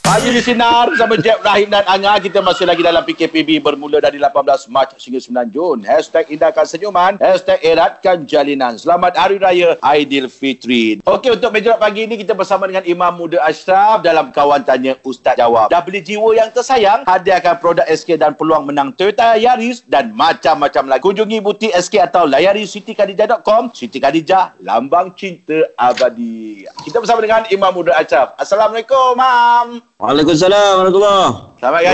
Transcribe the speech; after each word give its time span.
Pagi 0.00 0.32
di 0.32 0.40
Sinar 0.40 0.88
bersama 0.88 1.14
Jeb 1.20 1.44
Rahim 1.44 1.68
dan 1.68 1.84
Anga. 1.84 2.16
Kita 2.24 2.40
masih 2.40 2.64
lagi 2.64 2.80
dalam 2.80 3.04
PKPB 3.04 3.60
bermula 3.60 4.00
dari 4.00 4.16
18 4.16 4.72
Mac 4.72 4.96
hingga 4.96 5.20
9 5.20 5.52
Jun. 5.52 5.78
Hashtag 5.84 6.32
indahkan 6.32 6.64
senyuman. 6.64 7.20
Hashtag 7.20 7.60
eratkan 7.60 8.24
jalinan. 8.24 8.80
Selamat 8.80 9.12
Hari 9.20 9.36
Raya 9.36 9.76
Aidilfitri. 9.84 11.04
Okey, 11.04 11.36
untuk 11.36 11.52
meja 11.52 11.76
pagi 11.76 12.08
ini 12.08 12.16
kita 12.16 12.32
bersama 12.32 12.64
dengan 12.64 12.80
Imam 12.88 13.12
Muda 13.12 13.44
Ashraf 13.44 14.00
dalam 14.00 14.32
Kawan 14.32 14.64
Tanya 14.64 14.96
Ustaz 15.04 15.36
Jawab. 15.36 15.68
Dah 15.68 15.84
beli 15.84 16.00
jiwa 16.00 16.32
yang 16.32 16.48
tersayang? 16.48 17.04
Hadiahkan 17.04 17.60
produk 17.60 17.84
SK 17.84 18.16
dan 18.16 18.32
peluang 18.32 18.72
menang 18.72 18.96
Toyota 18.96 19.36
Yaris 19.36 19.84
dan 19.84 20.16
macam-macam 20.16 20.96
lagi. 20.96 21.04
Kunjungi 21.04 21.44
butik 21.44 21.76
SK 21.76 22.08
atau 22.08 22.24
layari 22.24 22.64
sitikadijah.com. 22.64 23.76
Siti 23.76 24.00
Khadijah, 24.00 24.56
lambang 24.64 25.12
cinta 25.12 25.68
abadi. 25.76 26.64
Kita 26.88 27.04
bersama 27.04 27.20
dengan 27.20 27.44
Imam 27.52 27.68
Muda 27.76 28.00
Ashraf. 28.00 28.32
Assalamualaikum, 28.40 29.12
Mam. 29.12 29.90
Waalaikumsalam 30.00 30.80
warahmatullahi 30.80 31.50
Selamat 31.60 31.84
Raya. 31.84 31.92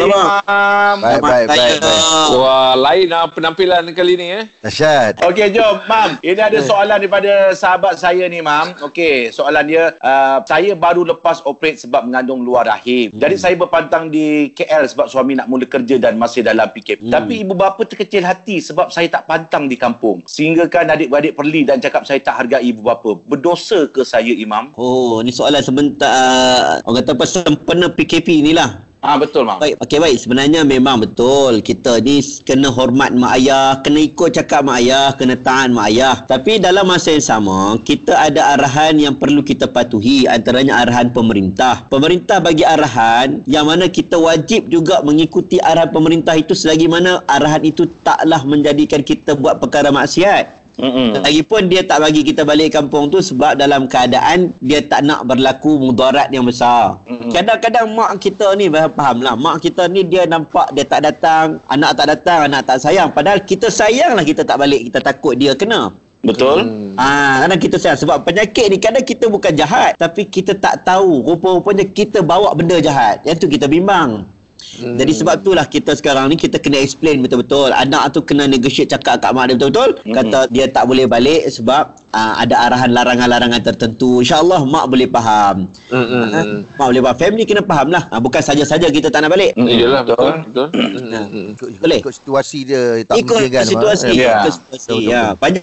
Baik, 1.02 1.20
baik, 1.26 1.46
baik, 1.50 1.78
baik. 1.82 2.38
Wah, 2.38 2.78
lain 2.78 3.10
lah 3.10 3.26
penampilan 3.34 3.82
kali 3.98 4.14
ni 4.14 4.26
eh. 4.30 4.46
Dahsyat. 4.62 5.26
Okey, 5.26 5.50
jom, 5.50 5.82
Mam. 5.90 6.22
Ini 6.22 6.38
ada 6.38 6.62
soalan 6.62 7.02
daripada 7.02 7.50
sahabat 7.50 7.98
saya 7.98 8.30
ni, 8.30 8.38
Mam. 8.38 8.78
Okey, 8.78 9.34
soalan 9.34 9.66
dia, 9.66 9.90
uh, 9.98 10.38
saya 10.46 10.78
baru 10.78 11.02
lepas 11.02 11.42
operate 11.42 11.82
sebab 11.82 12.06
mengandung 12.06 12.46
luar 12.46 12.70
rahim. 12.70 13.10
Hmm. 13.10 13.18
Jadi, 13.18 13.34
saya 13.42 13.58
berpantang 13.58 14.06
di 14.06 14.54
KL 14.54 14.86
sebab 14.86 15.10
suami 15.10 15.34
nak 15.34 15.50
mula 15.50 15.66
kerja 15.66 15.98
dan 15.98 16.14
masih 16.14 16.46
dalam 16.46 16.70
PKP. 16.70 17.02
Hmm. 17.02 17.10
Tapi, 17.10 17.42
ibu 17.42 17.58
bapa 17.58 17.82
terkecil 17.82 18.22
hati 18.22 18.62
sebab 18.62 18.94
saya 18.94 19.10
tak 19.10 19.26
pantang 19.26 19.66
di 19.66 19.74
kampung. 19.74 20.22
Sehingga 20.30 20.70
kan 20.70 20.94
adik-beradik 20.94 21.34
perli 21.34 21.66
dan 21.66 21.82
cakap 21.82 22.06
saya 22.06 22.22
tak 22.22 22.38
hargai 22.38 22.62
ibu 22.70 22.86
bapa. 22.86 23.18
Berdosa 23.18 23.90
ke 23.90 24.06
saya, 24.06 24.30
Imam? 24.30 24.70
Oh, 24.78 25.18
ni 25.26 25.34
soalan 25.34 25.58
sebentar 25.58 26.78
orang 26.86 27.02
kata 27.02 27.18
apa 27.18 27.26
sempena 27.26 27.90
PKP 27.96 28.44
ni 28.44 28.52
lah. 28.52 28.86
Ah 29.06 29.14
betul, 29.22 29.46
Mam. 29.46 29.62
Baik, 29.62 29.78
okey 29.86 30.02
baik. 30.02 30.18
Sebenarnya 30.18 30.66
memang 30.66 30.98
betul. 30.98 31.62
Kita 31.62 32.02
ni 32.02 32.18
kena 32.42 32.74
hormat 32.74 33.14
mak 33.14 33.38
ayah, 33.38 33.78
kena 33.78 34.02
ikut 34.02 34.34
cakap 34.34 34.66
mak 34.66 34.82
ayah, 34.82 35.14
kena 35.14 35.38
taat 35.38 35.70
mak 35.70 35.94
ayah. 35.94 36.26
Tapi 36.26 36.58
dalam 36.58 36.90
masa 36.90 37.14
yang 37.14 37.22
sama, 37.22 37.78
kita 37.86 38.18
ada 38.18 38.58
arahan 38.58 38.98
yang 38.98 39.14
perlu 39.14 39.46
kita 39.46 39.70
patuhi, 39.70 40.26
antaranya 40.26 40.82
arahan 40.82 41.14
pemerintah. 41.14 41.86
Pemerintah 41.86 42.42
bagi 42.42 42.66
arahan 42.66 43.46
yang 43.46 43.70
mana 43.70 43.86
kita 43.86 44.18
wajib 44.18 44.66
juga 44.74 44.98
mengikuti 45.06 45.62
arahan 45.62 45.94
pemerintah 45.94 46.34
itu 46.34 46.58
selagi 46.58 46.90
mana 46.90 47.22
arahan 47.30 47.62
itu 47.62 47.86
taklah 48.02 48.42
menjadikan 48.42 49.06
kita 49.06 49.38
buat 49.38 49.62
perkara 49.62 49.94
maksiat. 49.94 50.65
Mm-mm. 50.76 51.16
Lagipun 51.24 51.72
dia 51.72 51.80
tak 51.80 52.04
bagi 52.04 52.20
kita 52.20 52.44
balik 52.44 52.76
kampung 52.76 53.08
tu 53.08 53.24
sebab 53.24 53.56
dalam 53.56 53.88
keadaan 53.88 54.52
dia 54.60 54.84
tak 54.84 55.08
nak 55.08 55.24
berlaku 55.24 55.80
mudarat 55.80 56.28
yang 56.28 56.44
besar. 56.44 57.00
Mm-mm. 57.08 57.32
Kadang-kadang 57.32 57.96
mak 57.96 58.20
kita 58.20 58.52
ni 58.60 58.68
faham 58.68 59.24
lah. 59.24 59.34
Mak 59.34 59.64
kita 59.64 59.88
ni 59.88 60.04
dia 60.04 60.28
nampak 60.28 60.68
dia 60.76 60.84
tak 60.84 61.08
datang, 61.08 61.56
anak 61.72 61.96
tak 61.96 62.06
datang, 62.12 62.38
anak 62.52 62.62
tak 62.68 62.78
sayang. 62.84 63.08
Padahal 63.08 63.40
kita 63.40 63.72
sayang 63.72 64.12
lah 64.14 64.24
kita 64.24 64.44
tak 64.44 64.60
balik. 64.60 64.92
Kita 64.92 65.00
takut 65.00 65.32
dia 65.40 65.56
kena. 65.56 65.96
Betul? 66.26 66.66
Ah, 66.98 67.46
kadang 67.46 67.60
kita 67.62 67.76
sayang 67.78 68.00
sebab 68.02 68.26
penyakit 68.26 68.66
ni 68.66 68.82
kadang 68.82 69.06
kita 69.06 69.30
bukan 69.30 69.54
jahat 69.54 69.94
tapi 69.94 70.26
kita 70.26 70.58
tak 70.58 70.82
tahu 70.82 71.22
rupa-rupanya 71.22 71.86
kita 71.86 72.20
bawa 72.20 72.52
benda 72.52 72.82
jahat. 72.82 73.22
Yang 73.22 73.46
tu 73.46 73.48
kita 73.48 73.70
bimbang. 73.70 74.26
Hmm. 74.74 74.98
Jadi 74.98 75.12
sebab 75.14 75.46
itulah 75.46 75.66
kita 75.70 75.94
sekarang 75.94 76.34
ni 76.34 76.36
kita 76.36 76.58
kena 76.58 76.82
explain 76.82 77.22
betul-betul. 77.22 77.70
Anak 77.70 78.12
tu 78.12 78.20
kena 78.26 78.50
negotiate 78.50 78.90
cakap 78.90 79.22
kat 79.22 79.30
mak 79.30 79.48
dia 79.48 79.54
betul-betul. 79.56 79.90
Hmm. 80.02 80.14
Kata 80.14 80.38
dia 80.50 80.66
tak 80.66 80.84
boleh 80.90 81.06
balik 81.06 81.46
sebab 81.46 81.94
uh, 82.16 82.32
ada 82.40 82.54
arahan 82.68 82.90
larangan-larangan 82.96 83.60
tertentu. 83.60 84.24
InsyaAllah 84.24 84.64
mak 84.64 84.88
boleh 84.88 85.04
faham. 85.12 85.68
Hmm. 85.92 86.32
Ha? 86.32 86.40
Mak 86.80 86.86
boleh 86.88 87.02
faham. 87.04 87.16
Family 87.20 87.44
kena 87.44 87.62
faham 87.62 87.88
lah. 87.92 88.08
Ha, 88.08 88.16
bukan 88.16 88.40
saja-saja 88.40 88.88
kita 88.88 89.12
tak 89.12 89.20
nak 89.20 89.36
balik. 89.36 89.52
Mm, 89.60 89.68
Iyalah 89.68 90.00
betul. 90.08 90.32
betul. 90.48 90.66
Betul. 90.72 91.12
Ha. 91.12 91.20
Ikut, 91.52 91.68
Boleh. 91.84 92.00
ikut 92.00 92.14
situasi 92.16 92.58
dia 92.64 92.82
tak 93.04 93.16
ikut 93.20 93.36
mungkin 93.36 93.52
kan. 93.52 93.64
situasi? 93.68 94.10
Ya. 94.16 94.32
ikut 94.40 94.52
situasi. 94.56 94.88
Betul, 94.88 94.96
betul, 95.04 95.12
Ya. 95.12 95.22
betul. 95.36 95.40
Banyak 95.44 95.62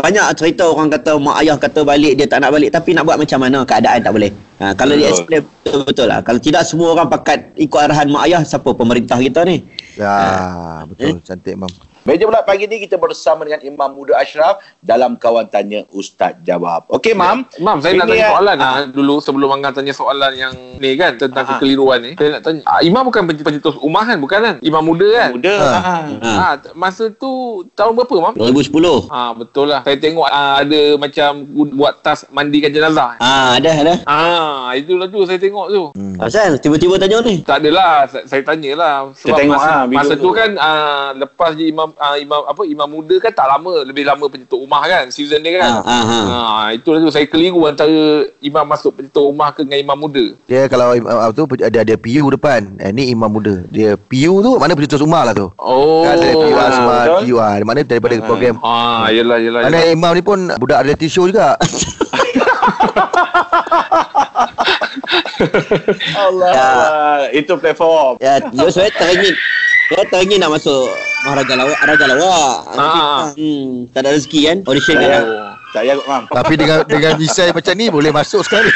banyak 0.00 0.26
cerita 0.40 0.64
orang 0.72 0.88
kata 0.88 1.12
mak 1.20 1.36
ayah 1.44 1.56
kata 1.60 1.80
balik 1.84 2.12
dia 2.16 2.26
tak 2.26 2.40
nak 2.40 2.50
balik 2.56 2.70
tapi 2.72 2.90
nak 2.96 3.04
buat 3.04 3.18
macam 3.20 3.38
mana 3.44 3.58
keadaan 3.68 4.00
tak 4.00 4.12
boleh. 4.16 4.32
Ha, 4.60 4.76
kalau 4.76 4.92
dia 4.96 5.08
Betul. 5.08 5.16
explain 5.16 5.42
betul-betul 5.64 6.06
lah. 6.08 6.20
Kalau 6.20 6.40
tidak 6.40 6.62
semua 6.68 6.88
orang 6.96 7.08
pakat 7.08 7.52
ikut 7.56 7.80
arahan 7.80 8.08
mak 8.08 8.28
ayah 8.28 8.40
siapa 8.44 8.70
pemerintah 8.72 9.16
kita 9.16 9.44
ni. 9.44 9.64
Ya, 9.96 10.16
betul. 10.88 11.20
Cantik, 11.20 11.56
Mam. 11.60 11.89
Meja 12.00 12.24
pula 12.24 12.40
pagi 12.40 12.64
ni 12.64 12.80
kita 12.80 12.96
bersama 12.96 13.44
dengan 13.44 13.60
Imam 13.60 13.92
Muda 13.92 14.16
Ashraf 14.16 14.56
dalam 14.80 15.14
Kawan 15.14 15.44
Tanya 15.46 15.84
Ustaz 15.90 16.32
Jawab. 16.40 16.88
Okey, 16.88 17.12
Mam. 17.12 17.44
Mam, 17.56 17.76
saya 17.78 17.92
nak 17.92 18.08
Ini 18.08 18.10
tanya 18.10 18.16
ya- 18.18 18.32
soalan 18.32 18.56
Ah. 18.56 18.64
ah. 18.64 18.84
dulu 18.88 19.14
sebelum 19.20 19.48
Angga 19.50 19.70
tanya 19.70 19.92
soalan 19.92 20.32
yang 20.32 20.50
ni 20.80 20.96
kan 20.96 21.12
tentang 21.14 21.44
Ah. 21.44 21.50
kekeliruan 21.54 22.00
ni. 22.00 22.12
Saya 22.16 22.30
nak 22.32 22.42
tanya, 22.42 22.60
ah, 22.64 22.80
Imam 22.80 23.04
bukan 23.04 23.20
pencetus 23.28 23.76
umah 23.78 24.04
kan? 24.06 24.16
Bukan 24.16 24.38
kan? 24.40 24.54
Imam 24.60 24.80
muda 24.80 25.04
kan? 25.12 25.30
Muda. 25.30 25.54
Ha. 25.54 25.76
Ha. 25.76 25.96
Ha. 26.16 26.30
Ah, 26.32 26.52
masa 26.72 27.12
tu 27.12 27.28
tahun 27.70 27.92
berapa, 27.92 28.14
Mam? 28.22 28.34
2010. 28.34 29.04
Ah, 29.06 29.36
betul 29.36 29.68
lah. 29.68 29.84
Saya 29.84 30.00
tengok 30.00 30.24
ah, 30.24 30.56
ada 30.58 30.80
macam 30.96 31.30
buat 31.70 32.00
tas 32.00 32.24
mandikan 32.30 32.72
jenazah. 32.72 33.20
Ah, 33.20 33.60
ada 33.60 33.70
ada. 33.76 33.94
Ah, 34.04 34.72
itulah 34.72 35.04
tu 35.04 35.20
saya 35.22 35.36
tengok 35.36 35.68
tu. 35.68 35.82
Hmm. 35.92 36.16
Asal 36.16 36.56
tiba-tiba 36.56 36.96
tanya 36.96 37.20
ni. 37.20 37.44
Tak 37.44 37.60
adalah 37.60 38.08
saya, 38.08 38.24
saya 38.24 38.40
tanyalah 38.42 39.12
sebab 39.12 39.36
tengok 39.36 39.52
masa, 39.54 39.72
video 39.82 39.96
masa 40.00 40.12
tu. 40.14 40.22
tu 40.22 40.30
kan 40.32 40.50
ah, 40.56 41.12
lepas 41.12 41.52
je 41.52 41.64
imam 41.66 41.89
ah, 41.96 42.16
imam 42.20 42.40
apa 42.46 42.62
imam 42.68 42.88
muda 42.88 43.16
kan 43.18 43.32
tak 43.34 43.46
lama 43.48 43.82
lebih 43.82 44.04
lama 44.06 44.24
pencetus 44.30 44.58
rumah 44.60 44.82
kan 44.86 45.08
season 45.08 45.42
dia 45.42 45.58
kan. 45.58 45.80
Ah, 45.80 45.82
ah, 45.82 46.04
ah. 46.04 46.24
Ah, 46.30 46.66
itulah 46.76 47.00
tu 47.02 47.10
saya 47.10 47.26
keliru 47.26 47.64
antara 47.66 48.28
imam 48.38 48.64
masuk 48.66 49.00
pencetus 49.00 49.24
rumah 49.24 49.50
ke 49.50 49.66
dengan 49.66 49.80
imam 49.80 49.98
muda. 49.98 50.24
Dia 50.46 50.70
kalau 50.70 50.94
uh, 50.94 51.20
apa 51.26 51.32
tu 51.34 51.44
ada 51.58 51.78
ada 51.82 51.94
PU 51.98 52.26
depan. 52.30 52.76
Eh, 52.78 52.90
ni 52.94 53.10
imam 53.10 53.30
muda. 53.30 53.64
Dia 53.72 53.98
PU 53.98 54.44
tu 54.44 54.50
mana 54.60 54.76
pencetus 54.76 55.02
rumah 55.02 55.26
lah 55.26 55.34
tu. 55.34 55.48
Oh. 55.58 56.06
Kan 56.06 56.20
ada 56.20 56.28
PU 56.34 56.54
Asma, 56.54 56.96
betul. 57.02 57.20
PU 57.24 57.34
ah. 57.40 57.52
Mana 57.64 57.80
daripada 57.82 58.14
Ah, 58.20 58.26
program. 58.26 58.54
Ah, 58.60 59.08
yelah 59.08 59.38
yelah. 59.40 59.66
Mana 59.66 59.78
yelah. 59.80 59.96
imam 59.96 60.12
ni 60.12 60.22
pun 60.22 60.38
budak 60.60 60.84
reality 60.84 61.08
show 61.08 61.24
juga. 61.24 61.56
Allah. 66.26 66.50
Ya. 66.52 66.70
Itu 67.34 67.56
platform. 67.56 68.20
Ya, 68.20 68.40
saya 68.74 68.90
teringin. 68.92 69.34
Saya 69.90 70.06
teringin 70.06 70.38
nak 70.38 70.54
masuk 70.54 70.86
maharaja 71.26 71.58
lawak, 71.58 71.78
raja 71.82 72.06
lawak. 72.06 72.54
Ah. 72.78 73.34
Hmm, 73.34 73.90
tak 73.90 74.06
ada 74.06 74.14
rezeki 74.14 74.40
kan? 74.46 74.56
Audition 74.62 74.94
Saya, 74.94 75.10
kan? 75.10 75.22
Oh. 75.26 75.50
saya 75.74 75.90
kot, 75.98 76.06
Mam. 76.06 76.22
Tapi 76.30 76.54
dengan 76.54 76.78
dengan 76.86 77.12
desain 77.18 77.50
macam 77.50 77.74
ni 77.74 77.86
boleh 77.90 78.14
masuk 78.14 78.46
sekali. 78.46 78.70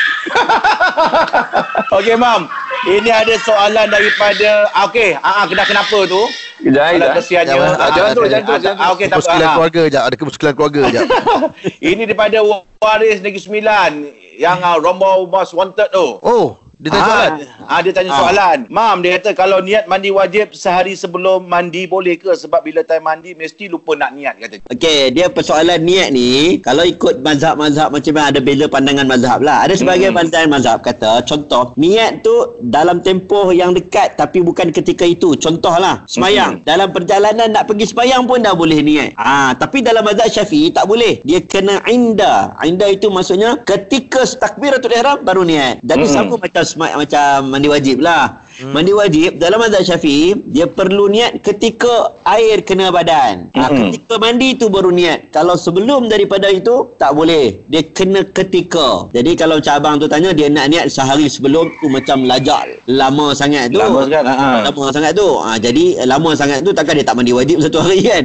Okey, 2.03 2.19
Mam. 2.19 2.51
Ini 2.91 3.15
ada 3.15 3.31
soalan 3.47 3.95
daripada... 3.95 4.67
ah, 4.75 4.91
Okey, 4.91 5.15
ah, 5.15 5.33
ah, 5.39 5.45
kena 5.47 5.63
kenapa 5.63 5.99
tu? 6.03 6.23
Kejap, 6.67 6.83
Kalau 6.83 6.99
kejap. 6.99 7.15
kesiannya... 7.15 7.55
Jangan- 7.55 7.79
ah, 7.79 7.91
jangan 7.95 8.11
tu, 8.11 8.23
jangan 8.27 8.45
tu, 8.45 8.53
ah, 8.53 8.75
ah, 8.75 8.89
Okey, 8.91 9.07
tak 9.07 9.15
apa. 9.15 9.23
Kemuskilan 9.23 9.47
ah. 9.47 9.55
keluarga 9.55 9.83
je. 9.87 9.99
Ada 10.03 10.17
kemuskilan 10.19 10.53
keluarga 10.59 10.83
je. 10.91 11.01
Ini 11.95 12.03
daripada 12.11 12.39
Waris 12.83 13.23
Negeri 13.23 13.39
Sembilan 13.39 13.91
yang 14.35 14.59
uh, 14.67 14.83
Rombau 14.83 15.31
Most 15.31 15.55
Wanted 15.55 15.95
tu. 15.95 16.19
Oh, 16.27 16.59
dia 16.85 16.93
tanya 16.93 17.09
soalan. 17.09 17.33
Ah, 17.65 17.81
dia 17.81 17.93
tanya 17.97 18.11
Ah. 18.13 18.19
soalan. 18.21 18.59
Mam, 18.69 18.97
dia 19.01 19.11
kata 19.17 19.31
kalau 19.33 19.59
niat 19.65 19.89
mandi 19.89 20.13
wajib 20.13 20.53
sehari 20.53 20.93
sebelum 20.93 21.49
mandi 21.49 21.89
boleh 21.89 22.21
ke? 22.21 22.29
Sebab 22.29 22.61
bila 22.61 22.85
time 22.85 23.09
mandi 23.09 23.33
mesti 23.33 23.73
lupa 23.73 23.97
nak 23.97 24.13
niat 24.13 24.37
kata. 24.37 24.57
Okey, 24.69 25.17
dia 25.17 25.33
persoalan 25.33 25.81
niat 25.81 26.13
ni, 26.13 26.61
kalau 26.61 26.85
ikut 26.85 27.25
mazhab-mazhab 27.25 27.89
macam 27.89 28.13
mana 28.13 28.27
ada 28.29 28.41
beza 28.45 28.69
pandangan 28.69 29.09
mazhab 29.09 29.41
lah. 29.41 29.65
Ada 29.65 29.81
sebagian 29.81 30.13
Hmm. 30.13 30.21
pandangan 30.21 30.51
mazhab 30.53 30.79
kata, 30.85 31.25
contoh, 31.25 31.73
niat 31.81 32.21
tu 32.21 32.37
dalam 32.61 33.01
tempoh 33.01 33.49
yang 33.49 33.73
dekat 33.73 34.21
tapi 34.21 34.45
bukan 34.45 34.69
ketika 34.69 35.09
itu. 35.09 35.33
Contohlah, 35.41 36.05
semayang. 36.05 36.61
Hmm. 36.61 36.69
Dalam 36.69 36.93
perjalanan 36.93 37.49
nak 37.49 37.65
pergi 37.65 37.89
semayang 37.89 38.29
pun 38.29 38.45
dah 38.45 38.53
boleh 38.53 38.85
niat. 38.85 39.17
Ah, 39.17 39.57
tapi 39.57 39.81
dalam 39.81 40.05
mazhab 40.05 40.29
Syafi'i 40.29 40.69
tak 40.69 40.85
boleh. 40.85 41.25
Dia 41.25 41.41
kena 41.41 41.81
inda. 41.89 42.53
Inda 42.61 42.93
itu 42.93 43.09
maksudnya 43.09 43.57
ketika 43.65 44.21
takbiratul 44.37 44.93
ihram 44.93 45.25
baru 45.25 45.49
niat. 45.49 45.81
Jadi 45.81 46.05
Hmm. 46.05 46.13
sama 46.13 46.37
macam 46.37 46.65
semai- 46.75 46.99
macam 46.99 47.55
mandi 47.55 47.71
wajib 47.71 48.03
lah. 48.03 48.44
Hmm. 48.55 48.71
Mandi 48.71 48.95
wajib 48.95 49.43
dalam 49.43 49.59
mazhab 49.59 49.83
Syafi'i 49.83 50.39
dia 50.47 50.71
perlu 50.71 51.11
niat 51.11 51.43
ketika 51.43 52.15
air 52.23 52.63
kena 52.63 52.95
badan. 52.95 53.51
Ha, 53.51 53.67
Hmm. 53.67 53.91
ketika 53.91 54.15
mandi 54.23 54.55
tu 54.55 54.71
baru 54.71 54.95
niat. 54.95 55.35
Kalau 55.35 55.59
sebelum 55.59 56.07
daripada 56.07 56.47
itu 56.47 56.95
tak 56.95 57.19
boleh. 57.19 57.67
Dia 57.67 57.83
kena 57.83 58.23
ketika. 58.23 59.11
Jadi 59.11 59.35
kalau 59.35 59.59
macam 59.59 59.75
abang 59.75 59.95
tu 59.99 60.07
tanya 60.07 60.31
dia 60.31 60.47
nak 60.47 60.71
niat 60.71 60.87
sehari 60.87 61.27
sebelum 61.27 61.67
tu 61.83 61.91
macam 61.91 62.23
lajak 62.25 62.79
lama 62.87 63.35
sangat 63.35 63.75
tu. 63.75 63.83
Lama 63.83 64.07
sangat, 64.07 64.23
ha, 64.23 64.35
ha. 64.39 64.49
Lama 64.63 64.85
sangat 64.95 65.13
tu. 65.19 65.29
Ha, 65.35 65.51
jadi 65.59 65.85
lama 66.07 66.31
sangat 66.33 66.59
tu 66.63 66.71
takkan 66.71 66.95
dia 66.95 67.07
tak 67.07 67.17
mandi 67.19 67.35
wajib 67.35 67.59
satu 67.59 67.83
hari 67.83 68.07
kan. 68.07 68.25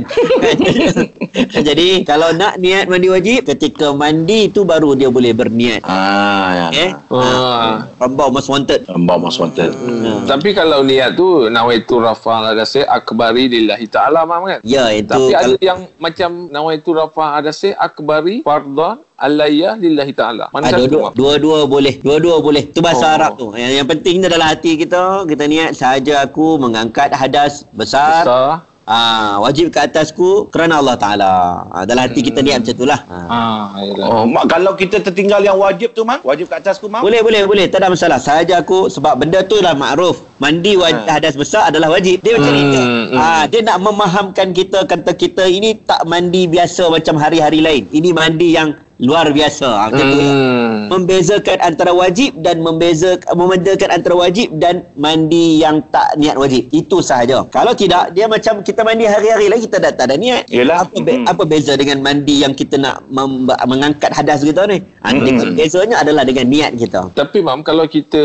jadi 1.67 2.05
kalau 2.05 2.29
nak 2.37 2.61
niat 2.61 2.85
mandi 2.85 3.09
wajib 3.09 3.49
ketika 3.49 3.89
mandi 3.91 4.49
tu 4.53 4.61
baru 4.61 4.93
dia 4.93 5.09
boleh 5.09 5.33
berniat. 5.33 5.81
Ah, 5.85 6.49
ya. 6.53 6.67
Okey. 6.69 6.89
Ah. 7.09 7.89
Ha, 7.89 8.05
Rambau 8.05 8.29
most 8.29 8.49
wanted. 8.49 8.85
Rombau 8.89 9.17
Most 9.19 9.39
Wanted. 9.39 9.71
Ha. 10.19 10.27
Tapi 10.29 10.49
kalau 10.51 10.81
niat 10.81 11.15
tu 11.15 11.47
nawaitu 11.47 11.95
rafa 11.97 12.51
adasi 12.51 12.81
akbari 12.81 13.47
lillahi 13.47 13.85
ta'ala 13.85 14.23
mam 14.23 14.43
kan? 14.45 14.59
Ya, 14.61 14.91
itu 14.91 15.07
Tapi 15.07 15.31
ada 15.31 15.43
kalau- 15.45 15.59
yang 15.59 15.79
macam 15.95 16.29
nawaitu 16.47 16.89
rafa 16.91 17.37
adasi 17.37 17.71
akbari 17.71 18.41
fardhan 18.41 18.99
alayya 19.15 19.75
lillahi 19.75 20.11
ta'ala. 20.11 20.47
Mana 20.49 20.67
Ah, 20.67 20.71
satu 20.73 21.11
dua-dua, 21.11 21.65
boleh. 21.65 21.99
Dua-dua 21.99 22.39
boleh. 22.39 22.63
Tu 22.69 22.79
bahasa 22.79 23.05
Oh. 23.05 23.15
Arab 23.15 23.31
tu. 23.35 23.47
Yang, 23.51 23.73
yang 23.75 23.87
penting 23.87 24.15
ni 24.19 24.25
dalam 24.25 24.47
hati 24.47 24.71
kita, 24.75 25.01
kita 25.25 25.43
niat 25.45 25.71
sahaja 25.73 26.23
aku 26.23 26.55
mengangkat 26.55 27.11
hadas 27.11 27.67
besar. 27.71 28.23
Besar. 28.23 28.47
Ah, 28.89 29.37
wajib 29.37 29.69
ke 29.69 29.77
atasku 29.85 30.49
kerana 30.49 30.81
Allah 30.81 30.97
Taala. 30.97 31.61
Ah, 31.69 31.85
dalam 31.85 32.09
hati 32.09 32.25
kita 32.25 32.41
niat 32.41 32.65
macam 32.65 32.73
itulah. 32.73 32.99
Ah. 33.05 33.29
Ah. 33.29 33.85
Oh, 34.01 34.25
mak 34.25 34.49
kalau 34.49 34.73
kita 34.73 34.97
tertinggal 34.97 35.45
yang 35.45 35.61
wajib 35.61 35.93
tu, 35.93 36.01
Mak? 36.01 36.25
Wajib 36.25 36.49
kat 36.49 36.65
atasku, 36.65 36.89
Mak? 36.89 37.05
Boleh 37.05 37.21
boleh 37.21 37.45
boleh 37.45 37.69
tak 37.69 37.85
ada 37.85 37.93
masalah. 37.93 38.17
Sahaja 38.17 38.57
aku 38.57 38.89
sebab 38.89 39.21
benda 39.21 39.45
tu 39.45 39.61
lah 39.61 39.77
makruf. 39.77 40.25
Mandi 40.41 40.73
wajib 40.73 41.05
Ha. 41.05 41.21
hadas 41.21 41.37
besar 41.37 41.69
adalah 41.69 41.93
wajib. 41.93 42.25
Dia 42.25 42.41
macam 42.41 42.57
Hmm, 42.59 43.05
hmm. 43.13 43.19
Ah, 43.21 43.45
dia 43.45 43.61
nak 43.61 43.77
memahamkan 43.77 44.57
kita 44.57 44.89
kata 44.89 45.13
kita 45.13 45.45
ini 45.45 45.77
tak 45.85 46.09
mandi 46.09 46.49
biasa 46.49 46.89
macam 46.89 47.21
hari-hari 47.21 47.61
lain. 47.61 47.83
Ini 47.93 48.09
mandi 48.09 48.57
yang 48.57 48.73
luar 48.99 49.31
biasa. 49.31 49.89
Macam 49.89 50.05
tu. 50.05 50.19
Hmm. 50.19 50.75
Membezakan 50.89 51.57
antara 51.61 51.91
wajib 51.91 52.35
dan 52.39 52.59
membeza 52.59 53.15
membedakan 53.31 53.89
antara 53.95 54.15
wajib 54.17 54.51
dan 54.59 54.83
mandi 54.93 55.59
yang 55.59 55.79
tak 55.87 56.19
niat 56.19 56.35
wajib. 56.35 56.67
Itu 56.69 56.99
sahaja. 56.99 57.47
Kalau 57.47 57.71
tidak 57.71 58.11
dia 58.11 58.27
macam 58.27 58.59
kita 58.59 58.83
mandi 58.83 59.07
hari-hari 59.07 59.47
lagi 59.47 59.65
kita 59.65 59.79
tak, 59.79 59.93
tak 59.95 60.05
ada 60.11 60.15
niat. 60.19 60.51
Yelah. 60.51 60.83
Apa 60.83 60.99
be- 60.99 61.15
Hmm. 61.15 61.27
apa 61.27 61.43
beza 61.43 61.73
dengan 61.73 62.03
mandi 62.03 62.43
yang 62.43 62.51
kita 62.51 62.75
nak 62.75 63.07
mem- 63.07 63.47
mengangkat 63.47 64.11
hadas 64.11 64.43
kita 64.43 64.67
ni? 64.67 64.83
Ha, 64.99 65.15
Hmm. 65.15 65.55
bezanya 65.55 66.03
adalah 66.03 66.27
dengan 66.27 66.45
niat 66.45 66.71
kita. 66.75 67.15
Tapi 67.15 67.39
mam 67.39 67.63
kalau 67.63 67.87
kita 67.87 68.19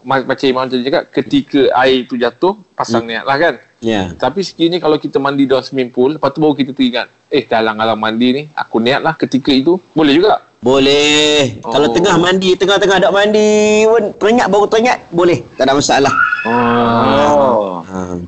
ma- 0.00 0.24
macam 0.24 0.46
Imam 0.48 0.64
tadi 0.64 0.82
cakap 0.82 1.02
ketika 1.12 1.60
air 1.76 2.08
tu 2.08 2.16
jatuh 2.16 2.56
pasang 2.72 3.04
Hmm. 3.04 3.12
niat 3.12 3.24
lah 3.28 3.36
kan. 3.36 3.54
Ya. 3.78 4.10
Tapi 4.18 4.42
sekiranya 4.42 4.82
kalau 4.82 4.98
kita 4.98 5.22
mandi 5.22 5.46
dalam 5.46 5.62
swimming 5.62 5.94
pool, 5.94 6.18
lepas 6.18 6.34
tu 6.34 6.42
baru 6.42 6.54
kita 6.58 6.74
teringat, 6.74 7.06
eh 7.30 7.46
dalam 7.46 7.78
alam 7.78 7.94
mandi 7.94 8.28
ni, 8.34 8.42
aku 8.54 8.82
niat 8.82 9.00
lah 9.02 9.14
ketika 9.14 9.54
itu. 9.54 9.78
Boleh 9.94 10.18
juga. 10.18 10.42
Boleh. 10.58 11.62
Oh. 11.62 11.70
Kalau 11.70 11.94
tengah 11.94 12.18
mandi, 12.18 12.58
tengah-tengah 12.58 12.98
tak 12.98 13.14
mandi 13.14 13.86
pun 13.86 14.10
teringat 14.18 14.46
baru 14.50 14.66
teringat, 14.66 14.98
boleh. 15.14 15.38
Tak 15.54 15.70
ada 15.70 15.78
masalah. 15.78 16.14
Oh. 16.42 17.78
Ha. 17.86 18.18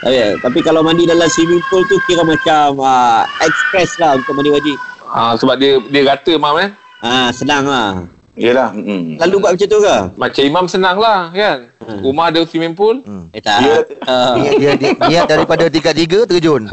Tapi, 0.00 0.16
tapi 0.44 0.58
kalau 0.60 0.84
mandi 0.84 1.08
dalam 1.08 1.28
swimming 1.32 1.64
pool 1.72 1.80
tu 1.88 1.96
kira 2.04 2.20
macam 2.20 2.84
uh, 2.84 3.24
express 3.40 3.96
lah 3.96 4.20
untuk 4.20 4.36
mandi 4.36 4.52
wajib. 4.52 4.76
Ah, 5.10 5.32
sebab 5.34 5.56
dia 5.56 5.80
dia 5.88 6.06
rata 6.06 6.32
mam 6.36 6.54
kan. 6.60 6.70
Ha, 7.00 7.32
senang 7.32 7.64
lah. 7.64 8.04
Yelah. 8.40 8.72
Hmm. 8.72 9.20
Lalu 9.20 9.36
buat 9.36 9.52
macam 9.52 9.68
tu 9.68 9.80
ke? 9.84 9.96
Macam 10.16 10.42
Imam 10.48 10.64
senang 10.64 10.96
lah 10.96 11.28
kan. 11.28 11.68
Hmm. 11.84 12.00
Rumah 12.00 12.32
ada 12.32 12.40
swimming 12.48 12.72
pool. 12.72 13.04
Eh 13.36 13.42
tak. 13.44 13.60
Uh, 14.08 14.40
Dia, 14.40 14.50
dia, 14.56 14.70
dia 14.80 14.90
niat 14.96 15.28
daripada 15.28 15.68
tingkat 15.68 15.92
tiga 15.92 16.24
terjun. 16.24 16.64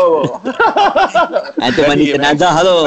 Oh. 0.00 0.26
itu 1.62 1.80
mandi 1.86 2.10
Jadi, 2.10 2.14
jenazah 2.18 2.54
tu. 2.66 2.78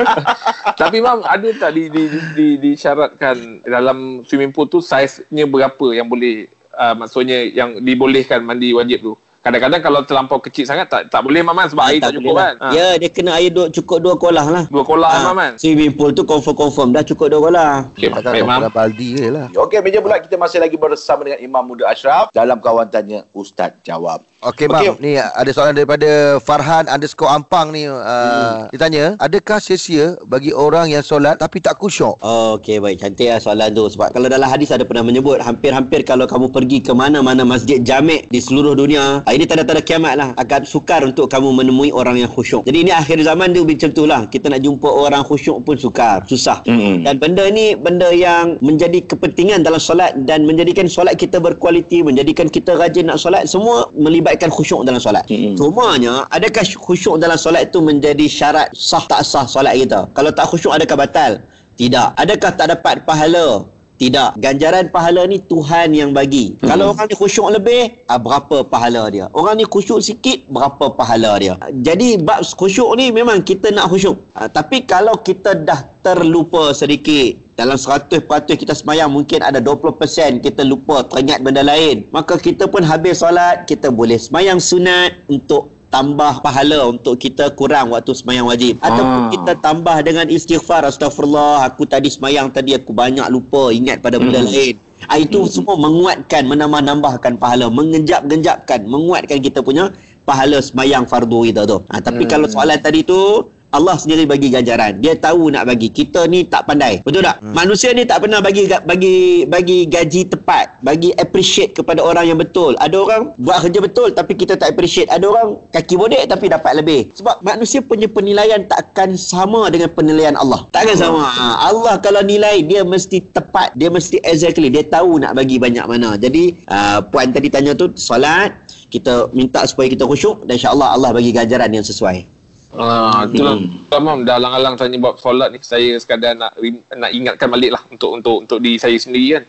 Tapi 0.80 1.02
mam 1.02 1.26
ada 1.26 1.48
tak 1.58 1.74
di, 1.74 1.90
di, 1.90 2.06
di, 2.06 2.20
di, 2.36 2.46
disyaratkan 2.62 3.66
dalam 3.66 4.22
swimming 4.22 4.54
pool 4.54 4.70
tu 4.70 4.78
saiznya 4.78 5.42
berapa 5.50 5.90
yang 5.90 6.06
boleh 6.06 6.46
uh, 6.76 6.94
maksudnya 6.94 7.50
yang 7.50 7.82
dibolehkan 7.82 8.46
mandi 8.46 8.70
wajib 8.70 8.98
tu? 9.02 9.14
Kadang-kadang 9.46 9.78
kalau 9.80 10.00
terlampau 10.02 10.42
kecil 10.42 10.66
sangat 10.66 10.90
tak 10.90 11.06
tak 11.06 11.22
boleh 11.22 11.38
maman 11.38 11.70
sebab 11.70 11.78
Ah, 11.78 11.88
air 11.88 12.02
tak, 12.02 12.10
boleh 12.10 12.18
cukup 12.18 12.34
lah. 12.34 12.42
kan. 12.42 12.54
Ha. 12.58 12.68
Ya, 12.74 12.88
dia 12.98 13.08
kena 13.08 13.30
air 13.38 13.46
duk, 13.48 13.68
cukup 13.72 13.98
dua 14.00 14.14
kolah 14.16 14.42
lah. 14.44 14.64
Dua 14.66 14.82
kolah 14.82 15.06
Ah, 15.08 15.22
maman. 15.30 15.54
Swimming 15.54 15.94
pool 15.94 16.10
tu 16.10 16.26
confirm-confirm 16.26 16.90
dah 16.90 17.06
cukup 17.06 17.30
dua 17.30 17.40
kolah. 17.40 17.72
Okey, 17.94 18.10
Pasal 18.10 18.30
baik 18.32 18.42
mam. 18.42 18.58
dalam 18.60 18.74
baldi 18.74 19.08
je 19.14 19.30
lah. 19.30 19.46
Okey, 19.48 19.78
meja 19.78 19.98
bulat 19.98 20.18
kita 20.20 20.34
masih 20.34 20.58
lagi 20.58 20.74
bersama 20.74 21.22
dengan 21.22 21.38
Imam 21.38 21.62
Muda 21.62 21.86
Ashraf 21.86 22.26
dalam 22.30 22.58
kawan 22.58 22.90
tanya 22.90 23.22
Ustaz 23.30 23.78
jawab. 23.80 24.26
Okey, 24.46 24.70
Okey. 24.70 24.88
Mam. 24.94 24.96
Ni 25.02 25.18
ada 25.18 25.50
soalan 25.50 25.74
daripada 25.74 26.38
Farhan 26.38 26.86
underscore 26.86 27.30
Ampang 27.30 27.74
ni. 27.74 27.86
Uh, 27.86 27.98
Hmm. 28.36 28.68
Dia 28.70 28.78
tanya, 28.78 29.04
adakah 29.18 29.58
sia-sia 29.58 30.18
bagi 30.26 30.54
orang 30.54 30.90
yang 30.90 31.02
solat 31.02 31.38
tapi 31.40 31.58
tak 31.58 31.78
kusyuk? 31.78 32.18
Oh, 32.22 32.58
Okey, 32.58 32.78
baik. 32.78 33.02
Cantik 33.02 33.26
lah 33.26 33.38
soalan 33.42 33.74
tu. 33.74 33.86
Sebab 33.90 34.14
kalau 34.14 34.30
dalam 34.30 34.46
hadis 34.46 34.70
ada 34.70 34.86
pernah 34.86 35.02
menyebut, 35.02 35.42
hampir-hampir 35.42 36.06
kalau 36.06 36.28
kamu 36.30 36.52
pergi 36.54 36.78
ke 36.84 36.92
mana-mana 36.94 37.42
masjid 37.42 37.82
jamek 37.82 38.30
di 38.30 38.38
seluruh 38.38 38.78
dunia, 38.78 39.26
ah, 39.26 39.32
ini 39.34 39.48
tanda-tanda 39.48 39.82
kiamat 39.82 40.14
lah. 40.14 40.28
Akan 40.38 40.62
sukar 40.68 41.02
untuk 41.02 41.26
kamu 41.26 41.50
menemui 41.54 41.90
orang 41.90 42.20
yang 42.20 42.30
khusyuk. 42.30 42.62
Jadi 42.68 42.86
ini 42.86 42.92
akhir 42.94 43.18
zaman 43.24 43.50
dia 43.56 43.62
macam 43.66 43.90
tu 43.90 44.04
lah. 44.06 44.28
Kita 44.30 44.46
nak 44.52 44.60
jumpa 44.62 44.88
orang 44.88 45.22
khusyuk 45.26 45.58
pun 45.66 45.74
sukar. 45.80 46.22
Susah. 46.30 46.62
Hmm. 46.68 47.02
Dan 47.02 47.18
benda 47.18 47.48
ni 47.50 47.74
benda 47.74 48.12
yang 48.12 48.60
menjadi 48.62 49.02
kepentingan 49.06 49.66
dalam 49.66 49.80
solat 49.82 50.14
dan 50.28 50.46
menjadikan 50.46 50.86
solat 50.86 51.18
kita 51.18 51.40
berkualiti, 51.42 52.04
menjadikan 52.04 52.46
kita 52.46 52.76
rajin 52.76 53.08
nak 53.08 53.18
solat, 53.18 53.48
semua 53.48 53.88
melibatkan 53.96 54.35
khusyuk 54.52 54.84
dalam 54.84 55.00
solat. 55.00 55.24
Hmm. 55.26 55.56
Cumanya, 55.56 56.28
adakah 56.28 56.62
khusyuk 56.62 57.16
dalam 57.16 57.40
solat 57.40 57.72
itu 57.72 57.80
menjadi 57.80 58.28
syarat 58.28 58.68
sah 58.76 59.02
tak 59.08 59.24
sah 59.24 59.48
solat 59.48 59.74
kita? 59.80 60.10
Kalau 60.12 60.30
tak 60.30 60.52
khusyuk 60.52 60.76
adakah 60.76 61.08
batal? 61.08 61.32
Tidak. 61.76 62.16
Adakah 62.16 62.50
tak 62.56 62.66
dapat 62.72 63.04
pahala? 63.04 63.68
Tidak. 63.96 64.36
Ganjaran 64.36 64.92
pahala 64.92 65.24
ni 65.24 65.40
Tuhan 65.40 65.96
yang 65.96 66.12
bagi. 66.12 66.56
Hmm. 66.60 66.68
Kalau 66.68 66.86
orang 66.92 67.08
ni 67.08 67.16
khusyuk 67.16 67.48
lebih, 67.48 68.04
ah, 68.12 68.20
berapa 68.20 68.60
pahala 68.68 69.08
dia? 69.08 69.26
Orang 69.32 69.56
ni 69.56 69.64
khusyuk 69.64 70.04
sikit, 70.04 70.44
berapa 70.52 70.92
pahala 70.92 71.40
dia? 71.40 71.56
Jadi 71.80 72.20
bab 72.20 72.44
khusyuk 72.44 72.92
ni 73.00 73.08
memang 73.08 73.40
kita 73.40 73.72
nak 73.72 73.88
khusyuk. 73.88 74.20
Ah, 74.36 74.52
tapi 74.52 74.84
kalau 74.84 75.16
kita 75.24 75.56
dah 75.56 75.88
terlupa 76.04 76.76
sedikit, 76.76 77.46
dalam 77.56 77.80
100% 77.80 78.28
kita 78.52 78.76
semayang 78.76 79.08
mungkin 79.08 79.40
ada 79.40 79.64
20% 79.64 80.44
kita 80.44 80.60
lupa 80.60 81.00
teringat 81.08 81.40
benda 81.40 81.64
lain. 81.64 82.04
Maka 82.12 82.36
kita 82.36 82.68
pun 82.68 82.84
habis 82.84 83.24
solat, 83.24 83.64
kita 83.64 83.88
boleh 83.88 84.20
semayang 84.20 84.60
sunat 84.60 85.24
untuk 85.32 85.72
tambah 85.86 86.42
pahala 86.42 86.90
untuk 86.90 87.14
kita 87.16 87.54
kurang 87.54 87.94
waktu 87.94 88.10
semayang 88.10 88.46
wajib 88.46 88.74
ataupun 88.82 89.20
Ah. 89.22 89.30
kita 89.30 89.52
tambah 89.58 89.96
dengan 90.02 90.26
istighfar 90.26 90.82
astagfirullah 90.82 91.62
aku 91.62 91.86
tadi 91.86 92.10
semayang 92.10 92.50
tadi 92.50 92.74
aku 92.74 92.90
banyak 92.90 93.26
lupa 93.30 93.70
ingat 93.70 94.02
pada 94.02 94.18
benda 94.18 94.42
Hmm. 94.42 94.50
lain 94.50 94.74
ah, 95.06 95.16
itu 95.16 95.46
semua 95.46 95.78
menguatkan 95.78 96.42
menambah-nambahkan 96.44 97.38
pahala 97.38 97.70
mengenjap-genjapkan 97.70 98.82
menguatkan 98.84 99.38
kita 99.38 99.62
punya 99.62 99.94
pahala 100.26 100.58
semayang 100.58 101.06
fardu 101.06 101.46
kita 101.46 101.62
tu 101.64 101.78
ah, 101.86 102.02
tapi 102.02 102.26
Hmm. 102.26 102.30
kalau 102.34 102.46
soalan 102.50 102.78
tadi 102.78 103.06
tu 103.06 103.46
Allah 103.76 104.00
sendiri 104.00 104.24
bagi 104.24 104.48
ganjaran. 104.48 105.04
Dia 105.04 105.12
tahu 105.20 105.52
nak 105.52 105.68
bagi. 105.68 105.92
Kita 105.92 106.24
ni 106.24 106.48
tak 106.48 106.64
pandai. 106.64 107.04
Betul 107.04 107.20
tak? 107.20 107.44
Hmm. 107.44 107.52
Manusia 107.52 107.92
ni 107.92 108.08
tak 108.08 108.24
pernah 108.24 108.40
bagi 108.40 108.64
bagi 108.88 109.44
bagi 109.44 109.84
gaji 109.84 110.32
tepat, 110.32 110.80
bagi 110.80 111.12
appreciate 111.20 111.76
kepada 111.76 112.00
orang 112.00 112.32
yang 112.32 112.38
betul. 112.40 112.72
Ada 112.80 112.96
orang 112.96 113.22
buat 113.36 113.68
kerja 113.68 113.78
betul 113.84 114.08
tapi 114.16 114.32
kita 114.32 114.56
tak 114.56 114.72
appreciate. 114.72 115.12
Ada 115.12 115.28
orang 115.28 115.60
kaki 115.70 115.94
bodek 116.00 116.24
tapi 116.32 116.48
dapat 116.48 116.72
lebih. 116.80 117.12
Sebab 117.12 117.44
manusia 117.44 117.84
punya 117.84 118.08
penilaian 118.08 118.64
takkan 118.64 119.12
sama 119.20 119.68
dengan 119.68 119.92
penilaian 119.92 120.34
Allah. 120.40 120.64
Takkan 120.72 120.96
sama. 120.96 121.20
Ha, 121.28 121.68
Allah 121.68 122.00
kalau 122.00 122.24
nilai 122.24 122.64
dia 122.64 122.80
mesti 122.82 123.20
tepat, 123.30 123.76
dia 123.76 123.92
mesti 123.92 124.16
exactly. 124.24 124.72
Dia 124.72 124.88
tahu 124.88 125.20
nak 125.20 125.36
bagi 125.36 125.60
banyak 125.60 125.84
mana. 125.84 126.16
Jadi 126.16 126.64
uh, 126.72 127.04
puan 127.04 127.30
tadi 127.30 127.52
tanya 127.52 127.76
tu 127.76 127.92
solat 128.00 128.56
kita 128.88 129.34
minta 129.34 129.66
supaya 129.66 129.90
kita 129.90 130.06
khusyuk 130.06 130.46
dan 130.46 130.56
insya-Allah 130.56 130.94
Allah 130.94 131.10
bagi 131.12 131.34
ganjaran 131.34 131.68
yang 131.74 131.84
sesuai. 131.84 132.35
Ah, 132.74 133.28
itulah. 133.28 133.60
Hmm. 133.60 133.86
Hmm. 133.86 134.02
Mam, 134.02 134.18
dah 134.26 134.42
alang-alang 134.42 134.74
tanya 134.74 134.98
buat 134.98 135.22
solat 135.22 135.54
ni, 135.54 135.62
saya 135.62 135.94
sekadar 136.00 136.34
nak 136.34 136.58
nak 136.94 137.10
ingatkan 137.14 137.46
balik 137.46 137.78
lah 137.78 137.82
untuk 137.92 138.18
untuk 138.18 138.36
untuk 138.42 138.58
diri 138.58 138.78
saya 138.80 138.98
sendiri 138.98 139.40
kan. 139.40 139.44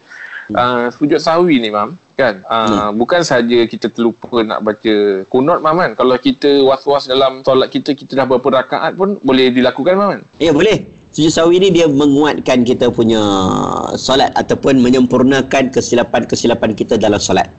Uh, 0.48 0.88
sujud 0.96 1.20
sahwi 1.20 1.60
ni 1.60 1.68
mam 1.68 2.00
kan 2.16 2.40
uh, 2.48 2.88
bukan 2.96 3.20
saja 3.20 3.68
kita 3.68 3.92
terlupa 3.92 4.32
nak 4.48 4.64
baca 4.64 5.28
kunut 5.28 5.60
mam 5.60 5.76
kan 5.76 5.92
kalau 5.92 6.16
kita 6.16 6.64
was-was 6.64 7.04
dalam 7.04 7.44
solat 7.44 7.68
kita 7.68 7.92
kita 7.92 8.16
dah 8.16 8.24
berapa 8.24 8.64
rakaat 8.64 8.96
pun 8.96 9.20
boleh 9.28 9.52
dilakukan 9.52 10.00
mam 10.00 10.10
kan 10.16 10.22
Ya 10.40 10.56
boleh. 10.56 10.88
Sujud 11.12 11.34
sawi 11.34 11.60
ni 11.60 11.76
dia 11.76 11.90
menguatkan 11.92 12.64
kita 12.64 12.94
punya 12.94 13.20
solat 14.00 14.32
ataupun 14.40 14.80
menyempurnakan 14.80 15.74
kesilapan-kesilapan 15.74 16.78
kita 16.78 16.96
dalam 16.96 17.18
solat. 17.18 17.52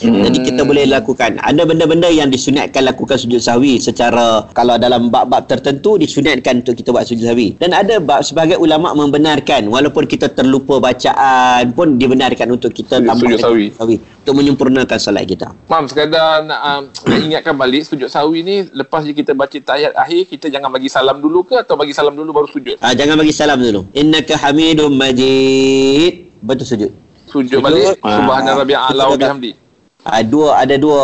Hmm. 0.00 0.24
Jadi 0.24 0.38
kita 0.48 0.64
boleh 0.64 0.88
lakukan. 0.88 1.36
Ada 1.44 1.68
benda-benda 1.68 2.08
yang 2.08 2.32
disunatkan 2.32 2.88
lakukan 2.88 3.20
sujud 3.20 3.44
sahwi 3.44 3.76
secara 3.76 4.48
kalau 4.56 4.80
dalam 4.80 5.12
bab-bab 5.12 5.44
tertentu 5.44 6.00
disunatkan 6.00 6.64
untuk 6.64 6.80
kita 6.80 6.96
buat 6.96 7.04
sujud 7.04 7.28
sahwi. 7.28 7.60
Dan 7.60 7.76
ada 7.76 8.00
bab 8.00 8.24
sebagai 8.24 8.56
ulama 8.56 8.96
membenarkan 8.96 9.68
walaupun 9.68 10.08
kita 10.08 10.32
terlupa 10.32 10.80
bacaan 10.80 11.76
pun 11.76 12.00
dibenarkan 12.00 12.56
untuk 12.56 12.72
kita 12.72 13.04
tambah 13.04 13.20
sujud 13.20 13.38
sahwi. 13.44 13.66
sahwi 13.76 13.96
untuk 14.24 14.34
menyempurnakan 14.40 14.98
solat 14.98 15.28
kita. 15.28 15.52
Mam 15.68 15.84
sekadar 15.86 16.40
nak, 16.40 16.60
uh, 16.64 16.80
nak 17.12 17.18
ingatkan 17.20 17.54
balik 17.54 17.84
sujud 17.84 18.08
sahwi 18.08 18.40
ni 18.42 18.56
lepas 18.72 19.04
je 19.04 19.12
kita 19.12 19.36
baca 19.36 19.54
tahiyat 19.54 19.92
akhir 19.92 20.24
kita 20.24 20.46
jangan 20.48 20.72
bagi 20.72 20.88
salam 20.88 21.20
dulu 21.20 21.44
ke 21.46 21.60
atau 21.60 21.76
bagi 21.76 21.92
salam 21.92 22.16
dulu 22.16 22.32
baru 22.32 22.48
sujud 22.48 22.80
Ah 22.80 22.96
jangan 22.96 23.20
bagi 23.20 23.34
salam 23.34 23.60
dulu. 23.60 23.86
Innaka 23.92 24.40
Hamidum 24.40 24.96
Majid. 24.96 26.32
Betul 26.42 26.66
sujud. 26.66 26.90
sujud 27.30 27.58
Sujud. 27.58 27.64
balik 27.64 27.96
Ah. 28.04 28.18
subhana 28.20 28.50
rabbiyal 28.60 28.82
a'la 28.92 29.04
wa 29.08 29.16
bihamdi 29.16 29.61
Ah, 30.02 30.18
dua 30.26 30.58
ada 30.58 30.74
dua 30.74 30.98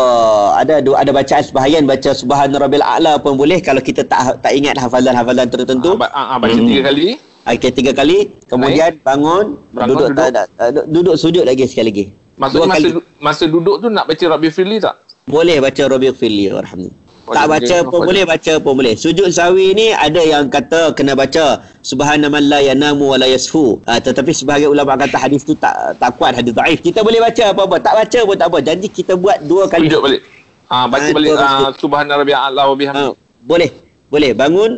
ada 0.58 0.82
dua 0.82 0.98
ada 0.98 1.14
bacaan 1.14 1.38
sebahagian 1.38 1.86
baca 1.86 2.10
subhana 2.10 2.58
rabbil 2.58 2.82
a'la 2.82 3.14
pun 3.14 3.38
boleh 3.38 3.62
kalau 3.62 3.78
kita 3.78 4.02
tak 4.02 4.42
tak 4.42 4.50
ingat 4.50 4.74
hafalan-hafalan 4.74 5.46
tertentu. 5.46 5.94
ah, 6.02 6.10
ah, 6.10 6.26
ah, 6.34 6.38
baca 6.42 6.58
Hmm. 6.58 6.66
tiga 6.66 6.82
kali 6.90 7.08
Okey, 7.48 7.72
tiga 7.72 7.96
kali. 7.96 8.28
Kemudian 8.44 9.00
bangun, 9.00 9.56
Bangun, 9.72 9.88
duduk, 9.88 10.08
duduk. 10.12 10.20
Tak, 10.36 10.52
tak, 10.52 10.84
duduk 10.84 11.16
sujud 11.16 11.48
lagi 11.48 11.64
sekali 11.64 11.88
lagi. 11.88 12.04
Maksudnya 12.36 12.60
Dua 12.60 12.68
masa, 12.68 12.76
kali. 12.76 12.90
masa 13.24 13.44
duduk 13.48 13.76
tu 13.80 13.88
nak 13.88 14.04
baca 14.04 14.24
Rabbi 14.28 14.48
Firli 14.52 14.76
tak? 14.76 15.00
Boleh 15.24 15.56
baca 15.56 15.82
Rabiul 15.88 16.12
Fili 16.12 16.52
warhamni. 16.52 16.92
Tak 17.34 17.46
baca 17.48 17.76
boleh. 17.82 17.90
pun 17.92 18.00
boleh, 18.04 18.24
baca 18.24 18.52
pun 18.60 18.72
boleh. 18.78 18.94
Sujud 18.96 19.28
sawi 19.32 19.76
ni 19.76 19.92
ada 19.92 20.20
yang 20.20 20.48
kata 20.48 20.92
kena 20.96 21.12
baca 21.12 21.62
subhanaman 21.84 22.48
la 22.48 22.60
yanamu 22.60 23.12
wa 23.12 23.16
la 23.20 23.28
yasfu. 23.28 23.80
Uh, 23.84 24.00
tetapi 24.00 24.32
sebahagian 24.34 24.72
ulama 24.74 24.98
kata 24.98 25.16
hadis 25.16 25.44
tu 25.44 25.54
tak 25.56 25.72
tak 26.02 26.16
kuat, 26.18 26.34
hadis 26.34 26.52
dhaif. 26.52 26.82
Kita 26.82 27.06
boleh 27.06 27.22
baca 27.22 27.42
apa-apa, 27.54 27.76
tak 27.78 27.94
baca 27.94 28.18
pun 28.26 28.36
tak 28.36 28.48
apa. 28.50 28.58
Janji 28.64 28.88
kita 28.90 29.14
buat 29.14 29.40
dua 29.46 29.70
kali. 29.70 29.88
Sujud 29.88 30.02
balik. 30.04 30.20
Ah, 30.68 30.84
baca 30.84 31.08
Ah, 31.08 31.14
balik 31.14 31.28
dua 31.32 31.38
ah, 31.38 31.48
sujud. 31.48 31.72
Subhana 31.80 32.12
Rabbiyal 32.18 32.40
A'la 32.52 32.62
wa 32.68 32.76
bihamdi. 32.76 33.00
Ha, 33.00 33.12
boleh. 33.46 33.70
Boleh. 34.08 34.30
Bangun 34.34 34.70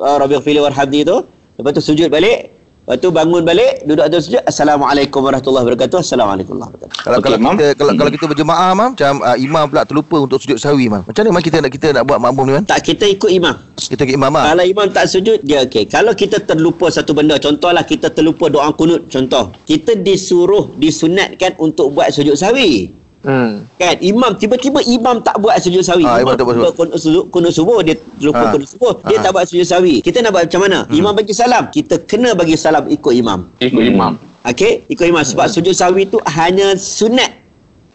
uh, 0.00 0.16
Rabiul 0.18 0.42
Fili 0.42 0.58
warhamni 0.58 1.04
tu. 1.04 1.22
Lepas 1.60 1.70
tu 1.76 1.82
sujud 1.92 2.08
balik. 2.08 2.55
Lepas 2.86 3.02
tu 3.02 3.10
bangun 3.10 3.42
balik, 3.42 3.82
duduk 3.82 4.06
atas 4.06 4.30
sujud. 4.30 4.46
Assalamualaikum 4.46 5.18
warahmatullahi 5.18 5.66
wabarakatuh. 5.66 6.06
Assalamualaikum 6.06 6.54
warahmatullahi 6.54 6.86
wabarakatuh. 6.86 7.02
Kalau 7.02 7.18
Okey, 7.18 7.26
kalau 7.26 7.38
Mam. 7.42 7.54
kita 7.58 7.66
kalau 7.74 7.92
kalau 7.98 8.10
kita 8.14 8.24
berjemaah 8.30 8.70
mam 8.78 8.90
macam 8.94 9.14
uh, 9.26 9.36
imam 9.42 9.64
pula 9.66 9.82
terlupa 9.82 10.16
untuk 10.22 10.38
sujud 10.38 10.54
sawi 10.54 10.86
mam. 10.86 11.02
Macam 11.02 11.26
mana 11.26 11.34
mam 11.34 11.42
kita 11.42 11.56
nak 11.66 11.72
kita 11.74 11.88
nak 11.90 12.06
buat 12.06 12.22
makmum 12.22 12.44
ni 12.46 12.52
mam? 12.54 12.64
Tak, 12.70 12.86
kita 12.86 13.10
ikut 13.10 13.30
imam. 13.34 13.58
Kita 13.74 14.02
ke 14.06 14.14
imam 14.14 14.30
mam. 14.30 14.44
Kalau 14.46 14.64
imam 14.70 14.86
tak 14.94 15.10
sujud, 15.10 15.42
dia 15.42 15.66
okey. 15.66 15.90
Kalau 15.90 16.14
kita 16.14 16.38
terlupa 16.46 16.86
satu 16.86 17.10
benda, 17.10 17.42
contohlah 17.42 17.82
kita 17.82 18.06
terlupa 18.06 18.46
doa 18.46 18.70
kunut, 18.70 19.10
contoh. 19.10 19.50
Kita 19.66 19.98
disuruh, 19.98 20.70
disunatkan 20.78 21.58
untuk 21.58 21.90
buat 21.90 22.14
sujud 22.14 22.38
sawi. 22.38 22.94
Hmm. 23.24 23.66
Kan 23.74 23.96
imam 23.98 24.36
tiba-tiba 24.38 24.78
imam 24.86 25.18
tak 25.18 25.40
buat 25.42 25.58
sujud 25.58 25.82
sawi. 25.82 26.06
Ah, 26.06 26.22
imam 26.22 26.36
tak 26.38 26.46
buat 26.46 26.56
kunut, 26.58 26.72
kunut, 26.78 27.26
kunut 27.32 27.52
subuh 27.52 27.82
dia 27.82 27.98
lupa 28.22 28.44
Ah. 28.44 28.52
kunut 28.54 28.68
subuh. 28.68 28.92
Dia 29.02 29.18
Ah. 29.18 29.22
tak 29.24 29.30
buat 29.34 29.46
sujud 29.48 29.66
sawi. 29.66 29.94
Kita 29.98 30.22
nak 30.22 30.30
buat 30.30 30.46
macam 30.46 30.60
mana? 30.62 30.78
Imam 30.92 31.10
bagi 31.10 31.34
salam. 31.34 31.66
Kita 31.72 32.06
kena 32.06 32.36
bagi 32.38 32.54
salam 32.54 32.86
ikut 32.86 33.10
imam. 33.10 33.50
Ikut 33.58 33.82
Hmm. 33.82 33.92
imam. 33.94 34.12
Okey, 34.46 34.86
ikut 34.86 35.06
imam 35.10 35.26
sebab 35.26 35.50
sujud 35.50 35.74
sawi 35.74 36.06
tu 36.06 36.22
hanya 36.22 36.78
sunat. 36.78 37.42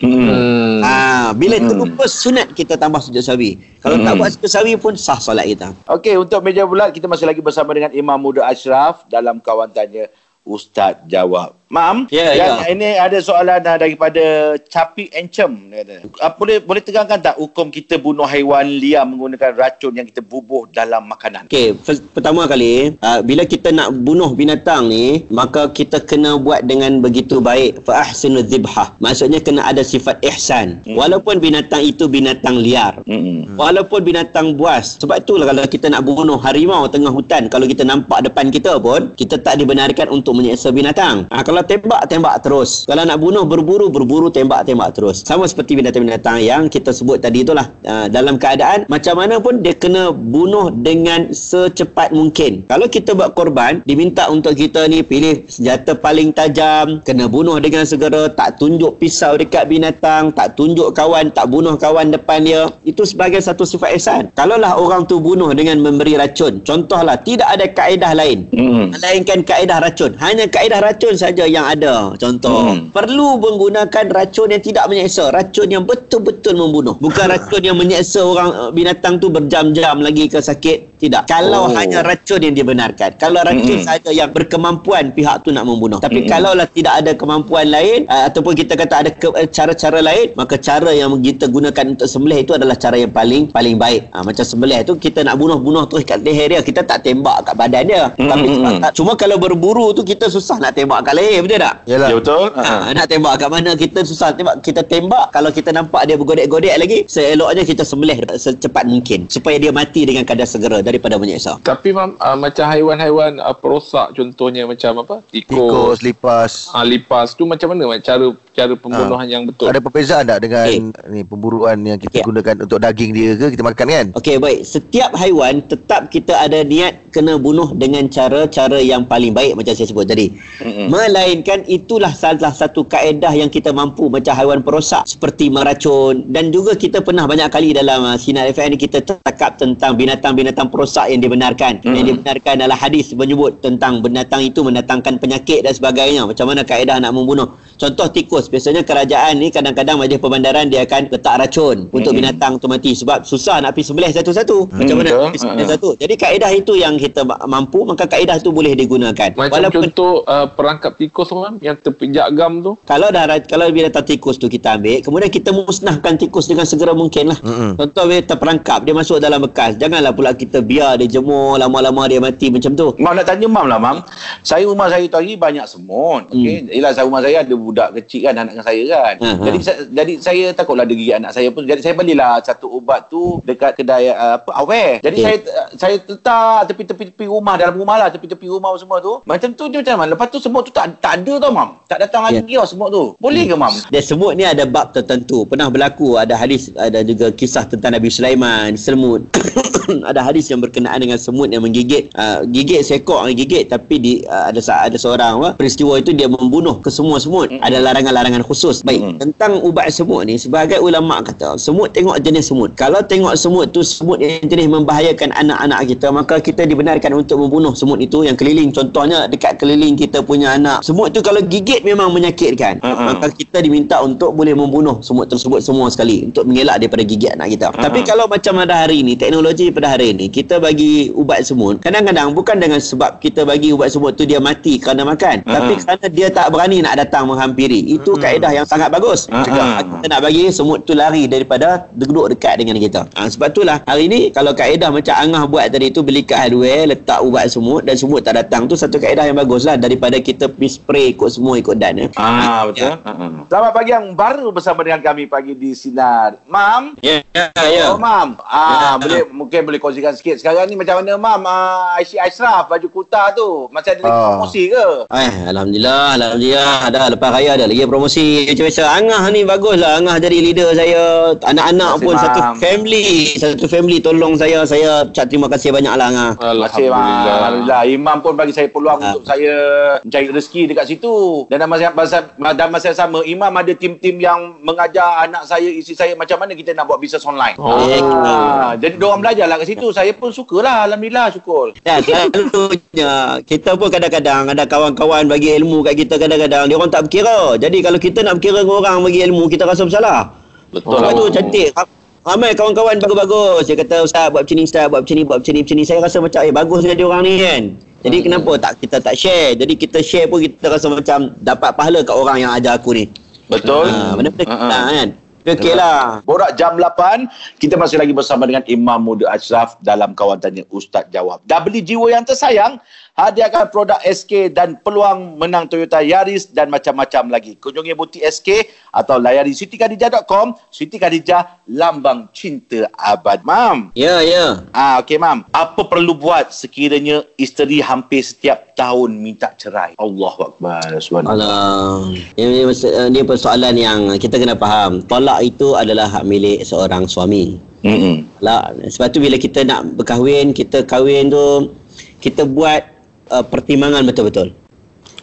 Hmm. 0.02 0.28
Hmm. 0.28 0.80
Ah, 0.82 1.30
bila 1.32 1.62
Hmm. 1.62 1.70
terlupa 1.70 2.10
sunat 2.10 2.52
kita 2.52 2.76
tambah 2.76 3.00
sujud 3.00 3.22
sawi. 3.22 3.56
Kalau 3.80 4.02
tak 4.02 4.12
Hmm. 4.12 4.20
buat 4.20 4.30
sujud 4.34 4.50
sawi 4.50 4.74
pun 4.76 4.98
sah 4.98 5.16
solat 5.16 5.48
kita. 5.48 5.72
Okey, 5.88 6.18
untuk 6.18 6.42
meja 6.42 6.66
bulat 6.66 6.92
kita 6.92 7.06
masih 7.06 7.24
lagi 7.24 7.40
bersama 7.40 7.72
dengan 7.72 7.94
Imam 7.94 8.18
Muda 8.18 8.44
Ashraf 8.44 9.06
dalam 9.08 9.38
kawan 9.38 9.70
tanya 9.70 10.10
Ustaz 10.42 10.98
jawab. 11.06 11.61
Mam, 11.72 12.12
Ya, 12.12 12.36
yang 12.36 12.60
ya. 12.60 12.76
ini 12.76 13.00
ada 13.00 13.16
soalan 13.24 13.64
uh, 13.64 13.80
daripada 13.80 14.60
Capi 14.68 15.08
Encem. 15.16 15.72
Uh, 15.72 16.32
boleh 16.36 16.60
boleh 16.60 16.84
tegangkan 16.84 17.24
tak 17.24 17.40
hukum 17.40 17.72
kita 17.72 17.96
bunuh 17.96 18.28
haiwan 18.28 18.68
liar 18.68 19.08
menggunakan 19.08 19.56
racun 19.56 19.96
yang 19.96 20.04
kita 20.04 20.20
bubuh 20.20 20.68
dalam 20.76 21.08
makanan? 21.08 21.48
Okey, 21.48 21.80
pertama 22.12 22.44
kali, 22.44 23.00
uh, 23.00 23.24
bila 23.24 23.48
kita 23.48 23.72
nak 23.72 23.96
bunuh 24.04 24.36
binatang 24.36 24.92
ni, 24.92 25.24
maka 25.32 25.72
kita 25.72 26.04
kena 26.04 26.36
buat 26.36 26.68
dengan 26.68 27.00
begitu 27.00 27.40
baik. 27.40 27.88
Fa 27.88 28.04
ahsinu 28.04 28.44
dzibhah. 28.44 29.00
Maksudnya 29.00 29.40
kena 29.40 29.64
ada 29.64 29.80
sifat 29.80 30.20
ihsan. 30.28 30.84
Hmm. 30.84 31.00
Walaupun 31.00 31.40
binatang 31.40 31.88
itu 31.88 32.12
binatang 32.12 32.60
liar. 32.60 33.00
Hmm. 33.08 33.48
Walaupun 33.56 34.04
binatang 34.04 34.60
buas. 34.60 35.00
Sebab 35.00 35.24
itulah 35.24 35.48
kalau 35.48 35.64
kita 35.64 35.88
nak 35.88 36.04
bunuh 36.04 36.36
harimau 36.36 36.84
tengah 36.92 37.16
hutan, 37.16 37.48
kalau 37.48 37.64
kita 37.64 37.88
nampak 37.88 38.28
depan 38.28 38.52
kita 38.52 38.76
pun, 38.76 39.16
kita 39.16 39.40
tak 39.40 39.56
dibenarkan 39.56 40.12
untuk 40.12 40.36
menyeksa 40.36 40.76
binatang. 40.76 41.32
Ha, 41.32 41.40
kalau 41.48 41.61
tembak, 41.66 42.08
tembak 42.10 42.42
terus. 42.46 42.84
Kalau 42.86 43.04
nak 43.06 43.18
bunuh, 43.22 43.46
berburu, 43.46 43.88
berburu, 43.88 44.28
tembak, 44.30 44.66
tembak 44.66 44.98
terus. 44.98 45.24
Sama 45.26 45.46
seperti 45.46 45.78
binatang-binatang 45.80 46.42
yang 46.42 46.68
kita 46.68 46.94
sebut 46.94 47.22
tadi 47.22 47.46
itulah. 47.46 47.70
Ha, 47.86 48.08
dalam 48.10 48.38
keadaan 48.38 48.86
macam 48.88 49.18
mana 49.18 49.38
pun 49.42 49.62
dia 49.62 49.74
kena 49.76 50.14
bunuh 50.14 50.70
dengan 50.72 51.32
secepat 51.32 52.14
mungkin. 52.14 52.66
Kalau 52.70 52.88
kita 52.88 53.14
buat 53.18 53.34
korban, 53.34 53.82
diminta 53.86 54.28
untuk 54.30 54.58
kita 54.58 54.86
ni 54.88 55.02
pilih 55.02 55.46
senjata 55.48 55.98
paling 55.98 56.34
tajam, 56.34 57.02
kena 57.06 57.26
bunuh 57.28 57.58
dengan 57.58 57.84
segera, 57.86 58.30
tak 58.32 58.62
tunjuk 58.62 58.98
pisau 59.02 59.38
dekat 59.38 59.68
binatang, 59.68 60.32
tak 60.34 60.56
tunjuk 60.56 60.94
kawan, 60.94 61.34
tak 61.34 61.50
bunuh 61.50 61.76
kawan 61.78 62.14
depan 62.14 62.46
dia. 62.46 62.70
Itu 62.86 63.04
sebagai 63.08 63.42
satu 63.42 63.66
sifat 63.66 63.98
ihsan. 63.98 64.24
Kalaulah 64.38 64.78
orang 64.78 65.06
tu 65.06 65.20
bunuh 65.20 65.52
dengan 65.54 65.82
memberi 65.82 66.18
racun, 66.18 66.62
contohlah 66.64 67.18
tidak 67.22 67.48
ada 67.50 67.66
kaedah 67.70 68.12
lain. 68.16 68.48
Hmm. 68.54 68.94
Melainkan 68.94 69.42
kaedah 69.44 69.82
racun. 69.84 70.16
Hanya 70.20 70.48
kaedah 70.48 70.80
racun 70.84 71.16
saja 71.18 71.46
yang 71.52 71.68
ada. 71.68 72.16
Contoh, 72.16 72.72
Hmm. 72.72 72.90
perlu 72.96 73.38
menggunakan 73.38 74.06
racun 74.10 74.56
yang 74.56 74.64
tidak 74.64 74.88
menyeksa. 74.88 75.30
Racun 75.30 75.68
yang 75.68 75.84
betul-betul 75.84 76.56
membunuh. 76.56 76.96
Bukan 76.98 77.28
racun 77.36 77.62
yang 77.62 77.76
menyeksa 77.76 78.24
orang 78.24 78.72
binatang 78.72 79.20
tu 79.20 79.28
berjam-jam 79.28 80.00
lagi 80.00 80.32
ke 80.32 80.40
sakit. 80.40 80.91
Tidak. 81.02 81.26
Kalau 81.26 81.66
Oh. 81.66 81.74
hanya 81.74 82.06
racun 82.06 82.42
yang 82.46 82.54
dibenarkan. 82.54 83.18
Kalau 83.18 83.42
racun 83.42 83.82
Mm-mm. 83.82 83.86
saja 83.86 84.10
yang 84.14 84.30
berkemampuan 84.30 85.10
pihak 85.14 85.42
tu 85.42 85.50
nak 85.50 85.66
membunuh. 85.66 85.98
Tapi 85.98 86.26
Mm-mm. 86.26 86.30
kalaulah 86.30 86.70
tidak 86.70 86.94
ada 87.02 87.12
kemampuan 87.18 87.70
lain 87.74 88.06
uh, 88.06 88.30
ataupun 88.30 88.54
kita 88.54 88.78
kata 88.78 88.94
ada 89.02 89.10
ke, 89.10 89.34
uh, 89.34 89.48
cara-cara 89.50 90.00
lain, 90.02 90.30
maka 90.38 90.62
cara 90.62 90.94
yang 90.94 91.10
kita 91.18 91.50
gunakan 91.50 91.98
untuk 91.98 92.06
sembelih 92.06 92.46
itu 92.46 92.54
adalah 92.54 92.78
cara 92.78 93.02
yang 93.02 93.10
paling 93.10 93.50
paling 93.50 93.82
baik. 93.82 94.14
Uh, 94.14 94.22
macam 94.22 94.46
sembelih 94.46 94.86
tu 94.86 94.94
kita 94.94 95.26
nak 95.26 95.42
bunuh-bunuh 95.42 95.90
terus 95.90 96.06
kat 96.06 96.22
leher 96.22 96.54
dia, 96.54 96.62
kita 96.62 96.86
tak 96.86 97.02
tembak 97.02 97.50
kat 97.50 97.56
badan 97.58 97.84
dia. 97.90 98.04
Tapi 98.14 98.48
Mm-mm. 98.48 98.78
sebab, 98.78 98.92
cuma 98.94 99.12
kalau 99.18 99.38
berburu 99.42 99.98
tu 99.98 100.06
kita 100.06 100.30
susah 100.30 100.62
nak 100.62 100.78
tembak 100.78 101.02
kat 101.02 101.18
leher, 101.18 101.42
betul 101.42 101.60
tak? 101.62 101.76
Yalah. 101.90 102.10
Ya 102.10 102.16
betul? 102.22 102.44
Ha, 102.54 102.94
nak 102.94 103.06
tembak 103.10 103.34
kat 103.42 103.50
mana 103.50 103.72
kita 103.74 104.00
susah 104.06 104.34
tembak 104.38 104.62
kita 104.62 104.82
tembak 104.86 105.34
kalau 105.34 105.50
kita 105.50 105.74
nampak 105.74 106.06
dia 106.06 106.14
bergodek-godek 106.20 106.76
lagi 106.78 107.00
seeloknya 107.10 107.66
kita 107.66 107.82
sembelih 107.82 108.22
secepat 108.38 108.86
mungkin 108.86 109.26
supaya 109.32 109.58
dia 109.58 109.72
mati 109.74 110.06
dengan 110.06 110.28
kadar 110.28 110.46
segera 110.46 110.84
daripada 110.92 111.16
menyeksa 111.16 111.58
Tapi 111.62 111.90
mam, 111.90 112.14
uh, 112.18 112.36
macam 112.36 112.68
haiwan-haiwan 112.68 113.40
uh, 113.40 113.52
perosak 113.52 114.12
contohnya 114.12 114.68
macam 114.68 115.00
apa? 115.00 115.16
Tikus, 115.26 115.56
Tikus, 115.56 115.98
lipas. 116.04 116.52
uh, 116.70 116.84
lipas 116.84 117.34
tu 117.34 117.48
macam 117.48 117.72
mana 117.72 117.96
cara 117.98 118.28
cara 118.52 118.76
pembunuhan 118.76 119.24
yang 119.26 119.44
betul? 119.46 119.72
Ada 119.72 119.80
perbezaan 119.80 120.28
tak 120.28 120.44
dengan 120.44 120.92
ni 121.08 121.24
pemburuan 121.24 121.80
yang 121.80 121.96
kita 121.96 122.12
Ya. 122.12 122.28
gunakan 122.28 122.56
untuk 122.62 122.78
daging 122.78 123.12
dia 123.12 123.32
ke 123.34 123.56
kita 123.56 123.64
makan 123.64 123.88
kan? 123.88 124.06
Okey 124.14 124.36
baik 124.36 124.60
setiap 124.62 125.16
haiwan 125.16 125.64
tetap 125.64 126.12
kita 126.12 126.36
ada 126.36 126.60
niat 126.62 127.00
kena 127.10 127.40
bunuh 127.40 127.72
dengan 127.72 128.06
cara-cara 128.06 128.76
yang 128.78 129.08
paling 129.08 129.32
baik 129.32 129.56
macam 129.56 129.72
saya 129.72 129.88
sebut 129.88 130.04
tadi 130.04 130.36
Mm-mm. 130.60 130.92
melainkan 130.92 131.64
itulah 131.66 132.12
salah 132.12 132.52
satu 132.52 132.84
kaedah 132.84 133.32
yang 133.32 133.48
kita 133.48 133.72
mampu 133.72 134.08
macam 134.08 134.36
haiwan 134.36 134.60
perosak 134.60 135.08
seperti 135.08 135.48
meracun 135.48 136.28
dan 136.28 136.50
juga 136.50 136.74
kita 136.74 137.00
pernah 137.00 137.24
banyak 137.24 137.48
kali 137.48 137.72
dalam 137.72 138.04
uh, 138.04 138.18
Sinar 138.18 138.50
FM 138.50 138.76
ni 138.76 138.78
kita 138.78 139.00
cakap 139.00 139.56
tentang 139.56 139.96
binatang-binatang 139.96 140.68
perosak 140.68 140.81
yang 140.84 141.22
dibenarkan 141.22 141.74
Mm-mm. 141.80 141.94
yang 141.94 142.06
dibenarkan 142.10 142.54
adalah 142.58 142.76
hadis 142.76 143.12
menyebut 143.12 143.60
tentang 143.60 144.00
binatang 144.00 144.42
itu 144.42 144.62
mendatangkan 144.62 145.18
penyakit 145.18 145.62
dan 145.62 145.72
sebagainya 145.72 146.24
macam 146.24 146.46
mana 146.46 146.62
kaedah 146.62 146.98
nak 146.98 147.12
membunuh 147.12 147.48
contoh 147.74 148.08
tikus 148.08 148.46
biasanya 148.46 148.82
kerajaan 148.82 149.38
ni 149.38 149.50
kadang-kadang 149.50 149.98
majlis 149.98 150.18
perbandaran 150.18 150.68
dia 150.68 150.82
akan 150.82 151.10
letak 151.10 151.36
racun 151.38 151.90
untuk 151.90 152.12
Mm-mm. 152.12 152.22
binatang 152.24 152.54
tu 152.56 152.66
mati 152.66 152.92
sebab 152.92 153.22
susah 153.22 153.60
nak 153.60 153.74
pergi 153.74 153.88
sembelih 153.88 154.12
satu-satu 154.12 154.58
macam 154.72 154.90
Mm, 154.92 155.00
mana 155.00 155.10
pergi 155.26 155.40
sembelih 155.40 155.60
Ha. 155.62 155.72
satu 155.72 155.90
jadi 155.96 156.14
kaedah 156.16 156.52
itu 156.54 156.74
yang 156.76 156.96
kita 156.96 157.22
ma- 157.22 157.42
mampu 157.44 157.82
maka 157.82 158.06
kaedah 158.06 158.36
itu 158.36 158.50
boleh 158.50 158.72
digunakan 158.72 159.30
Macam 159.34 159.68
contoh 159.68 160.22
uh, 160.24 160.46
perangkap 160.48 160.94
tikus 160.94 161.28
tu 161.28 161.36
mam 161.36 161.58
yang 161.58 161.76
terpijak 161.76 162.28
gam 162.32 162.60
tu. 162.60 162.78
kalau 162.84 163.10
dah 163.10 163.26
kalau 163.42 163.66
binatang 163.68 164.04
tikus 164.04 164.36
tu 164.36 164.46
kita 164.46 164.76
ambil 164.76 165.02
kemudian 165.02 165.30
kita 165.30 165.50
musnahkan 165.52 166.16
tikus 166.16 166.46
dengan 166.46 166.64
segera 166.64 166.92
mungkin 166.92 167.30
lah 167.30 167.40
Mm-mm. 167.40 167.72
contoh 167.76 168.04
dia 168.06 168.22
terperangkap 168.22 168.80
dia 168.82 168.94
masuk 168.94 169.18
dalam 169.18 169.42
bekas 169.42 169.76
janganlah 169.76 170.12
pula 170.12 170.32
kita 170.32 170.62
biar 170.72 170.96
dia 170.96 171.20
jemur 171.20 171.60
lama-lama 171.60 172.08
dia 172.08 172.24
mati 172.24 172.48
macam 172.48 172.72
tu 172.80 172.96
Mam 172.96 173.18
nak 173.18 173.28
tanya 173.28 173.48
Mam 173.52 173.66
lah 173.68 173.82
Mam. 173.82 173.98
Saya 174.46 174.70
rumah 174.70 174.88
saya 174.88 175.04
tu 175.10 175.18
hari 175.18 175.34
banyak 175.36 175.66
semut. 175.66 176.30
Okey. 176.30 176.70
Yelah 176.70 176.94
saya 176.94 177.06
rumah 177.10 177.22
saya 177.26 177.42
ada 177.42 177.56
budak 177.58 177.90
kecil 177.98 178.30
kan 178.30 178.46
anak 178.46 178.62
saya 178.62 178.84
kan. 178.86 179.16
Hmm, 179.18 179.38
Jadi 179.42 179.58
hmm. 179.58 179.66
saya, 179.66 179.78
jadi 179.90 180.14
saya 180.22 180.44
takutlah 180.54 180.86
dia 180.86 180.96
gigit 180.96 181.16
anak 181.18 181.32
saya 181.34 181.50
pun. 181.50 181.66
Jadi 181.66 181.82
saya 181.82 181.94
belilah 181.98 182.38
satu 182.46 182.70
ubat 182.70 183.10
tu 183.10 183.42
dekat 183.44 183.76
kedai 183.76 184.14
uh, 184.14 184.38
apa 184.38 184.52
aware. 184.62 184.94
Jadi 185.04 185.18
Okey. 185.20 185.26
saya 185.26 185.38
saya 185.76 185.96
letak 186.00 186.60
tepi-tepi 186.72 187.26
rumah 187.28 187.58
dalam 187.60 187.76
rumah 187.76 187.98
lah 187.98 188.08
tepi-tepi 188.14 188.48
rumah 188.48 188.72
semua 188.78 189.02
tu. 189.02 189.20
Macam 189.26 189.50
tu 189.58 189.64
dia 189.68 189.82
macam 189.82 189.96
mana? 190.06 190.10
Lepas 190.14 190.28
tu 190.30 190.40
semut 190.40 190.62
tu 190.64 190.72
tak 190.72 191.02
tak 191.02 191.26
ada 191.26 191.34
tau 191.42 191.52
Mam. 191.52 191.70
Tak 191.90 191.98
datang 192.00 192.22
lagi 192.24 192.40
Ya. 192.48 192.64
tau 192.64 192.70
semut 192.70 192.90
tu. 192.94 193.04
Boleh 193.18 193.44
ke 193.50 193.56
Mam? 193.58 193.74
Dia 193.92 194.02
semut 194.06 194.38
ni 194.38 194.46
ada 194.48 194.64
bab 194.64 194.94
tertentu. 194.96 195.44
Pernah 195.50 195.68
berlaku 195.68 196.16
ada 196.22 196.38
hadis 196.38 196.72
ada 196.78 197.04
juga 197.04 197.34
kisah 197.34 197.68
tentang 197.68 197.98
Nabi 197.98 198.08
Sulaiman 198.08 198.78
semut. 198.80 199.28
ada 200.10 200.24
hadis 200.24 200.48
yang 200.48 200.61
berkenaan 200.62 201.02
dengan 201.02 201.18
semut 201.18 201.50
yang 201.50 201.66
menggigit 201.66 202.14
uh, 202.16 202.46
gigit 202.48 202.86
seekor 202.86 203.26
yang 203.28 203.38
gigit 203.38 203.68
tapi 203.68 203.98
di 203.98 204.14
uh, 204.30 204.54
ada 204.54 204.62
ada 204.62 204.98
seorang 204.98 205.42
apa 205.42 205.50
peristiwa 205.58 205.98
itu 205.98 206.14
dia 206.14 206.30
membunuh 206.30 206.78
ke 206.80 206.94
semua 206.94 207.18
semut. 207.18 207.50
Mm-mm. 207.50 207.66
Ada 207.66 207.82
larangan-larangan 207.82 208.46
khusus. 208.46 208.86
Baik, 208.86 209.02
Mm-mm. 209.02 209.18
tentang 209.20 209.60
ubat 209.66 209.90
semut 209.90 210.30
ni 210.30 210.38
sebagai 210.38 210.78
ulama 210.80 211.26
kata 211.26 211.58
semut 211.58 211.92
tengok 211.92 212.22
jenis 212.22 212.54
semut. 212.54 212.72
Kalau 212.78 213.02
tengok 213.02 213.34
semut 213.36 213.74
tu 213.74 213.82
semut 213.82 214.22
yang 214.22 214.46
jenis 214.46 214.70
membahayakan 214.70 215.34
anak-anak 215.34 215.90
kita 215.90 216.08
maka 216.14 216.38
kita 216.40 216.64
dibenarkan 216.70 217.12
untuk 217.18 217.42
membunuh 217.42 217.74
semut 217.74 217.98
itu 218.00 218.24
yang 218.24 218.38
keliling 218.38 218.70
contohnya 218.70 219.26
dekat 219.26 219.58
keliling 219.58 219.98
kita 219.98 220.22
punya 220.22 220.56
anak. 220.56 220.86
Semut 220.86 221.12
tu 221.16 221.20
kalau 221.26 221.42
gigit 221.42 221.82
memang 221.82 222.14
menyakitkan. 222.14 222.80
Mm-mm. 222.84 223.06
Maka 223.18 223.34
kita 223.34 223.64
diminta 223.64 224.00
untuk 224.04 224.36
boleh 224.38 224.54
membunuh 224.54 225.02
semut 225.02 225.28
tersebut 225.32 225.64
semua 225.64 225.90
sekali 225.90 226.30
untuk 226.30 226.46
mengelak 226.46 226.84
daripada 226.84 227.04
gigit 227.08 227.32
anak 227.34 227.58
kita. 227.58 227.68
Mm-mm. 227.72 227.84
Tapi 227.84 228.00
kalau 228.06 228.26
macam 228.30 228.54
pada 228.62 228.76
hari 228.86 229.02
ni 229.02 229.18
teknologi 229.18 229.72
pada 229.74 229.98
hari 229.98 230.14
ni 230.14 230.30
kita 230.42 230.58
bagi 230.58 231.14
ubat 231.14 231.46
semut 231.46 231.78
kadang-kadang 231.80 232.34
bukan 232.34 232.58
dengan 232.58 232.82
sebab 232.82 233.22
kita 233.22 233.46
bagi 233.46 233.70
ubat 233.70 233.90
semut 233.90 234.14
tu 234.14 234.26
dia 234.26 234.42
mati 234.42 234.76
kerana 234.76 235.06
makan 235.06 235.46
Ah. 235.46 235.58
tapi 235.58 235.74
kerana 235.78 236.06
dia 236.08 236.28
tak 236.30 236.50
berani 236.50 236.82
nak 236.82 236.98
datang 236.98 237.26
menghampiri 237.26 237.78
itu 237.88 238.14
kaedah 238.16 238.50
yang 238.52 238.66
sangat 238.66 238.90
bagus 238.90 239.30
Ah. 239.30 239.44
Cakap, 239.44 239.66
kita 240.02 240.08
nak 240.10 240.22
bagi 240.22 240.50
semut 240.50 240.82
tu 240.82 240.94
lari 240.94 241.26
daripada 241.26 241.86
duduk 241.94 242.32
dekat 242.32 242.58
dengan 242.58 242.76
kita 242.76 243.06
ha, 243.12 243.30
sebab 243.30 243.48
itulah 243.50 243.78
hari 243.86 244.06
ni 244.06 244.22
kalau 244.30 244.52
kaedah 244.52 244.90
macam 244.90 245.14
Angah 245.14 245.46
buat 245.46 245.70
tadi 245.70 245.92
tu 245.92 246.02
beli 246.02 246.24
kat 246.24 246.50
hardware 246.50 246.90
letak 246.90 247.22
ubat 247.22 247.46
semut 247.48 247.84
dan 247.84 247.94
semut 247.94 248.22
tak 248.22 248.34
datang 248.34 248.66
tu 248.66 248.74
satu 248.74 248.98
kaedah 248.98 249.24
yang 249.24 249.38
bagus 249.38 249.62
lah 249.62 249.76
daripada 249.76 250.18
kita 250.18 250.48
pergi 250.48 250.70
spray 250.72 251.06
ikut 251.12 251.30
semua 251.30 251.56
ikut 251.56 251.76
dan 251.76 252.00
eh. 252.00 252.10
Ah 252.16 252.66
betul. 252.66 252.96
Uh-huh. 252.96 253.46
Selamat 253.46 253.72
pagi 253.72 253.92
yang 253.92 254.06
baru 254.12 254.48
bersama 254.50 254.82
dengan 254.82 255.02
kami 255.02 255.28
pagi 255.28 255.54
di 255.54 255.72
sinar. 255.72 256.40
Mam. 256.46 256.96
ya 257.00 257.20
ya 257.30 257.52
ya 257.60 257.84
Oh 257.88 257.98
mam. 257.98 258.40
Ah 258.42 258.70
Ya. 258.72 258.90
boleh 258.98 259.22
mungkin 259.30 259.60
boleh 259.64 259.78
kongsikan 259.78 260.16
sikit. 260.16 260.31
Sekarang 260.34 260.66
ni 260.66 260.76
macam 260.76 261.00
mana 261.00 261.14
mam? 261.16 261.42
Ah 261.44 261.98
IC 261.98 262.16
Ashraf 262.18 262.68
baju 262.68 262.88
kuta 262.88 263.32
tu. 263.32 263.68
Macam 263.70 263.90
ada 263.90 264.02
lagi 264.02 264.12
Ah. 264.14 264.28
promosi 264.30 264.64
ke? 264.68 264.88
Eh, 265.10 265.32
Alhamdulillah, 265.48 266.06
Alhamdulillah. 266.16 266.76
Ada 266.84 267.00
lepas 267.12 267.30
raya 267.32 267.52
ada 267.54 267.66
lagi 267.66 267.84
promosi. 267.84 268.26
Macam 268.46 268.64
biasa, 268.64 268.84
Angah 268.92 269.24
ni 269.30 269.42
bagus 269.44 269.76
lah. 269.76 269.92
Angah 269.96 270.18
jadi 270.18 270.38
leader 270.38 270.70
saya. 270.72 271.02
Anak-anak 271.42 271.92
Terima 271.94 272.04
pun 272.04 272.14
kasih, 272.14 272.26
satu 272.26 272.40
Mam. 272.40 272.56
family. 272.58 273.06
Satu 273.34 273.66
family 273.66 273.98
tolong 274.00 274.34
saya. 274.36 274.60
Saya 274.64 274.92
ucap 275.04 275.26
terima 275.26 275.48
kasih 275.48 275.70
banyak 275.72 275.94
lah 275.94 276.06
Angah. 276.08 276.32
Mam. 276.34 276.52
Alhamdulillah. 276.62 277.34
Alhamdulillah. 277.34 277.82
Imam 277.88 278.18
pun 278.20 278.34
bagi 278.34 278.52
saya 278.52 278.68
peluang 278.68 279.00
Ah. 279.00 279.06
untuk 279.12 279.24
saya 279.24 279.56
mencari 280.02 280.28
rezeki 280.30 280.62
dekat 280.68 280.86
situ. 280.88 281.16
Dan 281.48 281.58
dalam 281.58 281.72
masa, 281.72 281.90
masa, 281.90 282.18
dalam 282.54 282.70
masa 282.70 282.86
yang 282.88 283.00
sama, 283.00 283.20
Imam 283.24 283.52
ada 283.52 283.74
tim-tim 283.74 284.16
yang 284.18 284.40
mengajar 284.62 285.22
anak 285.22 285.44
saya, 285.44 285.66
isteri 285.66 285.96
saya 285.96 286.14
macam 286.14 286.38
mana 286.38 286.52
kita 286.52 286.72
nak 286.72 286.86
buat 286.86 286.98
bisnes 286.98 287.24
online. 287.24 287.56
Oh. 287.58 287.80
Ah, 288.22 288.74
jadi 288.76 288.96
diorang 288.96 289.20
belajar 289.20 289.46
lah 289.46 289.58
kat 289.58 289.68
situ. 289.68 289.88
Saya 289.92 290.12
pun 290.22 290.30
sukalah. 290.30 290.86
Alhamdulillah 290.86 291.34
syukur. 291.34 291.74
Ya, 291.82 291.98
selalunya 291.98 293.12
kita 293.42 293.74
pun 293.74 293.90
kadang-kadang 293.90 294.54
ada 294.54 294.64
kawan-kawan 294.70 295.26
bagi 295.26 295.58
ilmu 295.58 295.82
kat 295.82 295.98
kita 295.98 296.22
kadang-kadang 296.22 296.70
dia 296.70 296.78
orang 296.78 296.94
tak 296.94 297.10
berkira. 297.10 297.58
Jadi 297.58 297.78
kalau 297.82 297.98
kita 297.98 298.22
nak 298.22 298.38
berkira 298.38 298.62
dengan 298.62 298.78
orang 298.86 298.98
bagi 299.02 299.20
ilmu 299.26 299.50
kita 299.50 299.66
rasa 299.66 299.82
bersalah. 299.82 300.30
Betul. 300.70 301.02
Sebab 301.02 301.12
tu 301.18 301.24
cantik. 301.34 301.74
Ramai 302.22 302.54
kawan-kawan 302.54 303.02
bagus-bagus. 303.02 303.66
Dia 303.66 303.76
kata 303.82 304.06
Ustaz 304.06 304.30
buat 304.30 304.46
macam 304.46 304.56
ni 304.56 304.64
Ustaz, 304.70 304.86
buat 304.86 305.02
macam 305.02 305.16
ni, 305.18 305.24
buat 305.26 305.38
macam 305.42 305.54
ni, 305.58 305.62
macam 305.66 305.76
ni. 305.82 305.84
Saya 305.90 306.00
rasa 306.06 306.18
macam 306.22 306.40
eh 306.46 306.54
bagus 306.54 306.86
jadi 306.86 307.02
orang 307.02 307.26
ni 307.26 307.34
kan. 307.42 307.64
Jadi 308.06 308.18
Hmm. 308.18 308.26
kenapa 308.30 308.52
tak 308.62 308.74
kita 308.78 308.98
tak 309.02 309.16
share? 309.18 309.58
Jadi 309.58 309.74
kita 309.74 310.00
share 310.06 310.30
pun 310.30 310.46
kita 310.46 310.70
rasa 310.70 310.86
macam 310.90 311.34
dapat 311.42 311.74
pahala 311.74 312.06
kat 312.06 312.14
orang 312.14 312.38
yang 312.46 312.54
ajar 312.54 312.78
aku 312.78 312.94
ni. 312.94 313.10
Betul. 313.50 313.90
Ha, 313.90 314.14
benda-benda 314.14 314.46
Ha, 314.46 314.54
ha. 314.54 314.58
kita 314.62 314.78
kan. 314.86 315.08
Okey 315.42 315.74
lah. 315.74 316.22
Borak 316.22 316.54
jam 316.54 316.78
8 316.78 317.58
Kita 317.58 317.76
masih 317.78 317.98
lagi 317.98 318.14
bersama 318.14 318.46
dengan 318.46 318.62
Imam 318.70 319.02
Muda 319.02 319.30
Ashraf 319.34 319.78
Dalam 319.82 320.14
kawan 320.14 320.38
tanya 320.38 320.62
Ustaz 320.70 321.10
Jawab 321.10 321.42
Dah 321.50 321.58
beli 321.62 321.82
jiwa 321.82 322.14
yang 322.14 322.22
tersayang 322.22 322.78
Hadiahkan 323.12 323.76
produk 323.76 324.00
SK 324.08 324.56
dan 324.56 324.80
peluang 324.80 325.36
menang 325.36 325.68
Toyota 325.68 326.00
Yaris 326.00 326.48
dan 326.48 326.72
macam-macam 326.72 327.28
lagi. 327.28 327.60
Kunjungi 327.60 327.92
butik 327.92 328.24
SK 328.24 328.72
atau 328.96 329.20
layari 329.20 329.52
sitikadijah.com. 329.52 330.56
Siti 330.72 330.96
Khadijah, 330.96 331.68
lambang 331.68 332.32
cinta 332.32 332.88
abad. 332.96 333.44
Mam, 333.44 333.92
Ya, 334.00 334.24
ya. 334.24 334.64
Ah, 334.72 335.04
okey 335.04 335.20
mam. 335.20 335.44
Apa 335.52 335.92
perlu 335.92 336.16
buat 336.16 336.56
sekiranya 336.56 337.28
isteri 337.36 337.84
hampir 337.84 338.24
setiap 338.24 338.72
tahun 338.80 339.20
minta 339.20 339.52
cerai? 339.60 339.92
Akbar. 340.00 340.96
Subhanallah. 341.04 341.36
Alah. 341.36 342.16
Ini, 342.40 342.64
ini, 342.64 342.74
ini 343.12 343.22
persoalan 343.28 343.76
yang 343.76 344.00
kita 344.16 344.40
kena 344.40 344.56
faham. 344.56 345.04
Tolak 345.04 345.44
itu 345.44 345.76
adalah 345.76 346.08
hak 346.08 346.24
milik 346.24 346.64
seorang 346.64 347.12
suami. 347.12 347.60
Hmm. 347.84 348.24
Lah, 348.40 348.72
sebab 348.88 349.12
tu 349.12 349.20
bila 349.20 349.36
kita 349.36 349.68
nak 349.68 350.00
berkahwin, 350.00 350.56
kita 350.56 350.88
kahwin 350.88 351.28
tu 351.28 351.76
kita 352.22 352.46
buat 352.46 353.01
uh, 353.32 353.44
pertimbangan 353.44 354.04
betul-betul. 354.04 354.52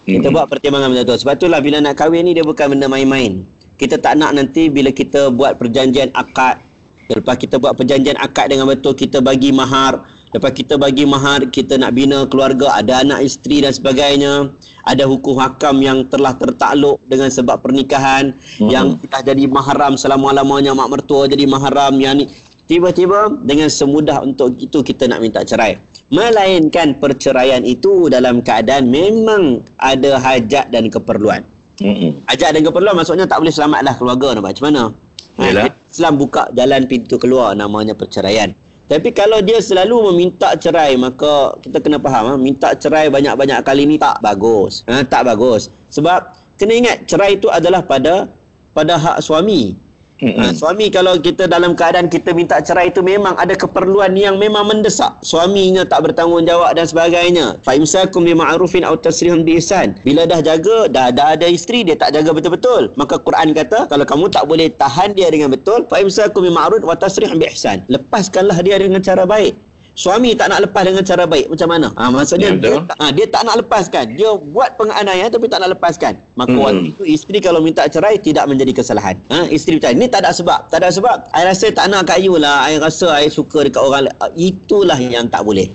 Kita 0.08 0.32
Mm-mm. 0.32 0.34
buat 0.34 0.48
pertimbangan 0.48 0.88
betul-betul. 0.90 1.18
Sebab 1.20 1.34
itulah 1.36 1.60
bila 1.60 1.76
nak 1.84 2.00
kahwin 2.00 2.24
ni 2.24 2.32
dia 2.32 2.42
bukan 2.42 2.72
benda 2.72 2.88
main-main. 2.88 3.44
Kita 3.78 4.00
tak 4.00 4.18
nak 4.18 4.34
nanti 4.34 4.66
bila 4.72 4.90
kita 4.90 5.30
buat 5.30 5.60
perjanjian 5.60 6.10
akad, 6.16 6.58
lepas 7.12 7.36
kita 7.38 7.60
buat 7.60 7.76
perjanjian 7.78 8.18
akad 8.18 8.50
dengan 8.50 8.66
betul, 8.66 8.96
kita 8.96 9.22
bagi 9.22 9.54
mahar, 9.54 10.02
lepas 10.34 10.50
kita 10.50 10.74
bagi 10.74 11.06
mahar, 11.06 11.46
kita 11.46 11.78
nak 11.78 11.94
bina 11.94 12.26
keluarga, 12.26 12.74
ada 12.74 13.06
anak 13.06 13.22
isteri 13.22 13.62
dan 13.62 13.70
sebagainya, 13.70 14.50
ada 14.82 15.04
hukum 15.06 15.38
hakam 15.38 15.78
yang 15.78 16.02
telah 16.10 16.34
tertakluk 16.34 16.98
dengan 17.06 17.30
sebab 17.30 17.62
pernikahan, 17.62 18.34
Mhm. 18.58 18.66
yang 18.66 18.86
dah 18.98 19.22
jadi 19.22 19.46
mahram 19.46 19.94
selama-lamanya 19.94 20.74
mak 20.74 20.90
mertua 20.90 21.30
jadi 21.30 21.46
mahram 21.46 21.94
yang 22.02 22.18
ni 22.18 22.26
tiba-tiba 22.66 23.32
dengan 23.46 23.70
semudah 23.70 24.20
untuk 24.26 24.58
itu 24.58 24.82
kita 24.82 25.06
nak 25.08 25.22
minta 25.24 25.40
cerai 25.46 25.80
melainkan 26.08 26.96
perceraian 26.96 27.60
itu 27.64 28.08
dalam 28.08 28.40
keadaan 28.40 28.88
memang 28.88 29.60
ada 29.76 30.16
hajat 30.16 30.72
dan 30.72 30.88
keperluan. 30.88 31.44
Hmm. 31.78 32.18
hajat 32.26 32.58
dan 32.58 32.66
keperluan 32.66 32.98
maksudnya 32.98 33.30
tak 33.30 33.38
boleh 33.38 33.54
selamatlah 33.54 33.94
keluarga 33.94 34.34
nak 34.34 34.50
macam 34.50 34.64
mana? 34.66 34.82
Yalah. 35.38 35.70
Ha, 35.70 35.86
Islam 35.86 36.18
buka 36.18 36.50
jalan 36.50 36.90
pintu 36.90 37.14
keluar 37.22 37.54
namanya 37.54 37.94
perceraian. 37.94 38.50
Tapi 38.88 39.14
kalau 39.14 39.38
dia 39.44 39.62
selalu 39.62 40.10
meminta 40.10 40.58
cerai 40.58 40.98
maka 40.98 41.54
kita 41.62 41.78
kena 41.78 42.02
faham 42.02 42.24
ha, 42.24 42.32
minta 42.34 42.74
cerai 42.74 43.12
banyak-banyak 43.12 43.62
kali 43.62 43.86
ni 43.86 43.94
tak 43.94 44.18
bagus. 44.18 44.82
Ha, 44.90 45.06
tak 45.06 45.30
bagus. 45.30 45.70
Sebab 45.94 46.34
kena 46.58 46.72
ingat 46.74 47.06
cerai 47.06 47.38
itu 47.38 47.46
adalah 47.46 47.86
pada 47.86 48.26
pada 48.74 48.98
hak 48.98 49.22
suami 49.22 49.78
Ha, 50.18 50.50
Hmm. 50.50 50.50
suami 50.50 50.90
kalau 50.90 51.14
kita 51.22 51.46
dalam 51.46 51.78
keadaan 51.78 52.10
kita 52.10 52.34
minta 52.34 52.58
cerai 52.58 52.90
itu 52.90 52.98
memang 53.06 53.38
ada 53.38 53.54
keperluan 53.54 54.18
yang 54.18 54.34
memang 54.34 54.66
mendesak. 54.66 55.14
Suaminya 55.22 55.86
tak 55.86 56.10
bertanggungjawab 56.10 56.74
dan 56.74 56.90
sebagainya. 56.90 57.62
Fa 57.62 57.78
imsakum 57.78 58.26
bi 58.26 58.34
ma'rufin 58.34 58.82
aw 58.82 58.98
tasrihum 58.98 59.46
bi 59.46 59.62
ihsan. 59.62 59.94
Bila 60.02 60.26
dah 60.26 60.42
jaga, 60.42 60.90
dah 60.90 61.14
dah 61.14 61.38
ada 61.38 61.46
isteri 61.46 61.86
dia 61.86 61.94
tak 61.94 62.18
jaga 62.18 62.34
betul-betul. 62.34 62.90
Maka 62.98 63.22
Quran 63.22 63.54
kata 63.54 63.86
kalau 63.86 64.02
kamu 64.02 64.26
tak 64.34 64.50
boleh 64.50 64.66
tahan 64.74 65.14
dia 65.14 65.30
dengan 65.30 65.54
betul, 65.54 65.86
fa 65.86 66.02
imsakum 66.02 66.42
bi 66.42 66.50
ma'ruf 66.50 66.82
wa 66.82 66.98
tasrihum 66.98 67.38
bi 67.38 67.46
ihsan. 67.54 67.86
Lepaskanlah 67.86 68.58
dia 68.66 68.82
dengan 68.82 68.98
cara 68.98 69.22
baik. 69.22 69.67
Suami 69.98 70.30
tak 70.32 70.54
nak 70.54 70.62
lepas 70.62 70.86
dengan 70.86 71.02
cara 71.02 71.26
baik 71.26 71.50
macam 71.50 71.68
mana? 71.68 71.90
Ha, 71.90 72.06
maksudnya 72.06 72.54
Ya, 72.54 72.62
dia, 72.62 72.78
tak- 72.86 72.96
ha, 72.96 73.10
dia 73.10 73.26
tak 73.26 73.42
nak 73.42 73.58
lepaskan. 73.58 74.14
Dia 74.14 74.30
buat 74.30 74.78
penganiayaan 74.78 75.26
tapi 75.26 75.50
tak 75.50 75.58
nak 75.58 75.74
lepaskan. 75.74 76.22
Maka 76.32 76.54
Hmm. 76.54 76.62
waktu 76.62 76.94
itu 76.94 77.02
isteri 77.02 77.42
kalau 77.42 77.58
minta 77.58 77.82
cerai 77.84 78.14
tidak 78.16 78.46
menjadi 78.46 78.78
kesalahan. 78.78 79.18
Ha, 79.26 79.50
isteri 79.50 79.76
bercakap, 79.76 79.98
ni 79.98 80.06
tak 80.06 80.22
ada 80.22 80.30
sebab. 80.30 80.70
Tak 80.70 80.78
ada 80.78 80.94
sebab. 80.94 81.26
I 81.34 81.42
rasa 81.42 81.74
tak 81.74 81.90
nak 81.90 82.06
kat 82.06 82.22
you 82.22 82.38
lah. 82.38 82.62
I 82.64 82.78
rasa 82.78 83.10
I 83.12 83.26
suka 83.26 83.66
dekat 83.66 83.82
orang 83.82 84.06
lain. 84.06 84.14
Ah, 84.16 84.30
Itulah 84.30 84.96
yang 84.96 85.26
tak 85.26 85.42
boleh. 85.42 85.66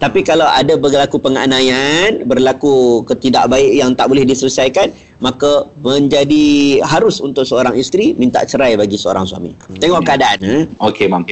Tapi 0.00 0.24
kalau 0.24 0.48
ada 0.48 0.80
berlaku 0.80 1.20
penganiayaan, 1.20 2.24
berlaku 2.24 3.04
ketidakbaik 3.04 3.76
yang 3.76 3.92
tak 3.92 4.08
boleh 4.08 4.24
diselesaikan, 4.24 4.88
maka 5.20 5.68
menjadi 5.84 6.80
harus 6.80 7.20
untuk 7.20 7.44
seorang 7.44 7.76
isteri 7.76 8.16
minta 8.16 8.40
cerai 8.48 8.80
bagi 8.80 8.96
seorang 8.96 9.28
suami. 9.28 9.52
Tengok 9.76 10.00
keadaan. 10.00 10.40
Eh? 10.40 10.64
Okey, 10.80 11.04
Mam. 11.04 11.28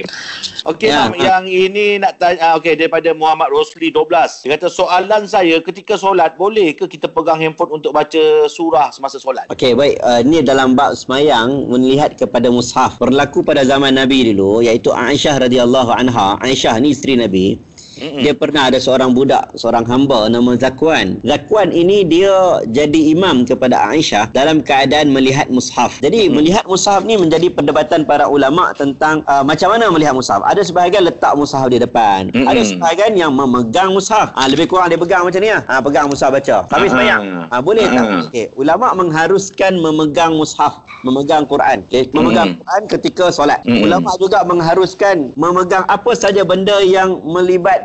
Okey, 0.68 0.92
Ya, 0.92 1.08
Mam. 1.08 1.16
ha. 1.16 1.40
Yang 1.40 1.44
ini 1.48 1.96
nak 1.96 2.20
tanya, 2.20 2.52
ah, 2.52 2.52
okey, 2.60 2.76
daripada 2.76 3.08
Muhammad 3.16 3.48
Rosli 3.48 3.88
12. 3.88 4.44
Dia 4.44 4.60
kata, 4.60 4.68
soalan 4.68 5.24
saya, 5.24 5.64
ketika 5.64 5.96
solat, 5.96 6.36
boleh 6.36 6.76
ke 6.76 6.84
kita 6.84 7.08
pegang 7.08 7.40
handphone 7.40 7.80
untuk 7.80 7.96
baca 7.96 8.44
surah 8.52 8.92
semasa 8.92 9.16
solat? 9.16 9.48
Okey, 9.48 9.72
baik. 9.72 9.96
Uh, 10.04 10.20
ni 10.20 10.44
dalam 10.44 10.76
bab 10.76 10.92
semayang 10.92 11.72
melihat 11.72 12.12
kepada 12.20 12.52
mushaf. 12.52 13.00
Berlaku 13.00 13.40
pada 13.40 13.64
zaman 13.64 13.96
Nabi 13.96 14.28
dulu 14.28 14.60
iaitu 14.60 14.92
Aisyah 14.92 15.48
radhiyallahu 15.48 15.88
anha. 15.88 16.36
Aisyah 16.44 16.76
ni 16.84 16.92
isteri 16.92 17.16
Nabi. 17.16 17.56
Mm-mm. 17.98 18.22
Dia 18.24 18.34
pernah 18.34 18.70
ada 18.70 18.78
seorang 18.78 19.12
budak, 19.14 19.54
seorang 19.58 19.84
hamba 19.86 20.30
nama 20.30 20.54
Zakwan. 20.54 21.18
Zakwan 21.22 21.70
ini 21.74 22.06
dia 22.06 22.62
jadi 22.70 23.14
imam 23.14 23.44
kepada 23.44 23.78
Aisyah 23.90 24.30
dalam 24.32 24.62
keadaan 24.62 25.10
melihat 25.10 25.50
mushaf. 25.50 25.98
Jadi 26.02 26.30
melihat 26.30 26.64
mushaf 26.66 27.02
ni 27.04 27.18
menjadi 27.18 27.50
perdebatan 27.52 28.06
para 28.08 28.26
ulama 28.26 28.74
tentang 28.74 29.22
uh, 29.26 29.42
macam 29.42 29.74
mana 29.74 29.90
melihat 29.90 30.14
mushaf. 30.14 30.42
Ada 30.42 30.66
sebahagian 30.66 31.06
letak 31.06 31.34
mushaf 31.34 31.66
di 31.70 31.78
depan. 31.78 32.30
Mm-mm. 32.32 32.46
Ada 32.46 32.62
sebahagian 32.74 33.18
yang 33.18 33.32
memegang 33.34 33.92
mushaf. 33.94 34.30
Ah 34.34 34.46
lebih 34.46 34.70
kurang 34.70 34.88
dia 34.90 34.98
pegang 34.98 35.26
macam 35.26 35.40
ni 35.42 35.50
ah. 35.52 35.62
Ha, 35.66 35.82
pegang 35.82 36.06
mushaf 36.08 36.30
baca. 36.32 36.64
Ah. 36.64 36.78
semayang. 36.88 37.20
Ah 37.52 37.60
boleh 37.60 37.84
tak? 37.86 38.04
Ah. 38.04 38.22
Okey, 38.28 38.46
ulama 38.56 38.86
mengharuskan 38.96 39.72
memegang 39.78 40.34
mushaf, 40.34 40.84
memegang 41.04 41.44
Quran. 41.44 41.84
Okey, 41.86 42.10
memegang 42.14 42.48
Mm. 42.48 42.64
Quran 42.64 42.82
ketika 42.88 43.24
solat. 43.34 43.60
Mm. 43.66 43.84
Ulama 43.84 44.14
juga 44.16 44.40
mengharuskan 44.46 45.34
memegang 45.36 45.84
apa 45.84 46.10
saja 46.16 46.46
benda 46.46 46.80
yang 46.80 47.20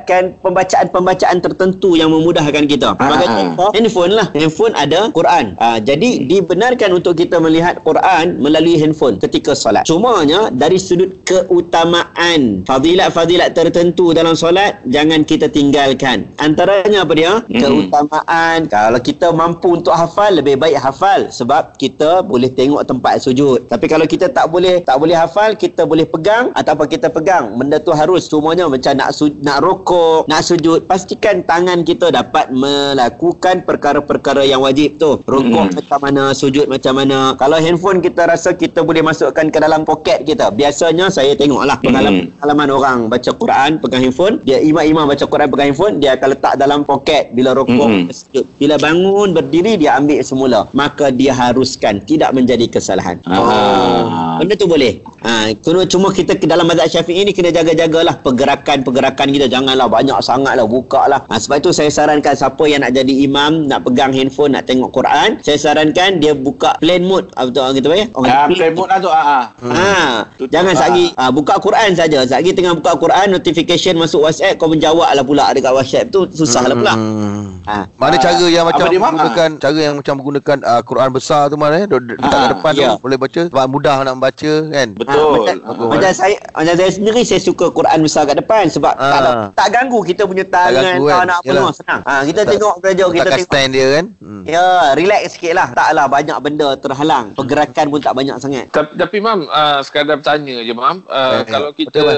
melibatkan 0.04 0.36
pembacaan-pembacaan 0.44 1.38
tertentu 1.40 1.96
yang 1.96 2.12
memudahkan 2.12 2.68
kita. 2.68 2.96
Ah, 3.00 3.08
Sebagai 3.08 3.28
ah. 3.28 3.36
contoh, 3.40 3.70
handphone 3.72 4.14
lah. 4.14 4.28
Handphone 4.36 4.74
ada 4.76 5.00
Quran. 5.16 5.46
Ah, 5.58 5.80
jadi 5.80 6.28
dibenarkan 6.28 7.00
untuk 7.00 7.16
kita 7.16 7.40
melihat 7.40 7.80
Quran 7.88 8.44
melalui 8.44 8.76
handphone 8.76 9.18
ketika 9.20 9.56
solat. 9.56 9.88
Cumanya 9.88 10.52
dari 10.52 10.76
sudut 10.76 11.16
keutamaan 11.24 12.68
fadilat-fadilat 12.68 13.56
tertentu 13.56 14.12
dalam 14.12 14.36
solat 14.36 14.84
jangan 14.92 15.24
kita 15.24 15.48
tinggalkan. 15.48 16.28
Antaranya 16.44 17.08
apa 17.08 17.14
dia? 17.16 17.34
Mm. 17.48 17.60
Keutamaan 17.64 18.68
kalau 18.68 19.00
kita 19.00 19.32
mampu 19.32 19.80
untuk 19.80 19.96
hafal 19.96 20.36
lebih 20.36 20.60
baik 20.60 20.80
hafal 20.80 21.32
sebab 21.32 21.76
kita 21.80 22.26
boleh 22.26 22.52
tengok 22.52 22.84
tempat 22.84 23.24
sujud 23.24 23.66
tapi 23.72 23.88
kalau 23.88 24.04
kita 24.04 24.28
tak 24.28 24.52
boleh 24.52 24.84
tak 24.84 25.00
boleh 25.00 25.16
hafal 25.16 25.56
kita 25.56 25.88
boleh 25.88 26.04
pegang 26.04 26.52
ataupun 26.58 26.88
kita 26.90 27.08
pegang 27.08 27.56
benda 27.56 27.80
tu 27.80 27.94
harus 27.94 28.26
semuanya 28.28 28.66
macam 28.66 28.98
nak 28.98 29.14
su- 29.14 29.38
nak 29.46 29.62
rokok 29.84 30.32
nak 30.32 30.48
sujud 30.48 30.88
pastikan 30.88 31.44
tangan 31.44 31.84
kita 31.84 32.08
dapat 32.08 32.48
melakukan 32.56 33.68
perkara-perkara 33.68 34.48
yang 34.48 34.64
wajib 34.64 34.96
tu. 34.96 35.20
Rokok 35.28 35.76
Mm-mm. 35.76 35.76
macam 35.76 36.00
mana 36.00 36.32
sujud 36.32 36.72
macam 36.72 36.96
mana. 36.96 37.36
Kalau 37.36 37.60
handphone 37.60 38.00
kita 38.00 38.24
rasa 38.24 38.56
kita 38.56 38.80
boleh 38.80 39.04
masukkan 39.04 39.52
ke 39.52 39.60
dalam 39.60 39.84
poket 39.84 40.24
kita 40.24 40.56
biasanya 40.56 41.12
saya 41.12 41.36
tengoklah 41.36 41.76
pengalaman, 41.84 42.32
pengalaman 42.40 42.70
orang 42.72 42.98
baca 43.12 43.32
Quran 43.36 43.84
pegang 43.84 44.08
handphone. 44.08 44.40
Dia 44.48 44.64
imam-imam 44.64 45.04
baca 45.04 45.26
Quran 45.28 45.52
pegang 45.52 45.68
handphone 45.76 46.00
dia 46.00 46.16
akan 46.16 46.28
letak 46.32 46.54
dalam 46.56 46.80
poket. 46.88 47.36
Bila 47.36 47.52
rokok 47.52 47.76
Mm-mm. 47.92 48.08
sujud 48.08 48.48
bila 48.56 48.80
bangun 48.80 49.36
berdiri 49.36 49.76
dia 49.76 50.00
ambil 50.00 50.24
semula. 50.24 50.72
Maka 50.72 51.12
dia 51.12 51.36
haruskan 51.36 52.00
tidak 52.08 52.32
menjadi 52.32 52.72
kesalahan. 52.72 53.20
Ah. 53.28 54.40
benda 54.40 54.56
tu 54.56 54.64
boleh. 54.64 55.04
Ha, 55.24 55.52
kena 55.60 55.84
cuma 55.88 56.16
kita 56.16 56.40
ke 56.40 56.48
dalam 56.48 56.68
mazhab 56.68 56.88
syafi'i 56.88 57.28
ni 57.28 57.36
kena 57.36 57.52
jaga-jagalah 57.52 58.24
pergerakan-pergerakan 58.24 59.28
kita 59.34 59.48
janganlah 59.74 59.90
banyak 59.90 60.20
sangatlah 60.22 60.68
buka 60.68 61.02
lah 61.08 61.26
ha, 61.26 61.36
sebab 61.36 61.58
itu 61.58 61.74
saya 61.74 61.90
sarankan 61.90 62.38
siapa 62.38 62.62
yang 62.64 62.86
nak 62.86 62.94
jadi 62.94 63.10
imam 63.26 63.66
nak 63.66 63.82
pegang 63.82 64.14
handphone 64.14 64.54
nak 64.54 64.70
tengok 64.70 64.94
Quran 64.94 65.42
saya 65.42 65.58
sarankan 65.58 66.22
dia 66.22 66.38
buka 66.38 66.78
plane 66.78 67.02
mode 67.02 67.34
apa 67.34 67.50
tu 67.50 67.58
orang 67.58 67.74
kita 67.74 67.88
panggil 67.90 68.08
orang 68.14 68.30
Ah, 68.34 68.46
play 68.48 68.70
mode 68.70 68.86
lah 68.88 69.00
tu. 69.00 69.10
Ah, 69.10 69.22
ah. 69.24 69.44
Ha, 69.64 69.90
Tutup. 70.36 70.50
jangan 70.52 70.74
sagi 70.76 71.06
ha, 71.16 71.30
buka 71.30 71.54
Quran 71.58 71.90
saja. 71.94 72.20
Sagi 72.24 72.50
tengah 72.52 72.74
buka 72.74 72.94
Quran 72.96 73.30
notification 73.32 73.94
masuk 73.96 74.22
WhatsApp 74.22 74.58
kau 74.58 74.66
menjawab 74.66 75.06
lah 75.08 75.24
pula 75.24 75.50
dekat 75.50 75.70
WhatsApp 75.72 76.10
tu 76.10 76.26
susah 76.28 76.66
lah 76.66 76.76
pula. 76.76 76.94
Hmm. 76.94 77.62
Ha. 77.64 77.88
Mana 77.96 78.16
Ah, 78.16 78.20
cara 78.20 78.46
yang 78.48 78.64
apa 78.64 78.74
macam 78.74 78.88
dia, 78.88 79.00
menggunakan 79.00 79.50
cara 79.56 79.78
yang 79.80 79.96
macam 79.96 80.14
menggunakan 80.16 80.58
uh, 80.62 80.82
Quran 80.84 81.10
besar 81.12 81.42
tu 81.48 81.56
mana 81.56 81.76
eh 81.78 81.86
Duduk- 81.86 82.18
letak 82.18 82.30
kat 82.32 82.42
Ah, 82.42 82.50
depan 82.52 82.72
ya. 82.74 82.90
tu 82.90 83.00
boleh 83.00 83.18
baca 83.18 83.42
sebab 83.46 83.66
mudah 83.68 83.96
nak 84.02 84.14
membaca 84.14 84.54
kan. 84.68 84.88
Betul. 84.94 85.32
macam, 85.38 85.56
Ah. 85.64 85.88
macam 85.88 86.12
saya 86.12 86.36
macam 86.52 86.74
saya 86.76 86.92
sendiri 86.92 87.22
saya 87.24 87.40
suka 87.40 87.66
Quran 87.70 88.00
besar 88.02 88.22
kat 88.26 88.36
depan 88.36 88.64
sebab 88.68 88.94
Ah. 88.94 89.06
tak, 89.06 89.20
ada- 89.22 89.36
tak 89.64 89.72
ganggu 89.72 90.00
kita 90.04 90.22
punya 90.28 90.44
tangan 90.44 90.84
ganggu 90.84 91.06
tak 91.08 91.16
kan? 91.16 91.26
nak 91.32 91.38
apa 91.40 91.52
semua 91.56 91.72
senang. 91.72 92.02
Ha, 92.04 92.14
kita 92.28 92.42
Tak- 92.44 92.52
tengok 92.52 92.74
belajar 92.84 93.08
kita 93.08 93.30
tengok 93.32 93.48
stand 93.48 93.70
dia 93.72 93.88
kan. 93.88 94.06
Hmm. 94.20 94.44
Ya, 94.44 94.66
relax 95.00 95.22
sikit 95.40 95.54
lah. 95.56 95.68
Taklah 95.72 96.06
banyak 96.12 96.38
benda 96.44 96.68
terhalang. 96.76 97.26
Pergerakan 97.40 97.86
pun 97.88 98.00
tak 98.04 98.14
banyak 98.20 98.36
sangat. 98.44 98.66
Tapi, 98.76 98.92
tapi 99.00 99.18
mam, 99.24 99.48
uh, 99.48 99.80
sekadar 99.80 100.20
bertanya 100.20 100.60
je 100.60 100.74
mam, 100.76 101.08
uh, 101.08 101.32
Eh, 101.40 101.44
kalau 101.48 101.72
kita 101.72 101.96
betul, 101.96 102.12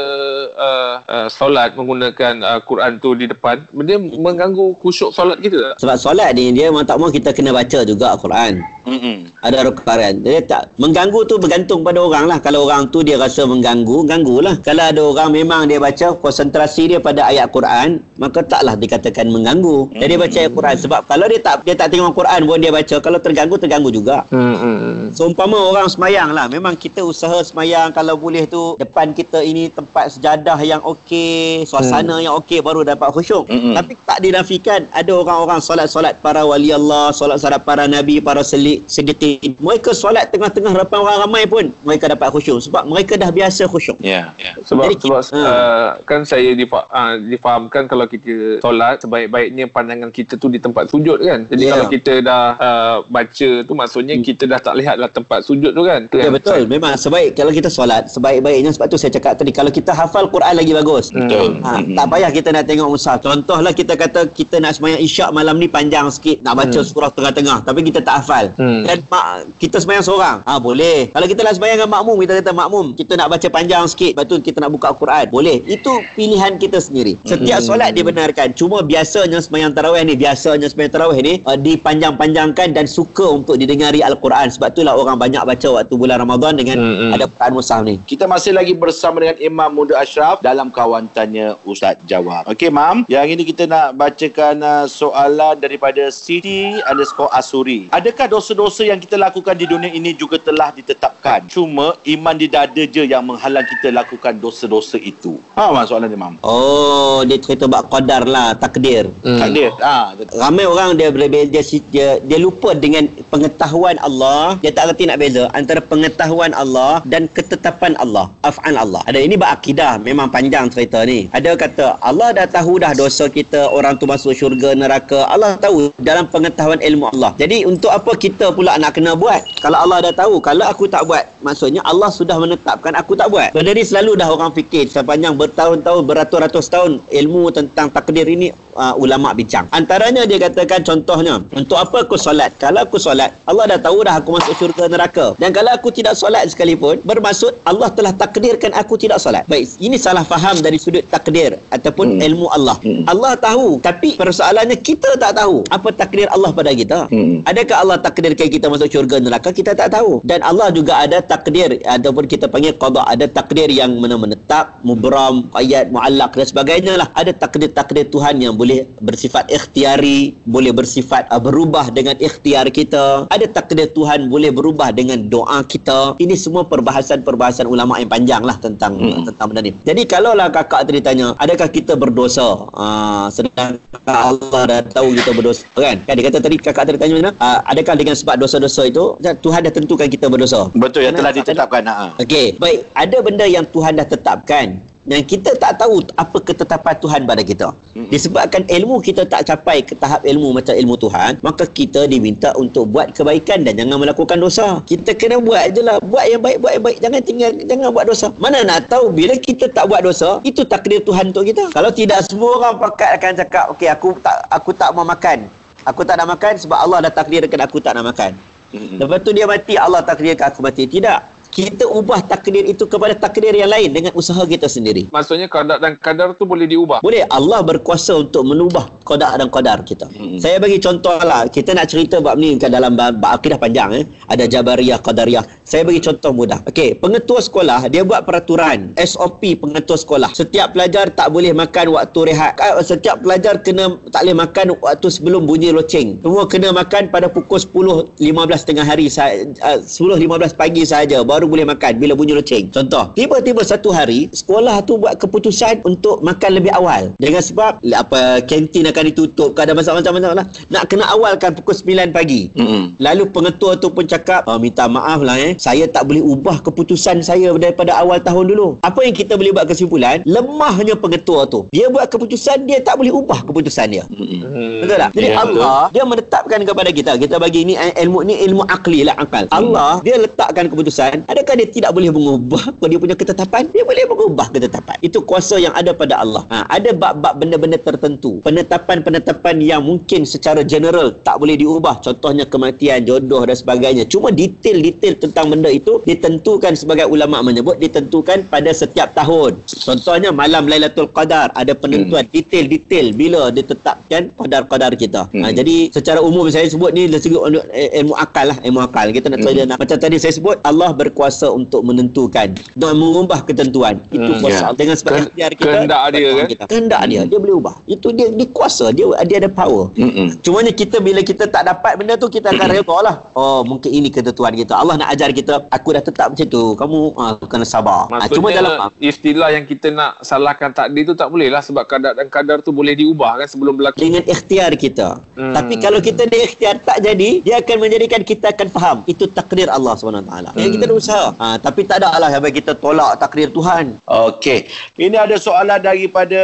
uh, 0.57 0.93
uh, 1.05 1.27
solat 1.29 1.77
menggunakan 1.77 2.33
uh, 2.41 2.59
Quran 2.65 2.97
tu 2.97 3.13
di 3.13 3.29
depan, 3.29 3.61
dia 3.85 4.01
mengganggu 4.01 4.73
khusyuk 4.81 5.13
solat 5.13 5.37
kita 5.37 5.61
tak? 5.61 5.75
Sebab 5.85 5.97
solat 6.01 6.33
ni 6.33 6.49
dia 6.49 6.73
mau 6.73 6.81
tak 6.81 6.97
mau 6.97 7.13
kita 7.13 7.29
kena 7.29 7.53
baca 7.53 7.85
juga 7.85 8.17
Quran. 8.17 8.65
Mm-mm. 8.85 9.25
Ada 9.41 9.65
rukaran. 9.65 10.21
Dia 10.21 10.45
tak 10.45 10.69
mengganggu 10.77 11.25
tu 11.25 11.41
bergantung 11.41 11.81
pada 11.81 11.97
orang 12.01 12.29
lah. 12.29 12.37
Kalau 12.37 12.69
orang 12.69 12.85
tu 12.93 13.01
dia 13.01 13.17
rasa 13.17 13.45
mengganggu, 13.49 14.05
ganggulah. 14.05 14.61
Kalau 14.61 14.83
ada 14.85 15.01
orang 15.01 15.29
memang 15.33 15.65
dia 15.65 15.81
baca 15.81 16.13
konsentrasi 16.17 16.93
dia 16.93 16.99
pada 17.01 17.25
ayat 17.35 17.51
Quran, 17.51 17.89
maka 18.15 18.39
taklah 18.41 18.75
dikatakan 18.75 19.27
mengganggu. 19.27 19.91
Jadi 19.93 20.13
baca 20.15 20.37
ayat 20.39 20.53
Quran 20.55 20.75
sebab 20.79 20.99
kalau 21.05 21.25
dia 21.27 21.39
tak 21.43 21.55
dia 21.67 21.75
tak 21.75 21.91
tengok 21.91 22.15
Quran 22.15 22.41
pun 22.47 22.57
dia 22.57 22.71
baca, 22.71 22.95
kalau 23.03 23.19
terganggu 23.19 23.55
terganggu 23.59 23.89
juga. 23.91 24.23
Hmm, 24.31 24.55
hmm. 24.55 24.95
Seumpama 25.15 25.71
orang 25.71 25.87
semayang 25.87 26.35
lah 26.35 26.51
Memang 26.51 26.75
kita 26.75 26.99
usaha 26.99 27.39
semayang 27.39 27.95
Kalau 27.95 28.19
boleh 28.19 28.43
tu 28.43 28.75
Depan 28.75 29.15
kita 29.15 29.39
ini 29.39 29.71
tempat 29.71 30.11
sejadah 30.11 30.59
yang 30.59 30.83
okey 30.83 31.63
Suasana 31.63 32.19
yang 32.19 32.35
okey 32.43 32.59
Baru 32.59 32.83
dapat 32.83 33.15
khusyuk 33.15 33.47
Mm-mm. 33.47 33.71
Tapi 33.77 33.95
tak 34.03 34.19
dinafikan 34.19 34.83
Ada 34.91 35.15
orang-orang 35.15 35.63
solat-solat 35.63 36.19
para 36.19 36.43
wali 36.43 36.75
Allah 36.75 37.15
Solat-solat 37.15 37.63
para 37.63 37.87
nabi 37.87 38.19
Para 38.19 38.43
selik 38.43 38.83
segetin 38.91 39.55
Mereka 39.55 39.95
solat 39.95 40.35
tengah-tengah 40.35 40.75
Depan 40.75 40.99
orang 40.99 41.17
ramai 41.23 41.43
pun 41.47 41.71
Mereka 41.87 42.11
dapat 42.11 42.27
khusyuk 42.35 42.59
Sebab 42.67 42.83
mereka 42.89 43.15
dah 43.15 43.31
biasa 43.31 43.69
khusyuk 43.71 43.97
Ya, 44.03 44.35
ya. 44.35 44.57
Sebab 44.67 44.91
Jadi 44.91 44.95
sebab 44.99 45.21
uh, 45.31 45.89
kan 46.03 46.27
saya 46.27 46.51
difa- 46.53 46.87
uh, 46.91 47.15
difahamkan 47.27 47.85
kalau 47.85 48.05
kita 48.05 48.59
solat 48.59 49.01
sebaik-baiknya 49.01 49.65
pandangan 49.65 50.09
kita 50.09 50.35
tu 50.35 50.47
di 50.47 50.57
tempat 50.57 50.87
sujud 50.87 51.19
kan. 51.19 51.45
Jadi 51.47 51.61
Ya. 51.61 51.71
kalau 51.73 51.87
kita 51.87 52.13
dah 52.21 52.43
uh, 52.55 52.95
baca 53.05 53.49
tu 53.61 53.73
maksudnya 53.73 54.13
kita 54.17 54.45
dah 54.45 54.59
tak 54.59 54.75
lihatlah 54.75 55.07
tempat 55.07 55.41
sujud 55.41 55.71
tu 55.71 55.81
kan. 55.81 56.05
Tu 56.05 56.17
Ya 56.17 56.25
yang 56.25 56.35
betul 56.35 56.65
Memang 56.65 56.93
sebaik 56.95 57.33
Kalau 57.33 57.49
kita 57.49 57.65
solat 57.65 58.05
Sebaik-baiknya 58.07 58.69
Sebab 58.69 58.85
tu 58.85 58.95
saya 58.95 59.09
cakap 59.09 59.33
tadi 59.35 59.49
Kalau 59.49 59.69
kita 59.69 59.89
hafal 59.89 60.27
Quran 60.27 60.53
lagi 60.53 60.71
bagus 60.71 61.09
Betul. 61.09 61.57
Ha, 61.59 61.79
Mm-mm. 61.79 61.93
tak 61.93 62.05
payah 62.07 62.29
kita 62.29 62.49
nak 62.51 62.65
tengok 62.65 62.87
mushaf. 62.87 63.17
Contohlah 63.19 63.71
kita 63.71 63.93
kata 63.95 64.27
kita 64.27 64.59
nak 64.59 64.75
sembahyang 64.75 64.99
isyak 64.99 65.29
malam 65.31 65.55
ni 65.55 65.65
panjang 65.65 66.05
sikit 66.07 66.41
nak 66.41 66.55
baca 66.55 66.75
Hmm. 66.75 66.85
surah 66.85 67.09
tengah-tengah 67.09 67.57
tapi 67.61 67.79
kita 67.81 67.99
tak 67.99 68.21
hafal. 68.21 68.45
Hmm. 68.55 68.83
Dan 68.83 69.01
mak, 69.07 69.25
kita 69.57 69.79
sembahyang 69.79 70.05
seorang. 70.05 70.37
Ha 70.43 70.57
boleh. 70.57 71.09
Kalau 71.09 71.25
kita 71.25 71.41
nak 71.41 71.53
sembahyang 71.55 71.77
dengan 71.77 71.91
makmum 71.91 72.15
kita 72.19 72.33
kata 72.37 72.51
makmum 72.51 72.85
kita 72.93 73.13
nak 73.15 73.27
baca 73.29 73.47
panjang 73.47 73.83
sikit 73.85 74.11
lepas 74.11 74.25
tu 74.25 74.35
kita 74.39 74.57
nak 74.59 74.71
buka 74.71 74.91
Quran. 74.91 75.25
Boleh. 75.29 75.57
Itu 75.65 75.89
pilihan 76.13 76.55
kita 76.55 76.77
sendiri. 76.77 77.14
Setiap 77.23 77.59
Hmm. 77.61 77.67
solat 77.67 77.95
dibenarkan. 77.95 78.51
Cuma 78.51 78.83
biasanya 78.83 79.39
sembahyang 79.39 79.71
tarawih 79.71 80.03
ni 80.03 80.19
biasanya 80.19 80.67
sembahyang 80.67 80.93
tarawih 80.93 81.19
ni 81.23 81.33
uh, 81.45 81.55
dipanjang-panjangkan 81.55 82.75
dan 82.75 82.85
suka 82.85 83.23
untuk 83.23 83.55
didengari 83.55 84.03
al-Quran. 84.03 84.51
Sebab 84.51 84.75
itulah 84.75 84.97
orang 84.97 85.15
banyak 85.15 85.39
baca 85.39 85.67
waktu 85.71 85.93
bulan 85.95 86.19
Ramadan 86.19 86.57
dengan 86.59 86.77
Hmm, 86.81 86.95
hmm. 86.97 87.11
ada 87.15 87.25
Quran 87.29 87.51
mushaf 87.53 87.81
ni. 87.85 87.95
Kita 88.03 88.25
masih 88.25 88.51
lagi 88.51 88.73
bersama 88.73 89.21
dengan 89.23 89.37
Imam 89.39 89.69
Muda 89.71 90.01
Ashraf 90.01 90.41
dalam 90.41 90.67
kawan 90.69 91.07
tanya 91.13 91.55
Ustaz 91.63 91.95
Jawab. 92.03 92.49
Okey, 92.49 92.67
Mam. 92.67 93.05
Yang 93.07 93.27
ini 93.37 93.43
kita 93.45 93.63
nak 93.65 93.95
bacakan 93.95 94.59
uh, 94.59 94.85
soalan 94.85 95.55
daripada 95.57 96.09
Siti 96.09 96.75
underscore 96.83 97.29
Asuri. 97.31 97.87
Adakah 97.91 98.27
dosa-dosa 98.27 98.81
yang 98.83 98.97
kita 98.97 99.15
lakukan 99.15 99.53
di 99.53 99.69
dunia 99.69 99.89
ini 99.89 100.11
juga 100.11 100.41
telah 100.41 100.73
ditetapkan? 100.73 101.45
Cuma 101.47 101.93
iman 102.01 102.35
di 102.35 102.47
dada 102.49 102.83
je 102.83 103.03
yang 103.05 103.23
menghalang 103.23 103.63
kita 103.65 103.93
lakukan 103.93 104.35
dosa-dosa 104.37 104.97
itu. 104.97 105.37
Ha, 105.53 105.69
Mam 105.69 105.85
soalan 105.85 106.09
dia, 106.09 106.17
Mam. 106.17 106.33
Oh, 106.41 107.04
dia 107.27 107.37
cerita 107.39 107.65
bab 107.69 107.87
qadar 107.89 108.23
lah, 108.25 108.53
takdir. 108.57 109.09
Hmm. 109.25 109.41
Takdir. 109.41 109.71
Ha, 109.81 110.15
betul. 110.17 110.35
Ramai 110.39 110.65
orang 110.65 110.89
dia, 110.99 111.09
dia, 111.11 111.43
dia, 111.47 111.63
dia, 111.91 112.07
dia 112.21 112.37
lupa 112.39 112.73
dengan 112.75 113.07
pengetahuan 113.31 113.95
Allah. 114.01 114.57
Dia 114.61 114.71
tak 114.75 114.93
reti 114.93 115.07
nak 115.09 115.19
beza 115.21 115.47
antara 115.57 115.79
pengetahuan 115.79 116.51
Allah 116.55 116.99
dan 117.07 117.27
ketetapan 117.31 117.93
Allah. 118.01 118.31
Af'an 118.43 118.75
Allah. 118.75 119.01
Ada 119.09 119.19
ini 119.21 119.35
bab 119.35 119.55
akidah. 119.55 119.97
Memang 120.01 120.29
panjang 120.29 120.69
cerita 120.71 121.03
ni. 121.07 121.27
Ada 121.31 121.55
kata 121.55 121.99
Allah 122.01 122.31
dah 122.35 122.47
tahu 122.49 122.81
dah 122.81 122.91
dosa 122.95 123.29
kita. 123.29 123.69
Orang 123.71 123.97
tu 124.01 124.05
masuk 124.09 124.35
syurga, 124.35 124.73
neraka. 124.75 125.27
Allah 125.29 125.55
tahu 125.59 125.91
dalam 126.01 126.27
pengetahuan 126.29 126.79
ilmu 126.81 127.11
Allah. 127.15 127.31
Jadi 127.39 127.63
untuk 127.65 127.91
apa 127.91 128.13
kita 128.15 128.51
pula 128.51 128.75
nak 128.79 128.97
kena 128.97 129.15
buat? 129.15 129.43
Kalau 129.61 129.77
Allah 129.79 130.11
dah 130.11 130.13
tahu. 130.13 130.39
Kalau 130.41 130.65
aku 130.67 130.85
tak 130.89 131.05
buat. 131.07 131.25
Maksudnya 131.41 131.81
Allah 131.85 132.09
sudah 132.09 132.37
menetapkan 132.41 132.93
aku 132.97 133.13
tak 133.13 133.29
buat. 133.29 133.53
Benda 133.53 133.71
ni 133.71 133.83
selalu 133.85 134.17
dah 134.17 134.29
orang 134.31 134.51
fikir. 134.51 134.89
Sepanjang 134.89 135.37
bertahun-tahun, 135.37 136.01
beratus-ratus 136.05 136.65
tahun 136.71 136.91
ilmu 137.09 137.51
tentang 137.53 137.91
takdir 137.91 138.27
ini 138.27 138.51
uh, 138.75 138.93
ulama 138.99 139.31
bincang. 139.31 139.65
Antaranya 139.71 140.27
dia 140.27 140.37
katakan 140.37 140.83
contohnya, 140.83 141.41
untuk 141.55 141.79
apa 141.79 142.05
aku 142.05 142.19
solat? 142.19 142.53
Kalau 142.61 142.83
aku 142.83 142.99
solat, 143.01 143.33
Allah 143.49 143.75
dah 143.75 143.79
tahu 143.79 144.03
dah 144.05 144.19
aku 144.19 144.29
masuk 144.35 144.53
syurga 144.59 144.85
neraka. 144.91 145.33
Dan 145.41 145.55
kalau 145.55 145.71
aku 145.73 145.89
tidak 145.91 146.13
solat 146.19 146.45
sekalipun, 146.51 147.01
bermaksud 147.07 147.55
Allah 147.65 147.89
telah 147.91 148.13
takdirkan 148.13 148.75
aku 148.75 148.99
tidak 148.99 149.17
solat. 149.17 149.47
Baik, 149.49 149.67
ini 149.81 149.97
salah 149.97 150.27
faham 150.27 150.59
dari 150.61 150.77
sudut 150.77 151.03
takdir 151.09 151.57
ataupun 151.71 152.19
Hmm. 152.19 152.27
ilmu 152.27 152.47
Allah. 152.53 152.77
Hmm. 152.85 153.03
Allah 153.09 153.33
tahu, 153.39 153.81
tapi 153.81 154.15
persoalannya 154.15 154.77
kita 154.79 155.17
tak 155.17 155.35
tahu 155.39 155.65
apa 155.73 155.89
takdir 155.95 156.29
Allah 156.29 156.51
pada 156.53 156.71
kita. 156.71 157.09
Hmm. 157.09 157.41
Adakah 157.49 157.77
Allah 157.81 157.97
takdirkan 157.99 158.47
kita 158.47 158.69
masuk 158.69 158.87
syurga 158.93 159.17
neraka? 159.17 159.49
Kita 159.49 159.73
tak 159.73 159.91
tahu. 159.95 160.21
Dan 160.21 160.45
Allah 160.45 160.69
juga 160.69 161.01
ada 161.01 161.19
takdir 161.19 161.81
ataupun 161.81 162.29
kita 162.29 162.45
panggil 162.45 162.77
qada, 162.77 163.01
ada 163.09 163.25
takdir 163.25 163.67
yang 163.73 163.97
mana 163.97 164.15
menetap, 164.19 164.79
mubram, 164.85 165.49
ayat, 165.57 165.89
muallak 165.89 166.37
dan 166.37 166.45
sebagainya 166.45 166.84
lah. 166.93 167.09
Ada 167.17 167.33
takdir-takdir 167.33 168.05
Tuhan 168.13 168.37
yang 168.37 168.53
boleh 168.53 168.85
bersifat 169.01 169.49
ikhtiari, 169.49 170.37
boleh 170.45 170.69
bersifat 170.69 171.25
uh, 171.33 171.41
berubah 171.41 171.89
dengan 171.89 172.13
ikhtiar 172.21 172.69
kita. 172.69 173.25
Ada 173.33 173.49
takdir 173.49 173.89
Tuhan 173.89 174.29
boleh 174.29 174.53
berubah 174.53 174.93
dengan 174.93 175.25
doa 175.25 175.65
kita. 175.65 176.13
Ini 176.21 176.37
semua 176.37 176.61
perbahasan-perbahasan 176.69 177.65
ulama 177.65 177.97
yang 177.97 178.13
panjang 178.13 178.45
lah 178.45 178.61
tentang 178.61 178.93
Hmm. 178.95 179.25
tentang 179.25 179.49
benda 179.49 179.61
ni. 179.65 179.71
Jadi 179.81 180.05
kalaulah 180.05 180.47
kakak 180.53 180.85
tadi 180.85 181.01
tanya, 181.01 181.33
adakah 181.41 181.67
kita 181.71 181.97
berdosa? 181.97 182.69
Uh, 182.75 183.25
sedangkan 183.33 183.81
Allah 184.05 184.61
dah 184.69 184.81
tahu 184.85 185.15
kita 185.17 185.31
berdosa 185.33 185.65
kan? 185.73 185.97
Kan 186.05 186.13
dia 186.19 186.25
kata 186.29 186.39
tadi 186.43 186.55
kakak 186.61 186.83
tadi 186.91 186.97
tanya 187.01 187.13
mana? 187.17 187.31
Uh, 187.41 187.59
adakah 187.65 187.95
dengan 187.97 188.13
sebab 188.13 188.37
dosa-dosa 188.37 188.85
itu 188.85 189.17
Tuhan 189.19 189.65
dah 189.65 189.73
tentukan 189.73 190.07
kita 190.11 190.27
berdosa? 190.29 190.69
Betul 190.75 191.07
yang 191.07 191.15
telah 191.15 191.31
ditetapkan. 191.31 191.83
Ha. 191.87 192.17
Okey, 192.19 192.59
baik. 192.59 192.85
Ada 192.93 193.17
benda 193.23 193.45
yang 193.47 193.65
Tuhan 193.69 193.95
dah 193.95 194.07
tetapkan 194.07 194.81
yang 195.05 195.21
kita 195.21 195.53
tak 195.61 195.77
tahu 195.77 196.01
apa 196.17 196.37
ketetapan 196.41 196.95
Tuhan 196.97 197.21
pada 197.29 197.41
kita. 197.45 197.67
Disebabkan 198.09 198.65
ilmu 198.65 199.01
kita 199.01 199.25
tak 199.25 199.45
capai 199.45 199.85
ke 199.85 199.93
tahap 199.93 200.25
ilmu 200.25 200.53
macam 200.57 200.73
ilmu 200.73 200.97
Tuhan, 200.97 201.39
maka 201.45 201.63
kita 201.69 202.09
diminta 202.09 202.51
untuk 202.57 202.89
buat 202.89 203.13
kebaikan 203.13 203.61
dan 203.65 203.77
jangan 203.77 204.01
melakukan 204.01 204.37
dosa. 204.41 204.81
Kita 204.89 205.13
kena 205.13 205.37
buat 205.37 205.77
je 205.77 205.81
lah. 205.85 206.01
Buat 206.01 206.25
yang 206.29 206.41
baik, 206.41 206.57
buat 206.59 206.73
yang 206.73 206.83
baik. 206.83 206.97
Jangan 206.99 207.21
tinggal, 207.21 207.51
jangan 207.63 207.89
buat 207.93 208.05
dosa. 208.09 208.27
Mana 208.41 208.65
nak 208.65 208.89
tahu 208.89 209.13
bila 209.13 209.37
kita 209.37 209.69
tak 209.69 209.85
buat 209.85 210.01
dosa, 210.01 210.41
itu 210.41 210.65
takdir 210.65 210.99
Tuhan 211.05 211.29
untuk 211.31 211.45
kita. 211.45 211.69
Kalau 211.71 211.93
tidak, 211.93 212.25
semua 212.25 212.57
orang 212.57 212.75
pakat 212.81 213.21
akan 213.21 213.31
cakap, 213.37 213.65
okey 213.77 213.89
aku 213.89 214.17
tak 214.19 214.41
aku 214.49 214.73
tak 214.73 214.89
mau 214.91 215.05
makan 215.05 215.45
Aku 215.85 216.01
tak 216.01 216.17
nak 216.17 216.33
makan 216.33 216.57
sebab 216.57 216.81
Allah 216.81 216.97
dah 217.05 217.13
takdirkan 217.13 217.61
aku 217.61 217.77
tak 217.77 217.93
nak 217.93 218.09
makan. 218.09 218.33
Lepas 218.73 219.21
tu 219.21 219.31
dia 219.37 219.45
mati, 219.45 219.77
Allah 219.77 220.01
takdirkan 220.01 220.49
aku 220.49 220.65
mati. 220.65 220.89
Tidak. 220.89 221.34
Kita 221.55 221.87
ubah 221.87 222.19
takdir 222.27 222.67
itu 222.67 222.83
kepada 222.83 223.15
takdir 223.15 223.55
yang 223.55 223.71
lain 223.71 223.95
dengan 223.95 224.11
usaha 224.11 224.43
kita 224.43 224.67
sendiri. 224.67 225.07
Maksudnya 225.07 225.47
kadar 225.47 225.79
dan 225.79 225.95
kadar 225.95 226.35
tu 226.35 226.43
boleh 226.43 226.67
diubah. 226.67 226.99
Boleh 226.99 227.23
Allah 227.31 227.63
berkuasa 227.63 228.11
untuk 228.11 228.43
mengubah 228.43 228.91
qada 229.07 229.39
dan 229.39 229.47
qadar 229.47 229.79
kita. 229.87 230.03
Hmm. 230.11 230.35
Saya 230.35 230.59
bagi 230.59 230.83
contoh 230.83 231.15
lah. 231.15 231.47
Kita 231.47 231.71
nak 231.71 231.87
cerita 231.87 232.19
bab 232.19 232.35
ni 232.35 232.59
kan 232.59 232.75
dalam 232.75 232.99
bab, 232.99 233.23
bab 233.23 233.39
akidah 233.39 233.55
panjang 233.55 233.95
eh. 233.95 234.03
Ada 234.27 234.51
jabariyah, 234.51 234.99
qadariyah. 234.99 235.47
Saya 235.63 235.87
bagi 235.87 236.03
contoh 236.03 236.35
mudah. 236.35 236.59
Okey, 236.67 236.99
pengetua 236.99 237.39
sekolah 237.39 237.87
dia 237.87 238.03
buat 238.03 238.27
peraturan 238.27 238.91
SOP 238.99 239.55
pengetua 239.55 239.95
sekolah. 239.95 240.35
Setiap 240.35 240.75
pelajar 240.75 241.07
tak 241.07 241.31
boleh 241.31 241.55
makan 241.55 241.95
waktu 241.95 242.35
rehat. 242.35 242.59
Setiap 242.83 243.23
pelajar 243.23 243.63
kena 243.63 243.95
tak 244.11 244.27
boleh 244.27 244.43
makan 244.43 244.75
waktu 244.83 245.07
sebelum 245.07 245.47
bunyi 245.47 245.71
loceng. 245.71 246.19
Semua 246.19 246.43
kena 246.51 246.75
makan 246.75 247.07
pada 247.15 247.31
pukul 247.31 247.63
10.15 247.63 248.19
tengah 248.67 248.83
hari 248.83 249.07
sa- 249.07 249.31
ah, 249.63 249.79
10.15 249.79 250.51
pagi 250.51 250.83
saja 250.83 251.23
baru 251.23 251.44
boleh 251.45 251.65
makan 251.67 252.01
bila 252.01 252.17
bunyi 252.17 252.33
loceng. 252.33 252.73
Contoh, 252.73 253.13
tiba-tiba 253.13 253.61
satu 253.61 253.93
hari 253.93 254.27
sekolah 254.33 254.81
tu 254.83 254.97
buat 254.97 255.15
keputusan 255.21 255.85
untuk 255.85 256.25
makan 256.25 256.57
lebih 256.57 256.73
awal. 256.73 257.13
Dengan 257.21 257.45
sebab 257.45 257.79
apa 257.85 258.41
kantin 258.49 258.89
akan 258.89 259.03
ditutup 259.13 259.53
ke 259.53 259.59
ada 259.61 259.77
masalah-masalah 259.77 260.33
lah. 260.33 260.47
Nak 260.73 260.83
kena 260.89 261.05
awalkan 261.13 261.53
pukul 261.53 261.77
9 261.77 262.09
pagi. 262.09 262.49
Mm-mm. 262.57 262.97
Lalu 262.97 263.29
pengetua 263.29 263.77
tu 263.77 263.93
pun 263.93 264.09
cakap, 264.09 264.49
oh, 264.49 264.57
minta 264.57 264.89
maaf 264.89 265.21
lah 265.21 265.37
eh. 265.37 265.53
Saya 265.61 265.85
tak 265.85 266.09
boleh 266.09 266.25
ubah 266.25 266.65
keputusan 266.65 267.21
saya 267.21 267.53
daripada 267.55 267.93
awal 268.01 268.17
tahun 268.17 268.49
dulu. 268.49 268.81
Apa 268.81 269.05
yang 269.05 269.13
kita 269.13 269.37
boleh 269.37 269.53
buat 269.53 269.69
kesimpulan? 269.69 270.25
Lemahnya 270.25 270.97
pengetua 270.97 271.45
tu. 271.45 271.69
Dia 271.69 271.87
buat 271.93 272.09
keputusan, 272.09 272.65
dia 272.65 272.81
tak 272.81 272.97
boleh 272.97 273.13
ubah 273.13 273.45
keputusan 273.45 273.87
dia. 273.93 274.03
Mm-mm. 274.09 274.41
Hmm. 274.41 274.81
Betul 274.81 274.97
tak? 274.97 275.11
Jadi 275.13 275.25
Ya, 275.25 275.41
Allah 275.41 275.79
dia 275.91 276.03
menetapkan 276.07 276.59
kepada 276.63 276.89
kita. 276.93 277.11
Kita 277.19 277.35
bagi 277.41 277.67
ni 277.67 277.73
eh, 277.75 277.91
ilmu 278.05 278.23
ni 278.23 278.39
ilmu 278.45 278.63
akli 278.69 279.03
lah 279.03 279.17
akal. 279.19 279.49
Allah 279.51 279.99
dia 280.05 280.15
letakkan 280.21 280.71
keputusan. 280.71 281.27
Adakah 281.35 281.59
dia 281.59 281.67
tidak 281.67 281.91
boleh 281.91 282.15
mengubah 282.15 282.71
kalau 282.79 282.87
dia 282.87 282.95
punya 282.95 283.11
ketetapan? 283.11 283.67
Dia 283.75 283.83
boleh 283.83 284.07
mengubah 284.07 284.55
ketetapan. 284.55 284.95
Itu 285.03 285.19
kuasa 285.19 285.59
yang 285.59 285.75
ada 285.75 285.91
pada 285.91 286.23
Allah. 286.23 286.47
Ha, 286.47 286.63
ada 286.79 286.95
bab-bab 286.95 287.35
benda-benda 287.35 287.75
tertentu. 287.75 288.39
Penetapan-penetapan 288.39 289.59
yang 289.59 289.83
mungkin 289.83 290.23
secara 290.23 290.63
general 290.63 291.11
tak 291.27 291.43
boleh 291.43 291.59
diubah. 291.59 291.99
Contohnya 291.99 292.47
kematian, 292.47 293.03
jodoh 293.03 293.43
dan 293.43 293.51
sebagainya. 293.51 294.07
Cuma 294.07 294.31
detail-detail 294.31 295.19
tentang 295.19 295.51
benda 295.51 295.67
itu 295.67 295.99
ditentukan 296.07 296.71
sebagai 296.71 297.03
ulama 297.11 297.43
menyebut 297.43 297.83
ditentukan 297.83 298.47
pada 298.47 298.71
setiap 298.71 299.11
tahun. 299.11 299.59
Contohnya 299.67 300.31
malam 300.31 300.71
Lailatul 300.71 301.11
Qadar 301.11 301.51
ada 301.51 301.75
penentuan 301.75 302.31
detail-detail 302.31 303.11
bila 303.11 303.51
ditetapkan 303.51 304.31
qadar-qadar 304.39 304.95
kita. 304.95 305.27
Ha, 305.35 305.51
Hmm. 305.51 305.51
jadi 305.51 305.91
secara 305.91 306.23
umum 306.23 306.47
saya 306.47 306.63
sebut 306.71 306.95
ni 306.95 307.11
dari 307.11 307.19
segi 307.19 307.35
eh, 307.75 307.99
ilmu 307.99 308.15
akal 308.15 308.55
lah, 308.55 308.57
ilmu 308.63 308.79
akal. 308.79 309.11
Kita 309.11 309.27
nak 309.27 309.43
tahu 309.43 309.51
dia 309.51 309.67
nak 309.67 309.83
macam 309.83 309.99
tadi 309.99 310.15
saya 310.15 310.31
sebut 310.31 310.63
Allah 310.63 310.95
berkuasa 310.95 311.24
untuk 311.47 311.81
menentukan 311.81 312.47
dan 312.73 312.91
mengubah 312.93 313.41
ketentuan. 313.41 314.01
Itu 314.07 314.25
Hmm, 314.25 314.39
kuasa 314.39 314.51
ya. 314.51 314.61
Allah. 314.65 314.77
dengan 314.77 314.95
sebab 314.95 315.13
ikhtiar 315.21 315.51
kita. 315.51 315.63
kehendak 315.65 316.01
dia, 316.11 316.27
kan? 316.29 316.45
Kita. 316.47 316.63
Kehendak 316.65 317.01
dia, 317.05 317.21
dia 317.23 317.37
boleh 317.37 317.55
ubah. 317.55 317.75
Itu 317.85 318.07
dia 318.09 318.27
dia 318.29 318.47
kuasa, 318.47 318.89
dia 318.89 319.05
dia 319.23 319.37
ada 319.37 319.49
power. 319.49 319.93
Mm-mm. 319.95 320.41
Cumanya 320.41 320.71
kita 320.71 320.97
bila 320.99 321.21
kita 321.21 321.45
tak 321.45 321.63
dapat 321.63 321.95
benda 321.95 322.15
tu 322.15 322.27
kita 322.27 322.49
akan 322.49 322.67
reda 322.71 322.97
lah. 323.01 323.15
Oh 323.33 323.61
mungkin 323.61 323.89
ini 323.89 324.09
ketentuan 324.09 324.51
kita. 324.51 324.73
Allah 324.73 324.95
nak 324.95 325.09
ajar 325.09 325.29
kita 325.29 325.65
aku 325.67 325.89
dah 325.91 326.01
tetap 326.01 326.27
macam 326.31 326.45
tu. 326.45 326.63
Kamu 326.75 326.97
ah, 327.15 327.33
kena 327.41 327.63
sabar. 327.63 328.07
Ah, 328.07 328.21
Maksudnya 328.21 328.35
cuma 328.35 328.47
dalam 328.51 328.73
istilah 328.99 329.49
yang 329.49 329.63
kita 329.63 329.87
nak 329.89 330.21
salahkan 330.21 330.71
takdir 330.71 331.03
tu 331.03 331.13
tak 331.13 331.27
boleh 331.27 331.47
lah 331.47 331.61
sebab 331.61 331.85
kadar 331.85 332.13
dan 332.13 332.27
kadar 332.27 332.59
tu 332.59 332.69
boleh 332.69 332.93
diubah 332.93 333.37
kan 333.37 333.47
sebelum 333.47 333.75
berlaku. 333.75 333.97
dengan 333.97 334.23
ikhtiar 334.23 334.73
kita. 334.75 335.21
Hmm. 335.33 335.53
Tapi 335.53 335.73
kalau 335.77 335.99
kita 335.99 336.25
dia 336.25 336.43
ikhtiar 336.43 336.79
tak 336.79 336.99
jadi, 336.99 337.41
dia 337.41 337.55
akan 337.57 337.77
menjadikan 337.77 338.21
kita 338.21 338.51
akan 338.51 338.67
faham 338.67 338.97
itu 339.05 339.25
takdir 339.27 339.67
Allah 339.67 339.93
SWT. 339.93 340.55
Yang 340.55 340.71
kita 340.71 340.83
ada 340.83 340.95
usaha. 340.95 341.14
Ha, 341.35 341.47
tapi 341.57 341.81
tak 341.83 341.99
ada 341.99 342.15
lah 342.15 342.29
sampai 342.29 342.51
kita 342.51 342.71
tolak 342.73 343.17
takdir 343.17 343.49
Tuhan. 343.49 343.97
Okey. 344.03 344.67
Ini 344.95 345.15
ada 345.15 345.35
soalan 345.35 345.79
daripada 345.79 346.39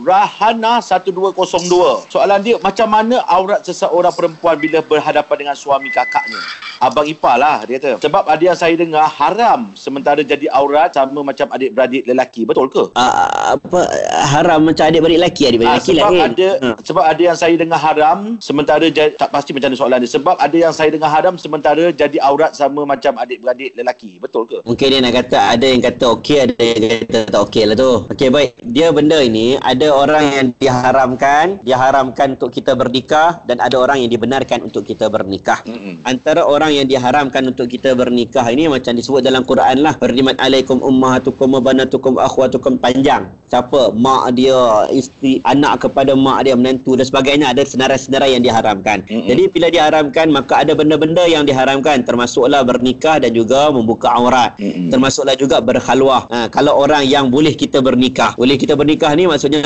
Rahana 0.00 0.80
1202. 0.80 2.08
Soalan 2.08 2.38
dia, 2.40 2.56
macam 2.58 2.88
mana 2.88 3.22
aurat 3.26 3.60
seseorang 3.62 4.12
perempuan 4.12 4.56
bila 4.56 4.78
berhadapan 4.80 5.36
dengan 5.40 5.56
suami 5.56 5.88
kakaknya? 5.88 6.38
Abang 6.78 7.06
ipar 7.06 7.38
lah 7.38 7.64
dia 7.64 7.80
kata. 7.80 8.02
Sebab 8.02 8.28
ada 8.28 8.42
yang 8.42 8.58
saya 8.58 8.74
dengar 8.74 9.06
haram 9.08 9.72
sementara 9.72 10.20
jadi 10.20 10.50
aurat 10.52 10.92
sama 10.92 11.24
macam 11.24 11.48
adik-beradik 11.48 12.04
lelaki. 12.04 12.44
Betul 12.44 12.68
ke? 12.68 12.92
Uh, 12.92 13.56
apa 13.56 13.80
haram 14.28 14.60
macam 14.60 14.84
adik-beradik 14.84 15.16
lelaki 15.16 15.42
adik-beradik 15.48 15.72
Ah, 15.72 15.80
lelaki 15.80 15.94
sebab 15.94 16.12
lain. 16.12 16.24
ada 16.28 16.48
Ha. 16.54 16.68
sebab 16.84 17.04
ada 17.04 17.22
yang 17.24 17.36
saya 17.36 17.54
dengar 17.56 17.80
haram 17.80 18.18
sementara 18.38 18.84
jadi, 18.86 19.16
tak 19.16 19.32
pasti 19.32 19.50
macam 19.56 19.72
mana 19.72 19.78
soalan 19.80 19.98
dia 20.04 20.10
sebab 20.12 20.36
ada 20.36 20.56
yang 20.56 20.72
saya 20.72 20.88
dengar 20.92 21.08
haram 21.08 21.34
sementara 21.34 21.84
jadi 21.88 22.18
aurat 22.20 22.52
sama 22.52 22.84
macam 22.84 23.16
adik-beradik 23.16 23.72
lelaki 23.72 24.03
betul 24.20 24.44
ke 24.48 24.64
Mungkin 24.64 24.86
dia 24.90 25.00
nak 25.02 25.14
kata 25.14 25.38
ada 25.54 25.66
yang 25.66 25.82
kata 25.84 26.04
okey 26.18 26.38
ada 26.40 26.56
yang 26.56 26.82
kata 27.04 27.18
tak 27.28 27.40
okey 27.48 27.62
lah 27.68 27.76
tu. 27.76 27.92
Okey 28.12 28.28
baik. 28.32 28.50
Dia 28.72 28.88
benda 28.94 29.18
ini 29.20 29.60
ada 29.60 29.86
orang 29.92 30.24
yang 30.32 30.46
diharamkan, 30.56 31.60
diharamkan 31.62 32.40
untuk 32.40 32.50
kita 32.54 32.72
bernikah 32.72 33.44
dan 33.44 33.60
ada 33.60 33.76
orang 33.76 34.02
yang 34.02 34.10
dibenarkan 34.10 34.64
untuk 34.64 34.88
kita 34.88 35.08
bernikah. 35.12 35.60
Mm-mm. 35.64 36.04
Antara 36.08 36.44
orang 36.44 36.74
yang 36.74 36.86
diharamkan 36.88 37.44
untuk 37.48 37.70
kita 37.70 37.94
bernikah 37.94 38.44
ini 38.50 38.66
macam 38.66 38.96
disebut 38.96 39.24
dalam 39.24 39.44
Quran 39.44 39.84
lah. 39.84 39.94
Berdimat 39.96 40.36
alaikum 40.40 40.80
ummahatukum 40.80 41.54
wa 41.56 41.60
banatukum 41.60 42.18
wa 42.18 42.26
akhwatukum 42.26 42.80
panjang. 42.80 43.30
Siapa 43.46 43.94
mak 43.94 44.34
dia, 44.34 44.88
isteri, 44.90 45.38
anak 45.46 45.86
kepada 45.86 46.16
mak 46.18 46.48
dia, 46.48 46.58
menantu 46.58 46.98
dan 46.98 47.06
sebagainya 47.06 47.54
ada 47.54 47.62
senarai-senarai 47.62 48.34
yang 48.34 48.42
diharamkan. 48.42 49.06
Mm-mm. 49.06 49.30
Jadi 49.30 49.42
bila 49.52 49.68
diharamkan 49.70 50.26
maka 50.34 50.66
ada 50.66 50.74
benda-benda 50.74 51.22
yang 51.28 51.46
diharamkan 51.46 52.02
termasuklah 52.02 52.66
bernikah 52.66 53.22
dan 53.22 53.30
juga 53.30 53.70
membuka 53.70 53.93
aurat. 54.02 54.58
Mm-mm. 54.58 54.90
Termasuklah 54.90 55.38
juga 55.38 55.62
berkhalwah. 55.62 56.26
Ha, 56.32 56.50
kalau 56.50 56.74
orang 56.74 57.06
yang 57.06 57.30
boleh 57.30 57.54
kita 57.54 57.78
bernikah. 57.78 58.34
Boleh 58.34 58.58
kita 58.58 58.74
bernikah 58.74 59.14
ni 59.14 59.30
maksudnya 59.30 59.62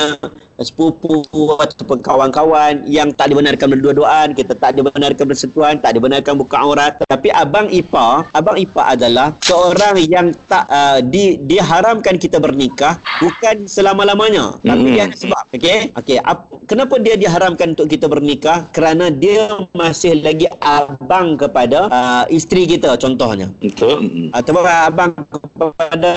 sepupu 0.61 1.23
ataupun 1.57 1.99
kawan-kawan 2.03 2.83
yang 2.85 3.11
tak 3.15 3.31
dibenarkan 3.31 3.67
berdua-duaan, 3.75 4.37
kita 4.37 4.55
tak 4.55 4.75
dibenarkan 4.75 5.25
bersentuhan, 5.25 5.79
tak 5.79 5.95
dibenarkan 5.95 6.35
buka 6.39 6.55
aurat. 6.59 6.99
Tapi 7.07 7.31
abang 7.31 7.67
ipar, 7.71 8.27
abang 8.35 8.59
ipar 8.59 8.95
adalah 8.95 9.35
seorang 9.43 9.99
yang 10.03 10.35
tak 10.47 10.67
uh, 10.67 10.99
di, 11.03 11.39
diharamkan 11.43 12.19
kita 12.19 12.37
bernikah 12.37 12.99
bukan 13.19 13.67
selama-lamanya. 13.67 14.59
Tapi 14.63 14.81
Mm-mm. 14.83 14.95
dia 14.95 15.03
ada 15.07 15.17
sebab. 15.17 15.43
Okey? 15.55 15.79
Okey, 15.95 16.17
ap- 16.21 16.51
kenapa 16.67 16.95
dia 17.01 17.15
diharamkan 17.15 17.73
untuk 17.73 17.87
kita 17.89 18.05
bernikah? 18.11 18.67
Kerana 18.71 19.09
dia 19.09 19.67
masih 19.71 20.19
lagi 20.21 20.45
abang 20.61 21.39
kepada 21.39 21.89
uh, 21.89 22.23
isteri 22.29 22.69
kita 22.69 22.95
contohnya 22.99 23.49
betul 23.57 24.29
ataupun 24.35 24.65
abang 24.65 25.11
kepada 25.15 26.13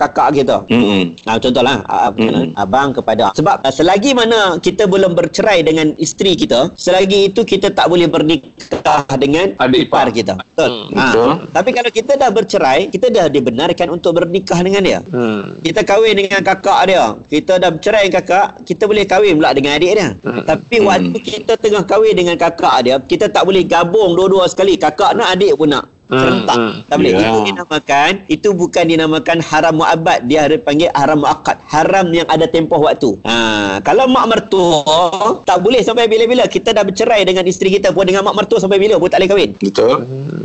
kakak 0.00 0.40
kita. 0.40 0.64
Mm-mm. 0.72 1.20
Ha, 1.28 1.36
contohlah 1.36 1.84
uh, 1.84 2.08
Mm-mm. 2.16 2.56
abang 2.56 2.96
kepada 2.96 3.28
sebab 3.36 3.60
uh, 3.60 3.68
selagi 3.68 4.16
mana 4.16 4.56
kita 4.56 4.88
belum 4.88 5.12
bercerai 5.12 5.60
dengan 5.60 5.92
isteri 6.00 6.32
kita, 6.32 6.72
selagi 6.72 7.28
itu 7.28 7.44
kita 7.44 7.68
tak 7.68 7.92
boleh 7.92 8.08
bernikah 8.08 9.04
dengan 9.20 9.52
Adik 9.60 9.92
ipar 9.92 10.08
ipar. 10.08 10.16
kita. 10.16 10.34
Betul. 10.40 10.88
Hmm, 10.88 10.96
Ha, 10.96 11.04
betul. 11.12 11.32
Tapi 11.52 11.70
kalau 11.76 11.90
kita 11.92 12.12
dah 12.16 12.30
bercerai, 12.32 12.88
kita 12.88 13.06
dah 13.12 13.26
dibenarkan 13.28 13.88
untuk 13.92 14.16
bernikah 14.16 14.64
dengan 14.64 14.80
dia. 14.80 14.98
Hmm. 15.12 15.60
Kita 15.60 15.80
kahwin 15.84 16.16
dengan 16.16 16.40
kakak 16.40 16.80
dia. 16.88 17.04
Kita 17.28 17.52
dah 17.60 17.68
bercerai 17.68 18.08
dengan 18.08 18.16
kakak, 18.24 18.46
kita 18.64 18.82
boleh 18.88 19.04
kahwin 19.04 19.36
pula 19.36 19.52
dengan 19.52 19.76
adik 19.76 19.92
dia. 19.92 20.08
Hmm. 20.24 20.42
Tapi 20.48 20.76
Hmm. 20.80 20.88
waktu 20.88 21.18
kita 21.20 21.52
tengah 21.60 21.84
kahwin 21.84 22.16
dengan 22.16 22.36
kakak 22.40 22.76
dia, 22.80 22.96
kita 22.96 23.28
tak 23.28 23.44
boleh 23.44 23.60
gabung 23.68 24.16
dua-dua 24.16 24.48
sekali. 24.48 24.80
Kakak 24.80 25.12
nak, 25.20 25.36
adik 25.36 25.52
pun 25.60 25.68
nak. 25.68 25.93
Hmm, 26.04 26.20
Serentak. 26.20 26.56
hmm. 26.56 26.72
Tak 26.84 26.96
boleh. 27.00 27.12
Ya. 27.12 27.20
Itu 27.24 27.38
dinamakan, 27.48 28.10
itu 28.28 28.48
bukan 28.52 28.84
dinamakan 28.84 29.38
haram 29.40 29.74
mu'abad. 29.74 30.18
Dia 30.28 30.44
ada 30.44 30.56
panggil 30.60 30.92
haram 30.92 31.24
mu'akad. 31.24 31.56
Haram 31.64 32.06
yang 32.12 32.28
ada 32.28 32.44
tempoh 32.44 32.76
waktu. 32.78 33.16
Ha, 33.24 33.80
kalau 33.80 34.04
mak 34.04 34.28
mertua, 34.28 34.84
tak 35.48 35.64
boleh 35.64 35.80
sampai 35.80 36.04
bila-bila. 36.04 36.44
Kita 36.44 36.70
dah 36.70 36.84
bercerai 36.84 37.24
dengan 37.24 37.44
isteri 37.44 37.72
kita 37.72 37.90
pun 37.90 38.04
dengan 38.04 38.20
mak 38.20 38.36
mertua 38.36 38.60
sampai 38.60 38.76
bila 38.76 39.00
pun 39.00 39.08
tak 39.08 39.24
boleh 39.24 39.30
kahwin. 39.30 39.50
betul 39.56 40.04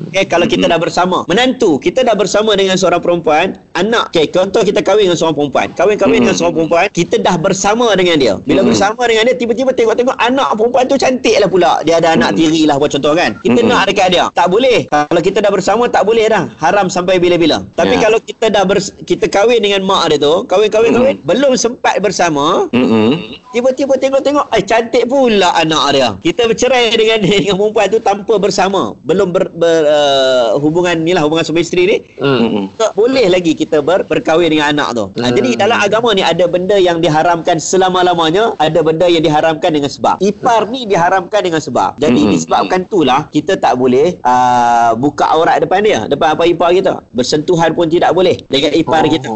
Okay, 0.09 0.25
kalau 0.25 0.49
kita 0.49 0.65
dah 0.65 0.81
bersama. 0.81 1.21
Menantu, 1.29 1.77
kita 1.77 2.01
dah 2.01 2.17
bersama 2.17 2.57
dengan 2.57 2.73
seorang 2.73 2.97
perempuan. 2.97 3.53
Anak, 3.77 4.09
okay, 4.09 4.25
contoh 4.25 4.65
kita 4.65 4.81
kahwin 4.81 5.05
dengan 5.05 5.19
seorang 5.19 5.37
perempuan. 5.37 5.69
Kahwin-kahwin 5.77 6.17
Hmm. 6.17 6.23
dengan 6.25 6.35
seorang 6.35 6.55
perempuan, 6.57 6.85
kita 6.89 7.15
dah 7.21 7.35
bersama 7.37 7.93
dengan 7.93 8.17
dia. 8.17 8.33
Bila 8.41 8.65
Hmm. 8.65 8.73
bersama 8.73 9.05
dengan 9.05 9.29
dia, 9.29 9.35
tiba-tiba 9.37 9.69
tengok-tengok 9.69 10.17
anak 10.17 10.49
perempuan 10.57 10.89
tu 10.89 10.97
cantik 10.97 11.37
lah 11.37 11.45
pula. 11.45 11.71
Dia 11.85 12.01
ada 12.01 12.17
anak 12.17 12.33
Hmm. 12.33 12.39
tiri 12.41 12.65
lah 12.65 12.81
buat 12.81 12.89
contoh 12.89 13.13
kan. 13.13 13.37
Kita 13.37 13.59
Hmm. 13.61 13.69
nak 13.69 13.85
dekat 13.85 14.07
dia. 14.09 14.25
Tak 14.33 14.47
boleh. 14.49 14.89
Kalau 14.89 15.21
kita 15.21 15.37
dah 15.45 15.48
dah 15.49 15.57
bersama 15.57 15.89
tak 15.89 16.05
boleh 16.05 16.29
dah. 16.29 16.45
Haram 16.61 16.85
sampai 16.87 17.17
bila-bila. 17.17 17.65
Tapi 17.73 17.97
Ya. 17.97 18.05
kalau 18.05 18.21
kita 18.21 18.53
dah 18.53 18.61
bers- 18.61 18.93
kita 19.01 19.25
kahwin 19.25 19.57
dengan 19.59 19.81
mak 19.81 20.13
dia 20.13 20.21
tu, 20.21 20.45
kahwin-kahwin 20.45 20.93
kahwin, 20.93 21.17
belum 21.25 21.57
sempat 21.57 21.97
bersama, 21.97 22.69
Mm-mm. 22.69 23.17
tiba-tiba 23.49 23.97
tengok-tengok, 23.97 24.45
eh 24.53 24.61
cantik 24.61 25.09
pula 25.09 25.49
anak 25.57 25.83
dia. 25.97 26.09
Kita 26.21 26.45
bercerai 26.45 26.93
dengan 26.93 27.25
dengan 27.25 27.57
perempuan 27.57 27.89
tu 27.89 27.97
tanpa 27.97 28.37
bersama. 28.37 28.93
Belum 29.01 29.33
ber, 29.33 29.49
ber 29.49 29.89
uh, 29.89 30.61
hubungan 30.61 31.01
ni 31.01 31.17
lah 31.17 31.25
hubungan 31.25 31.41
suami 31.41 31.65
isteri 31.65 31.83
ni. 31.89 31.97
Mm-mm. 32.21 32.77
Tak 32.77 32.93
boleh 32.93 33.25
lagi 33.25 33.57
kita 33.57 33.81
ber, 33.81 34.05
berkahwin 34.05 34.53
dengan 34.53 34.69
anak 34.69 34.89
tu. 34.93 35.05
Ha, 35.17 35.33
jadi 35.33 35.57
dalam 35.57 35.81
agama 35.81 36.13
ni 36.13 36.21
ada 36.21 36.45
benda 36.45 36.77
yang 36.77 37.01
diharamkan 37.01 37.57
selama-lamanya, 37.57 38.53
ada 38.61 38.85
benda 38.85 39.09
yang 39.09 39.25
diharamkan 39.25 39.73
dengan 39.73 39.89
sebab. 39.89 40.21
Ipar 40.21 40.69
ni 40.69 40.85
diharamkan 40.85 41.41
dengan 41.41 41.57
sebab. 41.57 41.97
Jadi 41.97 42.21
Hmm. 42.21 42.31
disebabkan 42.35 42.85
itulah 42.85 43.31
kita 43.31 43.55
tak 43.55 43.79
boleh 43.79 44.19
uh, 44.21 44.91
buka 44.93 45.31
aurat 45.39 45.63
depan 45.63 45.79
dia, 45.79 46.05
depan 46.05 46.35
apa 46.35 46.43
ipar 46.43 46.75
kita. 46.75 47.01
Bersentuhan 47.15 47.71
pun 47.71 47.87
tidak 47.87 48.11
boleh 48.11 48.35
dengan 48.51 48.75
ipar 48.75 49.07
Oh. 49.07 49.11
kita. 49.11 49.29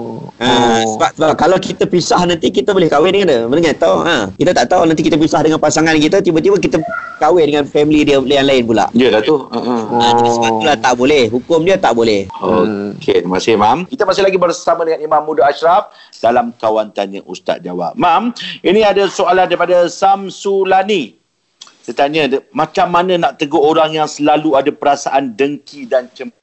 Ha, 0.43 0.83
sebab, 0.83 1.11
sebab 1.15 1.33
kalau 1.39 1.57
kita 1.61 1.87
pisah 1.87 2.19
nanti 2.27 2.51
kita 2.51 2.75
boleh 2.75 2.91
kahwin 2.91 3.15
dengan 3.15 3.27
dia. 3.29 3.41
Boleh 3.47 3.71
tahu? 3.77 4.03
Ha, 4.03 4.27
kita 4.35 4.51
tak 4.51 4.65
tahu 4.67 4.83
nanti 4.83 5.01
kita 5.05 5.15
pisah 5.15 5.39
dengan 5.39 5.61
pasangan 5.61 5.95
kita, 5.95 6.19
tiba-tiba 6.19 6.59
kita 6.59 6.83
kahwin 7.21 7.47
dengan 7.47 7.63
family 7.69 8.03
dia 8.03 8.19
yang 8.19 8.43
lain 8.49 8.67
pula. 8.67 8.91
Ya 8.91 9.07
dah 9.13 9.23
tu. 9.23 9.39
Ha, 9.47 10.07
jadi 10.19 10.29
sebab 10.35 10.49
itulah 10.59 10.77
tak 10.81 10.93
boleh. 10.99 11.23
Hukum 11.31 11.63
dia 11.63 11.79
tak 11.79 11.95
boleh. 11.95 12.27
Okey, 12.43 13.23
terima 13.23 13.39
kasih 13.39 13.55
Mam. 13.55 13.87
Kita 13.87 14.03
masih 14.03 14.23
lagi 14.25 14.35
bersama 14.35 14.83
dengan 14.83 14.99
Imam 15.05 15.21
Muda 15.23 15.47
Ashraf 15.47 15.95
dalam 16.19 16.51
Kawan 16.59 16.91
Tanya 16.91 17.23
Ustaz 17.23 17.63
Jawab. 17.63 17.95
Mam, 17.95 18.35
ini 18.65 18.83
ada 18.83 19.07
soalan 19.07 19.47
daripada 19.47 19.87
Samsulani. 19.87 21.22
Dia 21.83 21.91
tanya, 21.95 22.21
macam 22.55 22.87
mana 22.87 23.19
nak 23.19 23.39
tegur 23.39 23.59
orang 23.59 23.91
yang 23.91 24.07
selalu 24.07 24.55
ada 24.55 24.71
perasaan 24.71 25.35
dengki 25.35 25.83
dan 25.83 26.07
cemburu? 26.11 26.42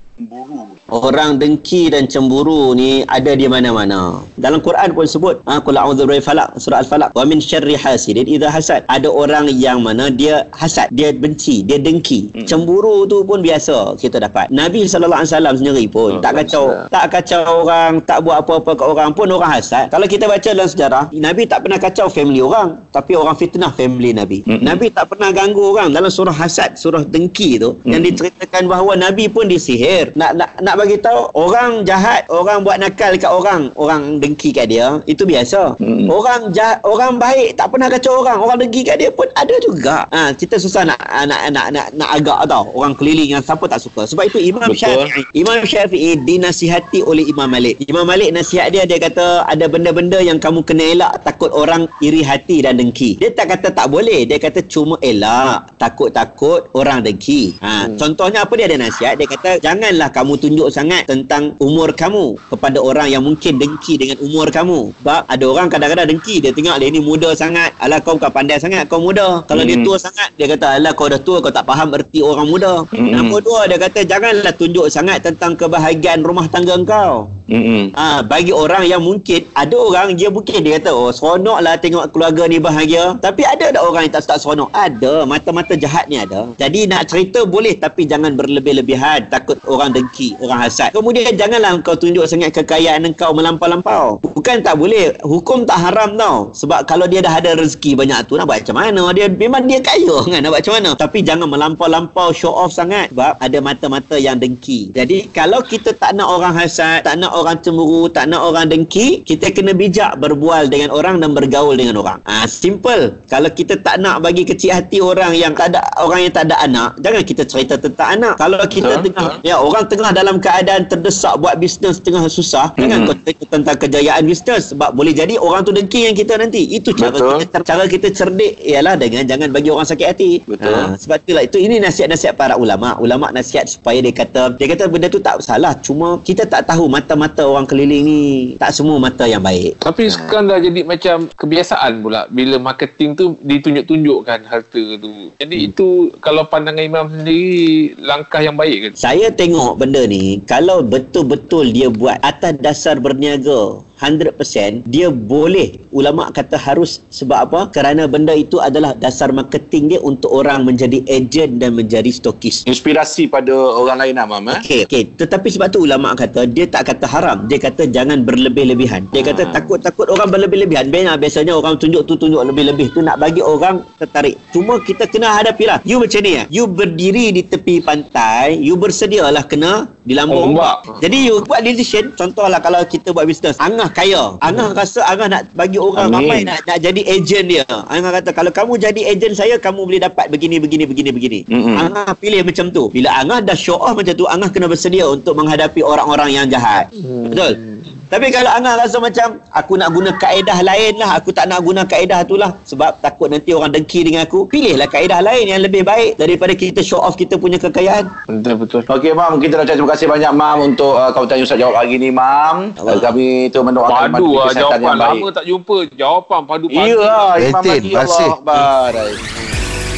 Orang 0.91 1.41
dengki 1.41 1.89
dan 1.89 2.05
cemburu 2.11 2.75
ni 2.77 3.07
ada 3.09 3.33
di 3.33 3.47
mana-mana. 3.49 4.21
Dalam 4.37 4.61
Quran 4.61 4.93
pun 4.93 5.07
sebut, 5.07 5.41
ha 5.47 5.63
qul 5.63 5.79
a'udzu 5.79 6.05
birabbil 6.05 6.21
falaq, 6.21 6.49
surah 6.61 6.83
al-falaq. 6.85 7.11
Wa 7.17 7.25
min 7.25 7.39
syarri 7.41 7.79
hasidin 7.79 8.27
idza 8.29 8.51
hasad. 8.53 8.83
Ada 8.91 9.09
orang 9.09 9.49
yang 9.55 9.81
mana 9.81 10.11
dia 10.11 10.45
hasad, 10.53 10.91
dia 10.93 11.15
benci, 11.15 11.63
dia 11.65 11.79
dengki. 11.81 12.29
Hmm. 12.35 12.45
Cemburu 12.45 13.07
tu 13.09 13.23
pun 13.25 13.41
biasa 13.41 13.97
kita 13.97 14.21
dapat. 14.21 14.51
Nabi 14.53 14.85
sallallahu 14.85 15.25
alaihi 15.25 15.33
wasallam 15.33 15.55
sendiri 15.57 15.85
pun 15.89 16.11
Oh, 16.11 16.19
tak 16.19 16.43
kacau, 16.43 16.65
Alhamdulillah. 16.75 16.91
tak 16.91 17.07
kacau 17.15 17.43
orang, 17.65 17.93
tak 18.03 18.19
buat 18.27 18.37
apa-apa 18.43 18.71
kat 18.77 18.87
orang 18.91 19.11
pun 19.15 19.27
orang 19.31 19.53
hasad. 19.57 19.89
Kalau 19.95 20.07
kita 20.11 20.27
baca 20.27 20.49
dalam 20.51 20.69
sejarah, 20.69 21.05
Nabi 21.15 21.43
tak 21.47 21.63
pernah 21.65 21.79
kacau 21.79 22.11
family 22.11 22.43
orang, 22.43 22.83
tapi 22.91 23.15
orang 23.15 23.37
fitnah 23.39 23.71
family 23.73 24.11
Nabi. 24.11 24.43
Mm-mm. 24.43 24.65
Nabi 24.67 24.91
tak 24.91 25.07
pernah 25.13 25.31
ganggu 25.31 25.71
orang 25.71 25.95
dalam 25.95 26.11
surah 26.11 26.35
hasad, 26.35 26.75
surah 26.77 27.07
dengki 27.07 27.63
tu 27.63 27.79
yang 27.87 28.03
Mm-mm. 28.03 28.11
diceritakan 28.11 28.67
bahawa 28.67 28.99
Nabi 28.99 29.31
pun 29.31 29.47
disihir. 29.47 30.10
Nak 30.17 30.31
nak 30.39 30.51
nak 30.63 30.75
bagi 30.79 30.97
tahu 30.99 31.31
orang 31.35 31.85
jahat, 31.85 32.27
orang 32.31 32.63
buat 32.63 32.79
nakal 32.81 33.15
kat 33.19 33.31
orang, 33.31 33.71
orang 33.77 34.19
dengki 34.19 34.51
kat 34.55 34.71
dia, 34.71 35.03
itu 35.07 35.23
biasa. 35.27 35.77
Mm-mm. 35.79 36.11
Orang 36.11 36.51
jahat, 36.55 36.83
orang 36.87 37.19
baik 37.21 37.55
tak 37.59 37.71
pernah 37.71 37.89
kacau 37.91 38.23
orang, 38.23 38.39
orang 38.41 38.59
dengki 38.63 38.83
kat 38.87 38.97
dia 38.99 39.11
pun 39.13 39.27
ada 39.37 39.55
juga. 39.63 40.07
Ha, 40.11 40.33
kita 40.35 40.57
susah 40.59 40.87
nak 40.87 40.99
nak 41.27 41.41
nak 41.53 41.67
nak, 41.75 41.87
nak 41.95 42.11
agak 42.15 42.47
tau 42.51 42.67
orang 42.75 42.95
keliling 42.95 43.35
yang 43.37 43.43
siapa 43.45 43.67
tak 43.67 43.81
suka. 43.83 44.07
Sebab 44.07 44.27
itu 44.27 44.39
Imam 44.41 44.71
Betul. 44.71 44.81
Syafi'i, 44.81 45.23
Imam 45.37 45.59
Syafi'i 45.63 46.11
dinasihati 46.23 47.05
oleh 47.05 47.27
Imam 47.27 47.49
Malik. 47.51 47.79
Imam 47.87 48.07
Malik 48.07 48.31
nasihat 48.35 48.71
dia 48.71 48.87
dia 48.87 48.99
kata 48.99 49.47
ada 49.47 49.67
benda-benda 49.67 50.19
yang 50.21 50.39
kamu 50.39 50.63
kena 50.65 50.85
elak 50.95 51.13
takut 51.27 51.51
orang 51.53 51.87
iri 52.01 52.23
hati 52.25 52.63
dan 52.65 52.79
dengki. 52.79 53.19
Dia 53.21 53.31
tak 53.35 53.55
kata 53.57 53.73
tak 53.75 53.87
boleh, 53.91 54.25
dia 54.27 54.39
kata 54.41 54.63
cuma 54.67 54.97
elak, 55.03 55.71
takut-takut 55.81 56.71
orang 56.75 57.03
dengki. 57.03 57.55
Ha, 57.61 57.73
Hmm. 57.81 57.97
contohnya 57.97 58.45
apa 58.45 58.53
dia 58.61 58.67
ada 58.69 58.77
nasihat, 58.77 59.15
dia 59.17 59.25
kata 59.25 59.57
janganlah 60.01 60.17
kamu 60.17 60.35
tunjuk 60.41 60.69
sangat 60.73 61.05
tentang 61.05 61.53
umur 61.61 61.93
kamu 61.93 62.33
kepada 62.49 62.81
orang 62.81 63.13
yang 63.13 63.21
mungkin 63.21 63.61
dengki 63.61 64.01
dengan 64.01 64.17
umur 64.25 64.49
kamu. 64.49 64.97
Sebab 64.97 65.29
ada 65.29 65.45
orang 65.45 65.69
kadang-kadang 65.69 66.09
dengki, 66.17 66.41
dia 66.41 66.57
tengok 66.57 66.81
dia 66.81 66.89
ni 66.89 67.05
muda 67.05 67.37
sangat, 67.37 67.77
alah 67.77 68.01
kau 68.01 68.17
bukan 68.17 68.33
pandai 68.33 68.57
sangat, 68.57 68.89
kau 68.89 68.97
muda. 68.97 69.45
Kalau 69.45 69.61
dia 69.61 69.77
Hmm. 69.77 69.85
tua 69.85 70.01
sangat, 70.01 70.33
dia 70.41 70.49
kata 70.49 70.81
alah 70.81 70.97
kau 70.97 71.13
dah 71.13 71.21
tua, 71.21 71.45
kau 71.45 71.53
tak 71.53 71.69
faham 71.69 71.93
erti 71.93 72.25
orang 72.25 72.49
muda. 72.49 72.89
Hmm. 72.89 73.13
Nombor 73.13 73.45
dua, 73.45 73.61
dia 73.69 73.77
kata 73.77 74.09
janganlah 74.09 74.57
tunjuk 74.57 74.89
sangat 74.89 75.21
tentang 75.21 75.53
kebahagiaan 75.53 76.25
rumah 76.25 76.49
tangga 76.49 76.81
kau. 76.81 77.29
Mm-mm. 77.51 77.91
Ah, 77.99 78.23
bagi 78.23 78.55
orang 78.55 78.87
yang 78.87 79.03
mungkin 79.03 79.43
ada 79.59 79.75
orang 79.75 80.15
dia 80.15 80.31
mungkin 80.31 80.63
dia 80.63 80.79
kata 80.79 80.95
oh 80.95 81.11
seronok 81.11 81.59
lah 81.59 81.75
tengok 81.75 82.15
keluarga 82.15 82.47
ni 82.47 82.63
bahagia. 82.63 83.19
Tapi 83.19 83.43
ada 83.43 83.75
tak 83.75 83.83
orang 83.83 84.07
yang 84.07 84.15
tak 84.15 84.23
tak 84.31 84.39
seronok? 84.39 84.71
Ada. 84.71 85.27
Mata-mata 85.27 85.75
jahat 85.75 86.07
ni 86.07 86.23
ada. 86.23 86.47
Jadi 86.63 86.87
nak 86.87 87.11
cerita 87.11 87.43
boleh 87.43 87.75
tapi 87.75 88.07
jangan 88.07 88.39
berlebih-lebihan. 88.39 89.27
Takut 89.35 89.59
orang 89.67 89.91
dengki 89.91 90.39
orang 90.39 90.63
hasad. 90.63 90.95
Kemudian 90.95 91.35
janganlah 91.35 91.75
kau 91.83 91.99
tunjuk 91.99 92.23
sangat 92.31 92.55
kekayaan 92.55 93.03
engkau 93.03 93.35
melampau-lampau. 93.35 94.23
Bukan 94.23 94.63
tak 94.63 94.79
boleh. 94.79 95.19
Hukum 95.27 95.67
tak 95.67 95.83
haram 95.83 96.15
tau. 96.15 96.55
Sebab 96.55 96.87
kalau 96.87 97.11
dia 97.11 97.19
dah 97.19 97.35
ada 97.35 97.59
rezeki 97.59 97.99
banyak 97.99 98.31
tu 98.31 98.39
nak 98.39 98.47
buat 98.47 98.63
macam 98.63 98.79
mana? 98.79 99.11
Dia 99.11 99.27
memang 99.27 99.67
dia 99.67 99.83
kaya 99.83 100.23
kan 100.23 100.39
nak 100.39 100.55
buat 100.55 100.63
macam 100.63 100.75
mana? 100.79 100.91
Tapi 100.95 101.19
jangan 101.27 101.51
melampau-lampau 101.51 102.31
show 102.31 102.55
off 102.55 102.71
sangat. 102.71 103.11
Sebab 103.11 103.43
ada 103.43 103.59
mata-mata 103.59 104.15
yang 104.15 104.39
dengki. 104.39 104.95
Jadi 104.95 105.27
kalau 105.35 105.67
kita 105.67 105.91
tak 105.99 106.15
nak 106.15 106.31
orang 106.31 106.55
hasad 106.55 107.03
tak 107.03 107.19
nak 107.19 107.40
orang 107.41 107.57
cemburu 107.65 108.07
tak 108.07 108.29
nak 108.29 108.45
orang 108.45 108.69
dengki 108.69 109.25
kita 109.25 109.49
kena 109.51 109.73
bijak 109.73 110.21
berbual 110.21 110.69
dengan 110.69 110.93
orang 110.93 111.19
dan 111.19 111.33
bergaul 111.33 111.73
dengan 111.75 111.97
orang. 111.97 112.19
Ah 112.29 112.45
simple. 112.45 113.17
Kalau 113.27 113.49
kita 113.49 113.81
tak 113.81 113.99
nak 113.99 114.21
bagi 114.21 114.45
kecil 114.45 114.77
hati 114.77 115.01
orang 115.01 115.33
yang 115.33 115.57
tak 115.57 115.73
ada 115.73 115.81
orang 115.97 116.29
yang 116.29 116.33
tak 116.33 116.51
ada 116.51 116.57
anak 116.61 117.01
jangan 117.01 117.23
kita 117.23 117.43
cerita 117.47 117.75
tentang 117.79 118.21
anak. 118.21 118.35
Kalau 118.37 118.59
kita 118.67 119.01
Betul, 119.01 119.05
tengah 119.15 119.29
ya 119.41 119.57
orang 119.57 119.85
tengah 119.87 120.11
dalam 120.13 120.37
keadaan 120.37 120.85
terdesak 120.85 121.39
buat 121.39 121.57
bisnes 121.57 122.03
tengah 122.03 122.27
susah 122.27 122.75
jangan 122.77 122.99
Mhm. 123.01 123.07
kau 123.07 123.17
cerita 123.23 123.45
tentang 123.49 123.77
kejayaan 123.79 124.23
bisnes. 124.27 124.75
Sebab 124.75 124.91
boleh 124.93 125.15
jadi 125.15 125.39
orang 125.39 125.63
tu 125.63 125.71
dengki 125.71 126.11
yang 126.11 126.17
kita 126.19 126.35
nanti. 126.37 126.67
Itu 126.67 126.91
cara 126.93 127.15
Betul. 127.15 127.39
kita 127.47 127.57
cara 127.63 127.85
kita 127.87 128.09
cerdik 128.11 128.59
ialah 128.61 128.99
dengan 128.99 129.23
jangan 129.25 129.55
bagi 129.55 129.71
orang 129.71 129.87
sakit 129.87 130.07
hati. 130.11 130.31
Betul. 130.43 130.75
Ah, 130.75 130.99
sebab 130.99 131.23
itulah 131.23 131.43
itu 131.47 131.57
ini 131.57 131.79
nasihat-nasihat 131.79 132.35
para 132.35 132.59
ulama. 132.59 132.99
Ulama 132.99 133.31
nasihat 133.31 133.71
supaya 133.71 134.03
dia 134.03 134.11
kata 134.11 134.59
dia 134.59 134.67
kata 134.67 134.91
benda 134.91 135.07
tu 135.07 135.23
tak 135.23 135.39
salah. 135.41 135.73
Cuma 135.79 136.19
kita 136.27 136.43
tak 136.45 136.67
tahu 136.67 136.91
mata-mata 136.91 137.30
orang 137.39 137.69
keliling 137.69 138.03
ni 138.03 138.21
tak 138.59 138.75
semua 138.75 138.99
mata 138.99 139.25
yang 139.25 139.41
baik 139.41 139.79
Tapi 139.79 140.11
sekarang 140.11 140.51
dah 140.51 140.59
jadi 140.59 140.83
macam 140.83 141.31
kebiasaan 141.39 142.03
pula 142.03 142.27
bila 142.29 142.59
marketing 142.59 143.15
tu 143.15 143.39
ditunjuk-tunjukkan 143.41 144.41
harta 144.47 144.83
tu. 144.99 145.31
Jadi 145.39 145.57
Hmm. 145.57 145.69
itu 145.71 145.89
kalau 146.19 146.43
pandangan 146.47 146.83
Imam 146.83 147.07
sendiri 147.07 147.95
langkah 148.01 148.41
yang 148.41 148.57
baik 148.57 148.77
ke? 148.81 148.89
Saya 148.97 149.31
tengok 149.31 149.79
benda 149.79 150.03
ni 150.07 150.43
kalau 150.45 150.83
betul-betul 150.83 151.71
dia 151.71 151.87
buat 151.93 152.19
atas 152.21 152.57
dasar 152.59 152.99
berniaga 152.99 153.85
100% 154.01 154.89
dia 154.89 155.13
boleh 155.13 155.77
ulama 155.93 156.33
kata 156.33 156.57
harus 156.57 157.05
sebab 157.13 157.39
apa 157.47 157.61
kerana 157.71 158.09
benda 158.09 158.33
itu 158.33 158.59
adalah 158.59 158.97
dasar 158.97 159.29
marketing 159.31 159.93
dia 159.93 160.01
untuk 160.01 160.33
orang 160.33 160.65
menjadi 160.65 161.05
ejen 161.07 161.61
dan 161.61 161.77
menjadi 161.77 162.09
stokis 162.09 162.65
Inspirasi 162.65 163.27
pada 163.27 163.53
orang 163.53 163.99
lain 164.01 164.15
lah, 164.17 164.27
Mam. 164.27 164.47
Eh? 164.49 164.59
Okey, 164.63 164.81
okey. 164.87 165.03
Tetapi 165.19 165.49
sebab 165.51 165.69
tu 165.69 165.85
ulama 165.85 166.15
kata 166.15 166.47
dia 166.47 166.65
tak 166.65 166.89
kata 166.89 167.05
haram. 167.05 167.45
Dia 167.45 167.59
kata 167.59 167.85
jangan 167.85 168.25
berlebih-lebihan. 168.25 169.05
Dia 169.11 169.21
kata 169.21 169.43
Hmm. 169.45 169.53
takut-takut 169.53 170.07
orang 170.09 170.31
berlebih-lebihan. 170.31 170.89
Biasanya, 170.89 171.19
biasanya 171.19 171.53
orang 171.59 171.77
tunjuk 171.77 172.07
tu 172.07 172.15
tunjuk 172.15 172.41
lebih-lebih 172.41 172.95
tu 172.95 173.03
nak 173.03 173.19
bagi 173.19 173.43
orang 173.43 173.83
tertarik. 173.99 174.39
Cuma 174.55 174.79
kita 174.81 175.05
kena 175.05 175.35
hadapilah. 175.35 175.83
You 175.83 176.01
macam 176.01 176.21
ni 176.23 176.33
ya. 176.39 176.45
You 176.49 176.65
berdiri 176.65 177.35
di 177.35 177.43
tepi 177.43 177.83
pantai, 177.83 178.57
you 178.57 178.79
bersedialah 178.79 179.45
kena 179.45 179.91
di 180.01 180.15
lambung 180.15 180.55
Ombak. 180.55 180.87
ombak. 180.87 181.01
Jadi 181.03 181.19
you 181.27 181.43
buat 181.45 181.61
decision, 181.61 182.15
contohlah 182.15 182.63
kalau 182.63 182.81
kita 182.87 183.11
buat 183.11 183.27
bisnes, 183.27 183.59
Angah 183.59 183.90
kaya. 183.95 184.37
Angah 184.43 184.75
rasa 184.75 185.05
Angah 185.07 185.29
nak 185.31 185.43
bagi 185.55 185.79
orang 185.79 186.11
Amin. 186.11 186.17
ramai 186.27 186.39
nak, 186.43 186.67
nak 186.67 186.79
jadi 186.83 187.01
ejen 187.07 187.45
dia. 187.47 187.65
Angah 187.69 188.21
kata 188.21 188.31
kalau 188.35 188.51
kamu 188.51 188.81
jadi 188.81 189.01
ejen 189.15 189.33
saya, 189.37 189.57
kamu 189.61 189.87
boleh 189.87 190.01
dapat 190.03 190.27
begini 190.33 190.59
begini 190.59 190.85
begini 190.89 191.11
begini. 191.15 191.41
Mm-mm. 191.47 191.77
Angah 191.79 192.13
pilih 192.19 192.43
macam 192.43 192.75
tu. 192.75 192.91
Bila 192.91 193.23
Angah 193.23 193.41
dah 193.45 193.57
show 193.57 193.79
off 193.79 193.95
macam 193.95 194.15
tu, 194.17 194.27
Angah 194.27 194.51
kena 194.51 194.67
bersedia 194.67 195.07
untuk 195.07 195.39
menghadapi 195.39 195.81
orang-orang 195.85 196.35
yang 196.35 196.47
jahat. 196.51 196.91
Hmm. 196.91 197.31
Betul? 197.31 197.70
Tapi 198.11 198.27
kalau 198.35 198.51
Angah 198.51 198.75
rasa 198.75 198.99
macam 198.99 199.39
aku 199.55 199.79
nak 199.79 199.95
guna 199.95 200.11
kaedah 200.19 200.67
lain 200.67 200.99
lah, 200.99 201.23
aku 201.23 201.31
tak 201.31 201.47
nak 201.47 201.63
guna 201.63 201.87
kaedah 201.87 202.27
tu 202.27 202.35
lah 202.35 202.51
sebab 202.67 202.99
takut 202.99 203.31
nanti 203.31 203.55
orang 203.55 203.71
dengki 203.71 204.03
dengan 204.03 204.27
aku, 204.27 204.51
pilihlah 204.51 204.91
kaedah 204.91 205.23
lain 205.23 205.47
yang 205.47 205.63
lebih 205.63 205.87
baik 205.87 206.19
daripada 206.19 206.51
kita 206.59 206.83
show 206.83 206.99
off 206.99 207.15
kita 207.15 207.39
punya 207.39 207.55
kekayaan. 207.63 208.11
Betul 208.27 208.55
betul. 208.59 208.83
Okey, 208.83 209.15
Mam. 209.15 209.39
Kita 209.39 209.63
nak 209.63 209.71
terima 209.71 209.95
kasih 209.95 210.11
banyak, 210.11 210.33
Mam, 210.35 210.75
untuk 210.75 210.99
uh, 210.99 211.15
kau 211.15 211.23
tanya 211.23 211.47
Ustaz 211.47 211.63
jawab 211.63 211.79
hari 211.79 212.03
ni, 212.03 212.11
Mam. 212.11 212.75
Allah. 212.83 212.99
Uh, 212.99 213.01
kami 213.01 213.47
tu 213.55 213.63
mendoakan 213.63 214.11
Padu 214.11 214.31
lah 214.35 214.55
jawapan. 214.59 214.83
yang 214.83 214.99
baik. 214.99 215.21
Lama 215.23 215.29
tak 215.31 215.45
jumpa. 215.47 215.77
Jawapan 215.95 216.41
padu-padu. 216.51 216.99
Ya, 216.99 217.19
Imam 217.47 217.63
kasih. 217.63 217.95
Allah 217.95 218.35
Akbar. 218.35 218.93